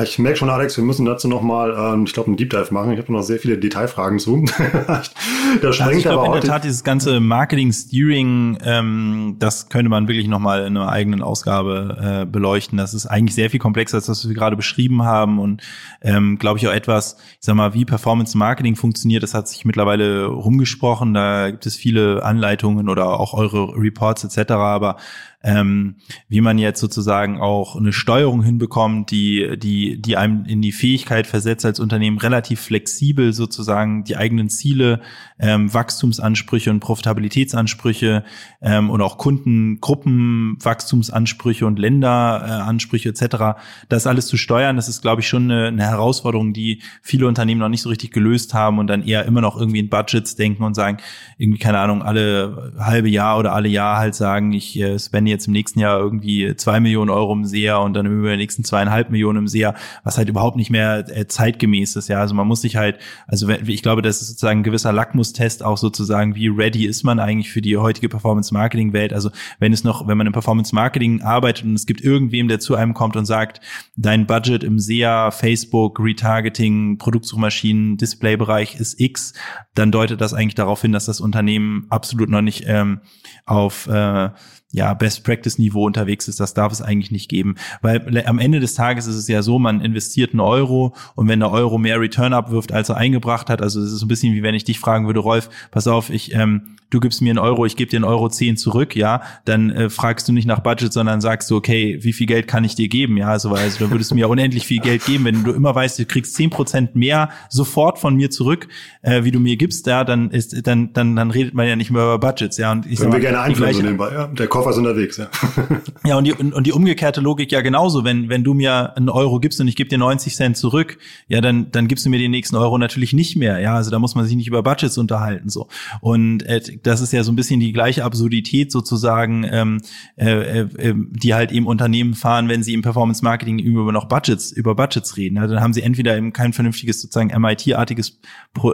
Ich 0.00 0.18
merke 0.18 0.38
schon, 0.38 0.48
Alex, 0.48 0.78
wir 0.78 0.84
müssen 0.84 1.04
dazu 1.04 1.28
nochmal, 1.28 1.74
ähm, 1.76 2.04
ich 2.04 2.14
glaube, 2.14 2.28
einen 2.28 2.38
Deep 2.38 2.48
Dive 2.48 2.72
machen. 2.72 2.92
Ich 2.92 2.98
habe 2.98 3.12
noch 3.12 3.22
sehr 3.22 3.38
viele 3.38 3.58
Detailfragen 3.58 4.18
zu. 4.18 4.42
da 4.88 5.02
sprengt 5.02 5.80
also 5.80 5.90
ich 5.90 6.02
glaube 6.02 6.26
in 6.26 6.32
der 6.32 6.40
Tat 6.40 6.64
dieses 6.64 6.82
ganze 6.82 7.20
Marketing-Steering, 7.20 8.58
ähm, 8.64 9.36
das 9.38 9.68
könnte 9.68 9.90
man 9.90 10.08
wirklich 10.08 10.28
nochmal 10.28 10.66
in 10.66 10.78
einer 10.78 10.88
eigenen 10.90 11.20
Ausgabe 11.20 12.22
äh, 12.22 12.24
beleuchten. 12.24 12.78
Das 12.78 12.94
ist 12.94 13.04
eigentlich 13.04 13.34
sehr 13.34 13.50
viel 13.50 13.60
komplexer 13.60 13.98
als 13.98 14.06
das, 14.06 14.24
was 14.24 14.28
wir 14.28 14.34
gerade 14.34 14.56
beschrieben 14.56 15.02
haben 15.02 15.38
und 15.38 15.62
ähm, 16.00 16.38
glaube 16.38 16.58
ich 16.58 16.66
auch 16.66 16.72
etwas, 16.72 17.18
ich 17.32 17.44
sag 17.44 17.54
mal, 17.54 17.74
wie 17.74 17.84
Performance-Marketing 17.84 18.76
funktioniert. 18.76 19.22
Das 19.22 19.34
hat 19.34 19.46
sich 19.46 19.66
mittlerweile 19.66 20.24
rumgesprochen. 20.24 21.12
Da 21.12 21.50
gibt 21.50 21.66
es 21.66 21.76
viele 21.76 22.22
Anleitungen 22.24 22.88
oder 22.88 23.20
auch 23.20 23.34
eure 23.34 23.76
Reports 23.76 24.24
etc. 24.24 24.52
Aber 24.52 24.96
ähm, 25.42 25.96
wie 26.28 26.40
man 26.40 26.58
jetzt 26.58 26.80
sozusagen 26.80 27.40
auch 27.40 27.76
eine 27.76 27.92
Steuerung 27.92 28.42
hinbekommt, 28.42 29.10
die, 29.10 29.58
die, 29.58 30.00
die 30.00 30.16
einem 30.16 30.44
in 30.44 30.62
die 30.62 30.72
Fähigkeit 30.72 31.26
versetzt, 31.26 31.64
als 31.66 31.80
Unternehmen 31.80 32.18
relativ 32.18 32.60
flexibel 32.60 33.32
sozusagen 33.32 34.04
die 34.04 34.16
eigenen 34.16 34.48
Ziele, 34.48 35.00
ähm, 35.40 35.72
Wachstumsansprüche 35.74 36.70
und 36.70 36.80
Profitabilitätsansprüche 36.80 38.24
ähm, 38.60 38.90
und 38.90 39.00
auch 39.02 39.18
Kundengruppen, 39.18 40.56
Wachstumsansprüche 40.60 41.66
und 41.66 41.78
Länderansprüche 41.78 43.08
äh, 43.08 43.12
etc. 43.12 43.58
Das 43.88 44.06
alles 44.06 44.28
zu 44.28 44.36
steuern, 44.36 44.76
das 44.76 44.88
ist, 44.88 45.02
glaube 45.02 45.22
ich, 45.22 45.28
schon 45.28 45.50
eine, 45.50 45.68
eine 45.68 45.82
Herausforderung, 45.82 46.52
die 46.52 46.82
viele 47.02 47.26
Unternehmen 47.26 47.60
noch 47.60 47.68
nicht 47.68 47.82
so 47.82 47.88
richtig 47.88 48.12
gelöst 48.12 48.54
haben 48.54 48.78
und 48.78 48.86
dann 48.86 49.02
eher 49.02 49.24
immer 49.24 49.40
noch 49.40 49.58
irgendwie 49.58 49.80
in 49.80 49.88
Budgets 49.88 50.36
denken 50.36 50.62
und 50.62 50.74
sagen, 50.74 50.98
irgendwie, 51.36 51.58
keine 51.58 51.80
Ahnung, 51.80 52.02
alle 52.02 52.72
halbe 52.78 53.08
Jahr 53.08 53.38
oder 53.38 53.52
alle 53.52 53.68
Jahr 53.68 53.98
halt 53.98 54.14
sagen, 54.14 54.52
ich 54.52 54.78
äh, 54.78 54.98
spende 54.98 55.31
jetzt 55.32 55.46
im 55.46 55.52
nächsten 55.52 55.80
Jahr 55.80 55.98
irgendwie 55.98 56.54
zwei 56.56 56.80
Millionen 56.80 57.10
Euro 57.10 57.32
im 57.32 57.44
SEA 57.44 57.76
und 57.78 57.94
dann 57.94 58.06
über 58.06 58.30
die 58.30 58.36
nächsten 58.36 58.64
zweieinhalb 58.64 59.10
Millionen 59.10 59.40
im 59.40 59.48
SEA, 59.48 59.74
was 60.04 60.18
halt 60.18 60.28
überhaupt 60.28 60.56
nicht 60.56 60.70
mehr 60.70 61.04
äh, 61.08 61.26
zeitgemäß 61.26 61.96
ist. 61.96 62.08
Ja, 62.08 62.20
also 62.20 62.34
man 62.34 62.46
muss 62.46 62.62
sich 62.62 62.76
halt, 62.76 62.98
also 63.26 63.48
ich 63.48 63.82
glaube, 63.82 64.02
das 64.02 64.22
ist 64.22 64.28
sozusagen 64.28 64.60
ein 64.60 64.64
gewisser 64.64 64.92
Lackmustest 64.92 65.64
auch 65.64 65.78
sozusagen, 65.78 66.34
wie 66.34 66.48
ready 66.48 66.86
ist 66.86 67.02
man 67.02 67.18
eigentlich 67.18 67.50
für 67.50 67.62
die 67.62 67.76
heutige 67.76 68.08
Performance 68.08 68.52
Marketing 68.54 68.92
Welt. 68.92 69.12
Also 69.12 69.30
wenn 69.58 69.72
es 69.72 69.84
noch, 69.84 70.06
wenn 70.06 70.18
man 70.18 70.26
im 70.26 70.32
Performance 70.32 70.74
Marketing 70.74 71.22
arbeitet 71.22 71.64
und 71.64 71.74
es 71.74 71.86
gibt 71.86 72.00
irgendwem, 72.00 72.48
der 72.48 72.60
zu 72.60 72.74
einem 72.74 72.94
kommt 72.94 73.16
und 73.16 73.24
sagt, 73.24 73.60
dein 73.96 74.26
Budget 74.26 74.62
im 74.62 74.78
SEA, 74.78 75.30
Facebook, 75.30 75.98
Retargeting, 76.00 76.98
Produktsuchmaschinen, 76.98 77.96
Displaybereich 77.96 78.76
ist 78.76 79.00
X, 79.00 79.34
dann 79.74 79.90
deutet 79.90 80.20
das 80.20 80.34
eigentlich 80.34 80.54
darauf 80.54 80.82
hin, 80.82 80.92
dass 80.92 81.06
das 81.06 81.20
Unternehmen 81.20 81.86
absolut 81.88 82.28
noch 82.28 82.42
nicht 82.42 82.64
ähm, 82.66 83.00
auf 83.46 83.86
äh, 83.86 84.30
ja, 84.72 84.94
Best 84.94 85.24
Practice 85.24 85.58
Niveau 85.58 85.86
unterwegs 85.86 86.28
ist, 86.28 86.40
das 86.40 86.54
darf 86.54 86.72
es 86.72 86.82
eigentlich 86.82 87.10
nicht 87.10 87.28
geben. 87.28 87.56
Weil 87.82 88.24
am 88.26 88.38
Ende 88.38 88.58
des 88.58 88.74
Tages 88.74 89.06
ist 89.06 89.16
es 89.16 89.28
ja 89.28 89.42
so, 89.42 89.58
man 89.58 89.80
investiert 89.80 90.32
einen 90.32 90.40
Euro 90.40 90.94
und 91.14 91.28
wenn 91.28 91.40
der 91.40 91.50
Euro 91.50 91.78
mehr 91.78 92.00
Return 92.00 92.32
abwirft, 92.32 92.72
als 92.72 92.88
er 92.88 92.96
eingebracht 92.96 93.50
hat, 93.50 93.60
also 93.62 93.80
es 93.80 93.92
ist 93.92 94.02
ein 94.02 94.08
bisschen 94.08 94.34
wie 94.34 94.42
wenn 94.42 94.54
ich 94.54 94.64
dich 94.64 94.80
fragen 94.80 95.06
würde, 95.06 95.20
Rolf, 95.20 95.50
pass 95.70 95.86
auf, 95.86 96.10
ich 96.10 96.34
ähm, 96.34 96.76
du 96.92 97.00
gibst 97.00 97.22
mir 97.22 97.30
einen 97.30 97.38
Euro, 97.38 97.64
ich 97.66 97.76
gebe 97.76 97.90
dir 97.90 97.96
einen 97.96 98.04
Euro 98.04 98.28
zehn 98.28 98.56
zurück, 98.56 98.94
ja, 98.94 99.22
dann 99.44 99.70
äh, 99.70 99.90
fragst 99.90 100.28
du 100.28 100.32
nicht 100.32 100.46
nach 100.46 100.60
Budget, 100.60 100.92
sondern 100.92 101.20
sagst 101.20 101.50
du, 101.50 101.56
okay, 101.56 101.98
wie 102.02 102.12
viel 102.12 102.26
Geld 102.26 102.46
kann 102.46 102.64
ich 102.64 102.74
dir 102.74 102.88
geben, 102.88 103.16
ja, 103.16 103.28
also, 103.28 103.50
also 103.50 103.78
dann 103.78 103.90
würdest 103.90 104.10
du 104.10 104.14
mir 104.14 104.28
unendlich 104.30 104.66
viel 104.66 104.80
Geld 104.80 105.04
geben, 105.04 105.24
wenn 105.24 105.42
du 105.42 105.52
immer 105.52 105.74
weißt, 105.74 105.98
du 105.98 106.04
kriegst 106.04 106.34
zehn 106.34 106.50
Prozent 106.50 106.94
mehr 106.94 107.30
sofort 107.48 107.98
von 107.98 108.14
mir 108.14 108.30
zurück, 108.30 108.68
äh, 109.00 109.24
wie 109.24 109.30
du 109.30 109.40
mir 109.40 109.56
gibst, 109.56 109.86
ja, 109.86 110.04
dann 110.04 110.30
ist, 110.30 110.66
dann, 110.66 110.92
dann, 110.92 111.16
dann 111.16 111.30
redet 111.30 111.54
man 111.54 111.66
ja 111.66 111.76
nicht 111.76 111.90
mehr 111.90 112.02
über 112.02 112.18
Budgets, 112.18 112.58
ja, 112.58 112.70
und 112.70 112.86
ich 112.86 112.98
Können 112.98 113.12
sag 113.12 113.20
wir 113.20 113.20
gerne 113.20 113.40
einführen 113.40 113.72
so 113.72 113.82
nebenbei, 113.82 114.12
ja, 114.12 114.26
der 114.26 114.46
Koffer 114.62 114.70
ist 114.70 114.78
unterwegs, 114.78 115.16
ja. 115.16 115.28
ja, 116.04 116.16
und 116.16 116.24
die, 116.24 116.32
und 116.32 116.66
die 116.66 116.72
umgekehrte 116.72 117.20
Logik 117.20 117.50
ja 117.50 117.60
genauso, 117.60 118.04
wenn, 118.04 118.28
wenn 118.28 118.44
du 118.44 118.54
mir 118.54 118.96
einen 118.96 119.08
Euro 119.08 119.40
gibst 119.40 119.60
und 119.60 119.68
ich 119.68 119.76
gebe 119.76 119.88
dir 119.88 119.98
90 119.98 120.36
Cent 120.36 120.56
zurück, 120.56 120.98
ja, 121.28 121.40
dann, 121.40 121.70
dann 121.72 121.88
gibst 121.88 122.06
du 122.06 122.10
mir 122.10 122.18
den 122.18 122.30
nächsten 122.30 122.56
Euro 122.56 122.78
natürlich 122.78 123.12
nicht 123.12 123.36
mehr, 123.36 123.58
ja, 123.58 123.74
also 123.74 123.90
da 123.90 123.98
muss 123.98 124.14
man 124.14 124.24
sich 124.24 124.36
nicht 124.36 124.46
über 124.46 124.62
Budgets 124.62 124.98
unterhalten, 124.98 125.48
so. 125.48 125.68
Und 126.00 126.44
äh, 126.44 126.60
das 126.82 127.00
ist 127.00 127.12
ja 127.12 127.24
so 127.24 127.32
ein 127.32 127.36
bisschen 127.36 127.60
die 127.60 127.72
gleiche 127.72 128.04
Absurdität 128.04 128.70
sozusagen, 128.70 129.44
ähm, 129.50 129.80
äh, 130.16 130.60
äh, 130.60 130.94
die 130.94 131.34
halt 131.34 131.52
eben 131.52 131.66
Unternehmen 131.66 132.14
fahren, 132.14 132.48
wenn 132.48 132.62
sie 132.62 132.74
im 132.74 132.82
Performance 132.82 133.24
Marketing 133.24 133.58
über 133.58 133.90
noch 133.92 134.06
Budgets, 134.06 134.52
über 134.52 134.74
Budgets 134.74 135.16
reden. 135.16 135.38
Also 135.38 135.54
dann 135.54 135.62
haben 135.62 135.72
sie 135.72 135.82
entweder 135.82 136.16
eben 136.16 136.32
kein 136.32 136.52
vernünftiges 136.52 137.00
sozusagen 137.00 137.28
MIT-artiges 137.40 138.20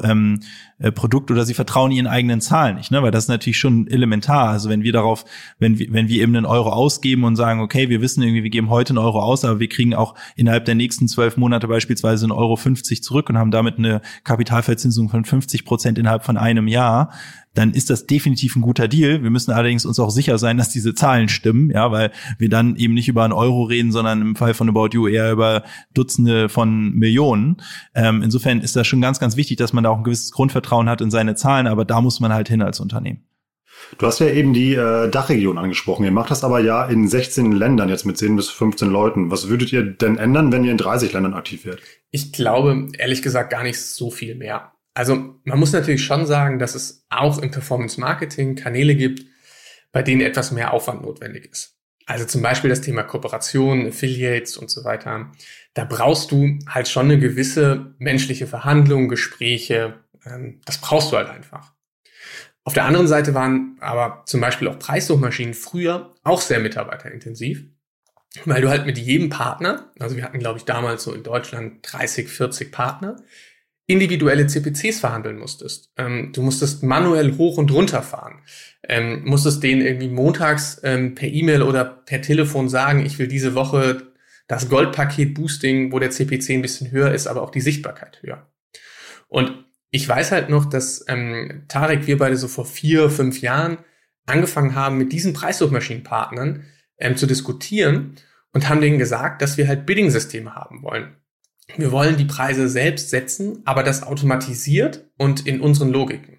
ähm, 0.03 0.41
äh, 0.79 0.93
Produkt 0.93 1.31
oder 1.31 1.45
sie 1.45 1.55
vertrauen 1.55 1.91
ihren 1.91 2.07
eigenen 2.07 2.41
Zahlen 2.41 2.77
nicht, 2.77 2.91
ne? 2.91 3.03
Weil 3.03 3.11
das 3.11 3.25
ist 3.25 3.29
natürlich 3.29 3.59
schon 3.59 3.89
elementar. 3.89 4.49
Also 4.49 4.69
wenn 4.69 4.83
wir 4.83 4.93
darauf, 4.93 5.25
wenn 5.59 5.79
wir, 5.79 5.93
wenn 5.93 6.09
wir 6.09 6.23
eben 6.23 6.37
einen 6.37 6.47
Euro 6.47 6.71
ausgeben 6.71 7.25
und 7.25 7.37
sagen, 7.37 7.61
okay, 7.61 7.89
wir 7.89 8.01
wissen 8.01 8.23
irgendwie, 8.23 8.45
wir 8.45 8.51
geben 8.51 8.71
heute 8.71 8.91
einen 8.91 8.99
Euro 8.99 9.21
aus, 9.21 9.45
aber 9.45 9.59
wir 9.61 9.69
kriegen 9.69 9.95
auch 9.95 10.15
innerhalb 10.37 10.65
der 10.67 10.75
nächsten 10.75 11.09
zwölf 11.09 11.37
Monate 11.37 11.67
beispielsweise 11.67 12.27
einen 12.27 12.33
Euro 12.33 12.57
50 12.57 13.03
zurück 13.03 13.29
und 13.29 13.39
haben 13.39 13.51
damit 13.51 13.79
eine 13.79 14.01
Kapitalverzinsung 14.25 15.09
von 15.09 15.25
50 15.25 15.65
Prozent 15.65 15.99
innerhalb 15.99 16.25
von 16.25 16.37
einem 16.37 16.69
Jahr, 16.69 17.13
dann 17.55 17.73
ist 17.73 17.91
das 17.91 18.07
definitiv 18.07 18.57
ein 18.57 18.63
guter 18.63 18.89
Deal. 18.89 19.23
Wir 19.23 19.31
müssen 19.31 19.53
allerdings 19.53 19.85
uns 19.87 19.99
auch 19.99 20.11
sicher 20.11 20.39
sein, 20.39 20.59
dass 20.59 20.71
diese 20.71 20.95
Zahlen 20.95 21.29
stimmen, 21.29 21.71
ja, 21.71 21.91
weil 21.91 22.13
wir 22.39 22.49
dann 22.49 22.77
eben 22.77 22.95
nicht 22.95 23.09
über 23.09 23.25
einen 23.25 23.33
Euro 23.33 23.65
reden, 23.65 23.93
sondern 23.93 24.21
im 24.21 24.37
Fall 24.37 24.55
von 24.55 24.69
About 24.69 24.91
You 24.93 25.09
eher 25.09 25.33
über 25.33 25.65
Dutzende 25.95 26.49
von 26.49 26.95
Millionen. 26.95 27.59
Ähm, 27.95 28.23
insofern 28.23 28.61
ist 28.61 28.77
das 28.77 28.87
schon 28.87 29.01
ganz, 29.01 29.19
ganz 29.19 29.37
wichtig, 29.37 29.57
dass 29.57 29.73
man 29.73 29.85
da 29.85 29.91
auch 29.91 29.99
ein 29.99 30.05
gewisses 30.05 30.31
Grundvertrauen 30.31 30.89
hat 30.89 31.01
in 31.01 31.11
seine 31.11 31.35
Zahlen, 31.35 31.67
aber 31.67 31.85
da 31.85 32.01
muss 32.01 32.21
man 32.21 32.33
halt 32.33 32.49
hin 32.49 32.63
als 32.63 32.81
Unternehmen. 32.81 33.25
Du 33.97 34.07
hast 34.07 34.19
ja 34.19 34.29
eben 34.29 34.53
die 34.53 34.75
äh, 34.75 35.09
Dachregion 35.09 35.57
angesprochen. 35.57 36.05
Ihr 36.05 36.11
macht 36.11 36.31
das 36.31 36.45
aber 36.45 36.61
ja 36.61 36.85
in 36.87 37.09
16 37.09 37.53
Ländern 37.53 37.89
jetzt 37.89 38.05
mit 38.05 38.19
10 38.19 38.37
bis 38.37 38.51
15 38.51 38.91
Leuten. 38.91 39.31
Was 39.31 39.49
würdet 39.49 39.73
ihr 39.73 39.83
denn 39.83 40.19
ändern, 40.19 40.53
wenn 40.53 40.65
ihr 40.65 40.73
in 40.73 40.79
30 40.79 41.13
Ländern 41.13 41.35
aktiv 41.35 41.65
wärt? 41.65 41.81
Ich 42.11 42.33
glaube, 42.33 42.89
ehrlich 42.99 43.23
gesagt, 43.23 43.51
gar 43.51 43.63
nicht 43.63 43.81
so 43.81 44.11
viel 44.11 44.35
mehr. 44.35 44.73
Also 44.99 45.37
man 45.45 45.61
muss 45.61 45.73
natürlich 45.73 46.03
schon 46.03 46.27
sagen, 46.27 46.59
dass 46.59 46.75
es 46.75 47.07
auch 47.09 47.39
im 47.39 47.53
Performance 47.53 48.01
Marketing 48.01 48.57
Kanäle 48.57 48.97
gibt, 48.97 49.25
bei 49.93 50.03
denen 50.03 50.23
etwas 50.23 50.51
mehr 50.51 50.73
Aufwand 50.73 51.03
notwendig 51.03 51.53
ist. 51.53 51.79
Also 52.07 52.25
zum 52.25 52.43
Beispiel 52.43 52.69
das 52.69 52.81
Thema 52.81 53.05
Kooperation, 53.05 53.87
Affiliates 53.87 54.57
und 54.57 54.73
so 54.73 54.83
weiter. 54.83 55.31
Da 55.75 55.85
brauchst 55.85 56.33
du 56.33 56.59
halt 56.69 56.89
schon 56.89 57.05
eine 57.05 57.21
gewisse 57.21 57.95
menschliche 57.99 58.49
Verhandlung, 58.49 59.09
Gespräche. 59.09 60.01
Ähm, 60.27 60.63
das 60.65 60.79
brauchst 60.79 61.13
du 61.13 61.17
halt 61.17 61.29
einfach. 61.29 61.75
Auf 62.65 62.75
der 62.75 62.85
anderen 62.85 63.07
Seite 63.07 63.35
waren 63.35 63.77
aber 63.79 64.25
zum 64.27 64.41
Beispiel 64.41 64.67
auch 64.67 64.81
Preissuchmaschinen 64.81 65.55
früher 65.55 66.17
auch 66.25 66.41
sehr 66.41 66.59
mitarbeiterintensiv, 66.59 67.63
weil 68.47 68.63
du 68.63 68.69
halt 68.69 68.85
mit 68.85 68.99
jedem 68.99 69.29
Partner, 69.29 69.93
also 70.01 70.17
wir 70.17 70.25
hatten 70.25 70.41
glaube 70.41 70.59
ich 70.59 70.65
damals 70.65 71.05
so 71.05 71.15
in 71.15 71.23
Deutschland 71.23 71.79
30, 71.83 72.27
40 72.29 72.73
Partner, 72.73 73.15
individuelle 73.89 74.47
CPCs 74.47 75.01
verhandeln 75.01 75.39
musstest. 75.39 75.91
Ähm, 75.97 76.31
du 76.33 76.43
musstest 76.43 76.83
manuell 76.83 77.37
hoch 77.39 77.57
und 77.57 77.73
runter 77.73 78.03
fahren. 78.03 78.43
Ähm, 78.87 79.23
musstest 79.25 79.63
denen 79.63 79.81
irgendwie 79.81 80.11
montags 80.11 80.81
ähm, 80.85 81.15
per 81.15 81.29
E-Mail 81.29 81.63
oder 81.63 81.85
per 81.85 82.21
Telefon 82.21 82.69
sagen, 82.69 83.05
ich 83.05 83.19
will 83.19 83.29
diese 83.29 83.55
Woche 83.55 84.13
das 84.47 84.69
Goldpaket 84.69 85.35
Boosting, 85.35 85.91
wo 85.91 85.99
der 85.99 86.11
CPC 86.11 86.51
ein 86.51 86.63
bisschen 86.63 86.91
höher 86.91 87.13
ist, 87.13 87.27
aber 87.27 87.43
auch 87.43 87.51
die 87.51 87.63
Sichtbarkeit 87.63 88.19
höher. 88.23 88.47
Und 89.27 89.65
ich 89.91 90.07
weiß 90.07 90.33
halt 90.33 90.51
noch, 90.51 90.67
dass 90.67 91.05
ähm, 91.09 91.65
Tarek, 91.69 92.07
wir 92.07 92.19
beide 92.19 92.37
so 92.37 92.47
vor 92.47 92.67
vier, 92.67 93.09
fünf 93.09 93.41
Jahren 93.41 93.79
angefangen 94.27 94.75
haben, 94.75 94.99
mit 94.99 95.13
diesen 95.13 95.33
Preissuchmaschinenpartnern 95.33 96.65
ähm, 96.99 97.17
zu 97.17 97.27
diskutieren 97.27 98.17
und 98.53 98.69
haben 98.69 98.83
denen 98.83 98.99
gesagt, 98.99 99.41
dass 99.41 99.57
wir 99.57 99.67
halt 99.67 99.87
Bidding-Systeme 99.87 100.55
haben 100.55 100.83
wollen. 100.83 101.17
Wir 101.77 101.93
wollen 101.93 102.17
die 102.17 102.25
Preise 102.25 102.69
selbst 102.69 103.11
setzen, 103.11 103.63
aber 103.65 103.83
das 103.83 104.03
automatisiert 104.03 105.05
und 105.17 105.47
in 105.47 105.61
unseren 105.61 105.91
Logiken. 105.91 106.39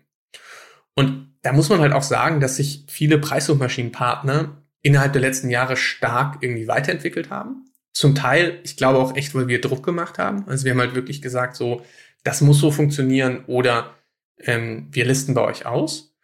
Und 0.95 1.33
da 1.43 1.53
muss 1.53 1.69
man 1.69 1.79
halt 1.79 1.93
auch 1.93 2.03
sagen, 2.03 2.39
dass 2.39 2.57
sich 2.57 2.85
viele 2.87 3.17
Preissuchmaschinenpartner 3.19 4.63
innerhalb 4.81 5.13
der 5.13 5.21
letzten 5.21 5.49
Jahre 5.49 5.77
stark 5.77 6.37
irgendwie 6.41 6.67
weiterentwickelt 6.67 7.29
haben. 7.29 7.65
Zum 7.93 8.15
Teil, 8.15 8.59
ich 8.63 8.77
glaube 8.77 8.99
auch 8.99 9.15
echt, 9.15 9.35
weil 9.35 9.47
wir 9.47 9.61
Druck 9.61 9.83
gemacht 9.83 10.17
haben. 10.17 10.47
Also 10.47 10.65
wir 10.65 10.71
haben 10.71 10.79
halt 10.79 10.95
wirklich 10.95 11.21
gesagt, 11.21 11.55
so, 11.55 11.85
das 12.23 12.41
muss 12.41 12.59
so 12.59 12.71
funktionieren 12.71 13.43
oder 13.47 13.95
ähm, 14.39 14.87
wir 14.91 15.05
listen 15.05 15.33
bei 15.33 15.41
euch 15.41 15.65
aus. 15.65 16.15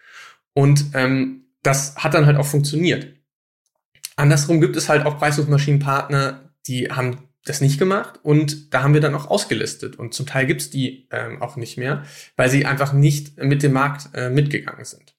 Und 0.53 0.85
ähm, 0.93 1.45
das 1.63 1.95
hat 1.97 2.13
dann 2.13 2.25
halt 2.25 2.37
auch 2.37 2.45
funktioniert. 2.45 3.07
Andersrum 4.15 4.61
gibt 4.61 4.75
es 4.77 4.87
halt 4.87 5.05
auch 5.05 5.17
Preissuchmaschinenpartner, 5.17 6.53
die 6.67 6.89
haben 6.89 7.29
das 7.45 7.61
nicht 7.61 7.79
gemacht 7.79 8.19
und 8.23 8.73
da 8.73 8.83
haben 8.83 8.93
wir 8.93 9.01
dann 9.01 9.15
auch 9.15 9.27
ausgelistet 9.27 9.97
und 9.97 10.13
zum 10.13 10.25
Teil 10.25 10.45
gibt's 10.47 10.69
die 10.69 11.07
ähm, 11.11 11.41
auch 11.41 11.55
nicht 11.55 11.77
mehr, 11.77 12.03
weil 12.35 12.49
sie 12.49 12.65
einfach 12.65 12.91
nicht 12.91 13.37
mit 13.37 13.63
dem 13.63 13.71
Markt 13.71 14.09
äh, 14.13 14.29
mitgegangen 14.29 14.83
sind. 14.83 15.15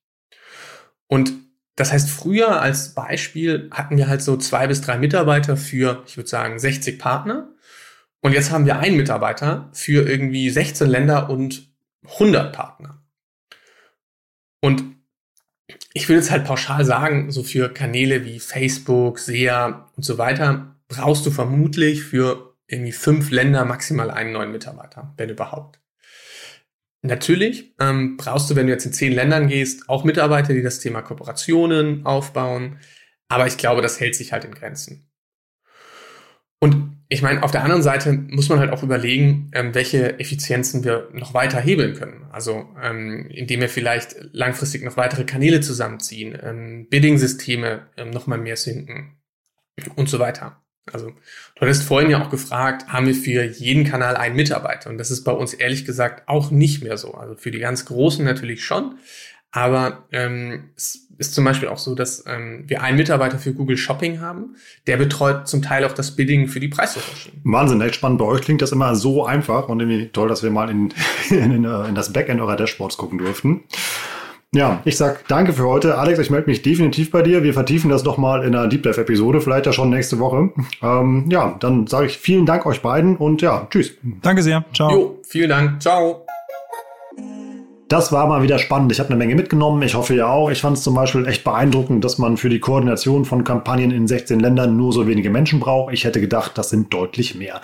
Und 1.06 1.32
das 1.76 1.92
heißt, 1.92 2.10
früher 2.10 2.60
als 2.60 2.94
Beispiel 2.94 3.68
hatten 3.70 3.96
wir 3.96 4.08
halt 4.08 4.22
so 4.22 4.36
zwei 4.36 4.66
bis 4.66 4.80
drei 4.80 4.98
Mitarbeiter 4.98 5.56
für, 5.56 6.02
ich 6.06 6.16
würde 6.16 6.28
sagen, 6.28 6.58
60 6.58 6.98
Partner. 6.98 7.48
Und 8.20 8.32
jetzt 8.32 8.50
haben 8.50 8.66
wir 8.66 8.78
einen 8.78 8.96
Mitarbeiter 8.96 9.68
für 9.72 10.08
irgendwie 10.08 10.50
16 10.50 10.88
Länder 10.88 11.28
und 11.28 11.70
100 12.04 12.52
Partner. 12.52 13.02
Und 14.60 14.82
ich 15.92 16.08
will 16.08 16.16
jetzt 16.16 16.30
halt 16.30 16.44
pauschal 16.44 16.84
sagen, 16.84 17.30
so 17.30 17.42
für 17.42 17.68
Kanäle 17.72 18.24
wie 18.24 18.40
Facebook, 18.40 19.18
SEA 19.18 19.90
und 19.96 20.02
so 20.02 20.18
weiter, 20.18 20.75
brauchst 20.89 21.26
du 21.26 21.30
vermutlich 21.30 22.03
für 22.03 22.57
irgendwie 22.66 22.93
fünf 22.93 23.30
Länder 23.30 23.64
maximal 23.64 24.11
einen 24.11 24.32
neuen 24.32 24.53
Mitarbeiter, 24.53 25.14
wenn 25.16 25.30
überhaupt. 25.30 25.80
Natürlich 27.03 27.74
ähm, 27.78 28.16
brauchst 28.16 28.51
du, 28.51 28.57
wenn 28.57 28.66
du 28.66 28.72
jetzt 28.72 28.87
in 28.87 28.93
zehn 28.93 29.12
Ländern 29.12 29.49
gehst, 29.49 29.89
auch 29.89 30.05
Mitarbeiter, 30.05 30.55
die 30.55 30.62
das 30.62 30.80
Thema 30.80 31.03
Kooperationen 31.03 32.05
aufbauen. 32.05 32.80
Aber 33.28 33.47
ich 33.47 33.57
glaube, 33.57 33.82
das 33.82 34.01
hält 34.01 34.16
sich 34.16 34.32
halt 34.32 34.45
in 34.45 34.55
Grenzen. 34.55 35.09
Und 36.59 36.97
ich 37.09 37.22
meine, 37.22 37.43
auf 37.43 37.53
der 37.53 37.62
anderen 37.62 37.82
Seite 37.82 38.12
muss 38.12 38.49
man 38.49 38.59
halt 38.59 38.72
auch 38.72 38.82
überlegen, 38.82 39.51
ähm, 39.55 39.74
welche 39.74 40.18
Effizienzen 40.18 40.82
wir 40.82 41.09
noch 41.12 41.34
weiter 41.34 41.61
hebeln 41.61 41.95
können. 41.95 42.26
Also 42.32 42.74
ähm, 42.82 43.26
indem 43.28 43.61
wir 43.61 43.68
vielleicht 43.68 44.16
langfristig 44.32 44.82
noch 44.82 44.97
weitere 44.97 45.24
Kanäle 45.24 45.61
zusammenziehen, 45.61 46.37
ähm, 46.43 46.89
Bidding-Systeme 46.91 47.89
ähm, 47.97 48.11
noch 48.11 48.26
mal 48.26 48.39
mehr 48.39 48.57
sinken 48.57 49.18
und 49.95 50.09
so 50.09 50.18
weiter. 50.18 50.65
Also 50.93 51.09
du 51.09 51.61
hattest 51.61 51.82
vorhin 51.82 52.11
ja 52.11 52.22
auch 52.22 52.30
gefragt, 52.30 52.89
haben 52.89 53.07
wir 53.07 53.14
für 53.14 53.45
jeden 53.45 53.84
Kanal 53.84 54.16
einen 54.16 54.37
Mitarbeiter? 54.37 54.91
Und 54.91 54.99
das 54.99 55.11
ist 55.11 55.24
bei 55.24 55.32
uns 55.32 55.55
ehrlich 55.55 55.84
gesagt 55.84 56.28
auch 56.28 56.51
nicht 56.51 56.82
mehr 56.82 56.97
so. 56.97 57.14
Also 57.14 57.34
für 57.34 57.51
die 57.51 57.59
ganz 57.59 57.84
Großen 57.84 58.24
natürlich 58.24 58.64
schon. 58.64 58.97
Aber 59.51 60.05
ähm, 60.12 60.70
es 60.76 61.07
ist 61.18 61.34
zum 61.34 61.45
Beispiel 61.45 61.68
auch 61.68 61.78
so, 61.78 61.95
dass 61.95 62.24
ähm, 62.26 62.64
wir 62.66 62.82
einen 62.82 62.99
Mitarbeiter 62.99 63.39
für 63.39 63.55
Google 63.55 63.78
Shopping 63.78 64.20
haben, 64.20 64.57
der 64.87 64.99
betreut 64.99 65.49
zum 65.49 65.62
Teil 65.62 65.84
auch 65.84 65.93
das 65.93 66.14
Bidding 66.14 66.49
für 66.49 66.61
die 66.61 66.68
Preissuchmaschinen. 66.68 67.41
Wahnsinn, 67.45 67.80
echt 67.80 67.95
spannend. 67.95 68.18
Bei 68.18 68.26
euch 68.26 68.43
klingt 68.43 68.61
das 68.61 68.72
immer 68.72 68.95
so 68.97 69.24
einfach 69.24 69.68
und 69.68 69.80
irgendwie 69.80 70.09
toll, 70.09 70.28
dass 70.28 70.43
wir 70.43 70.51
mal 70.51 70.68
in, 70.68 70.93
in, 71.30 71.64
in 71.64 71.95
das 71.95 72.12
Backend 72.12 72.41
eurer 72.41 72.57
Dashboards 72.57 72.97
gucken 72.97 73.18
durften. 73.18 73.62
Ja, 74.57 74.80
ich 74.86 74.96
sag 74.96 75.28
danke 75.28 75.52
für 75.52 75.64
heute. 75.64 75.98
Alex, 75.98 76.18
ich 76.18 76.30
melde 76.30 76.48
mich 76.48 76.62
definitiv 76.62 77.11
bei 77.11 77.20
dir. 77.20 77.42
Wir 77.42 77.52
vertiefen 77.52 77.90
das 77.90 78.04
nochmal 78.04 78.42
in 78.42 78.54
einer 78.54 78.68
Deep 78.68 78.84
Dive-Episode, 78.84 79.42
vielleicht 79.42 79.66
ja 79.66 79.72
schon 79.74 79.90
nächste 79.90 80.18
Woche. 80.18 80.50
Ähm, 80.82 81.26
ja, 81.28 81.57
dann 81.61 81.86
sage 81.86 82.07
ich 82.07 82.16
vielen 82.16 82.46
Dank 82.46 82.64
euch 82.64 82.80
beiden 82.80 83.18
und 83.18 83.42
ja, 83.42 83.66
tschüss. 83.68 83.92
Danke 84.22 84.42
sehr. 84.42 84.64
Ciao. 84.72 84.90
Jo, 84.90 85.20
vielen 85.28 85.50
Dank. 85.50 85.82
Ciao. 85.82 86.24
Das 87.88 88.12
war 88.12 88.26
mal 88.26 88.42
wieder 88.42 88.59
spannend. 88.59 88.90
Ich 88.92 88.98
habe 88.98 89.11
eine 89.11 89.18
Menge 89.18 89.34
mitgenommen. 89.34 89.82
Ich 89.82 89.94
hoffe 89.94 90.14
ja 90.14 90.28
auch. 90.28 90.50
Ich 90.50 90.62
fand 90.62 90.78
es 90.78 90.82
zum 90.82 90.94
Beispiel 90.94 91.26
echt 91.26 91.44
beeindruckend, 91.44 92.02
dass 92.02 92.16
man 92.16 92.38
für 92.38 92.48
die 92.48 92.59
Koordination 92.59 93.26
von 93.26 93.44
Kampagnen 93.44 93.90
in 93.90 94.09
16 94.09 94.40
Ländern 94.40 94.74
nur 94.74 94.90
so 94.90 95.07
wenige 95.07 95.28
Menschen 95.28 95.61
braucht. 95.61 95.92
Ich 95.92 96.04
hätte 96.04 96.22
gedacht, 96.22 96.52
das 96.57 96.70
sind 96.70 96.94
deutlich 96.94 97.34
mehr. 97.34 97.61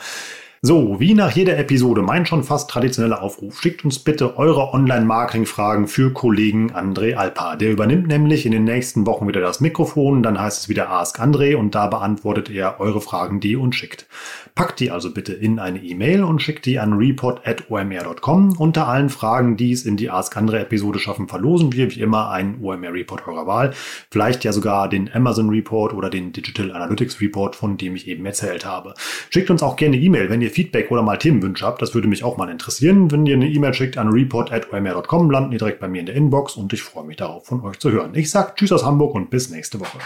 So, 0.64 1.00
wie 1.00 1.14
nach 1.14 1.32
jeder 1.32 1.58
Episode 1.58 2.02
mein 2.02 2.24
schon 2.24 2.44
fast 2.44 2.70
traditioneller 2.70 3.20
Aufruf, 3.20 3.60
schickt 3.60 3.84
uns 3.84 3.98
bitte 3.98 4.38
eure 4.38 4.72
Online-Marketing-Fragen 4.72 5.88
für 5.88 6.12
Kollegen 6.12 6.70
André 6.70 7.16
Alpa. 7.16 7.56
Der 7.56 7.72
übernimmt 7.72 8.06
nämlich 8.06 8.46
in 8.46 8.52
den 8.52 8.62
nächsten 8.62 9.04
Wochen 9.04 9.26
wieder 9.26 9.40
das 9.40 9.58
Mikrofon, 9.58 10.22
dann 10.22 10.40
heißt 10.40 10.60
es 10.60 10.68
wieder 10.68 10.88
Ask 10.88 11.18
André 11.18 11.56
und 11.56 11.74
da 11.74 11.88
beantwortet 11.88 12.48
er 12.48 12.78
eure 12.78 13.00
Fragen, 13.00 13.40
die 13.40 13.50
ihr 13.50 13.60
uns 13.60 13.74
schickt. 13.74 14.06
Packt 14.54 14.78
die 14.78 14.92
also 14.92 15.12
bitte 15.12 15.32
in 15.32 15.58
eine 15.58 15.82
E-Mail 15.82 16.22
und 16.22 16.40
schickt 16.40 16.64
die 16.64 16.78
an 16.78 16.92
report.omr.com. 16.92 18.56
Unter 18.56 18.86
allen 18.86 19.08
Fragen, 19.08 19.56
die 19.56 19.72
es 19.72 19.84
in 19.84 19.96
die 19.96 20.10
Ask 20.10 20.36
Andre 20.36 20.60
Episode 20.60 21.00
schaffen, 21.00 21.26
verlosen 21.26 21.72
wir 21.72 21.92
wie 21.92 22.00
immer 22.00 22.30
einen 22.30 22.62
OMR 22.62 22.92
Report 22.92 23.26
eurer 23.26 23.48
Wahl. 23.48 23.72
Vielleicht 24.12 24.44
ja 24.44 24.52
sogar 24.52 24.88
den 24.88 25.12
Amazon 25.12 25.48
Report 25.48 25.92
oder 25.92 26.08
den 26.08 26.32
Digital 26.32 26.70
Analytics 26.70 27.20
Report, 27.20 27.56
von 27.56 27.78
dem 27.78 27.96
ich 27.96 28.06
eben 28.06 28.24
erzählt 28.24 28.64
habe. 28.64 28.94
Schickt 29.30 29.50
uns 29.50 29.64
auch 29.64 29.74
gerne 29.74 29.96
E-Mail, 29.96 30.30
wenn 30.30 30.40
ihr 30.40 30.51
Feedback 30.52 30.90
oder 30.90 31.02
mal 31.02 31.16
Themenwünsche 31.16 31.66
habt. 31.66 31.82
Das 31.82 31.94
würde 31.94 32.08
mich 32.08 32.24
auch 32.24 32.36
mal 32.36 32.48
interessieren. 32.50 33.10
Wenn 33.10 33.26
ihr 33.26 33.34
eine 33.34 33.48
E-Mail 33.48 33.74
schickt 33.74 33.98
an 33.98 34.08
report.omr.com, 34.08 35.30
landen 35.30 35.50
die 35.50 35.58
direkt 35.58 35.80
bei 35.80 35.88
mir 35.88 36.00
in 36.00 36.06
der 36.06 36.14
Inbox 36.14 36.56
und 36.56 36.72
ich 36.72 36.82
freue 36.82 37.04
mich 37.04 37.16
darauf, 37.16 37.46
von 37.46 37.62
euch 37.62 37.78
zu 37.78 37.90
hören. 37.90 38.14
Ich 38.14 38.30
sag 38.30 38.56
Tschüss 38.56 38.72
aus 38.72 38.84
Hamburg 38.84 39.14
und 39.14 39.30
bis 39.30 39.50
nächste 39.50 39.80
Woche. 39.80 39.98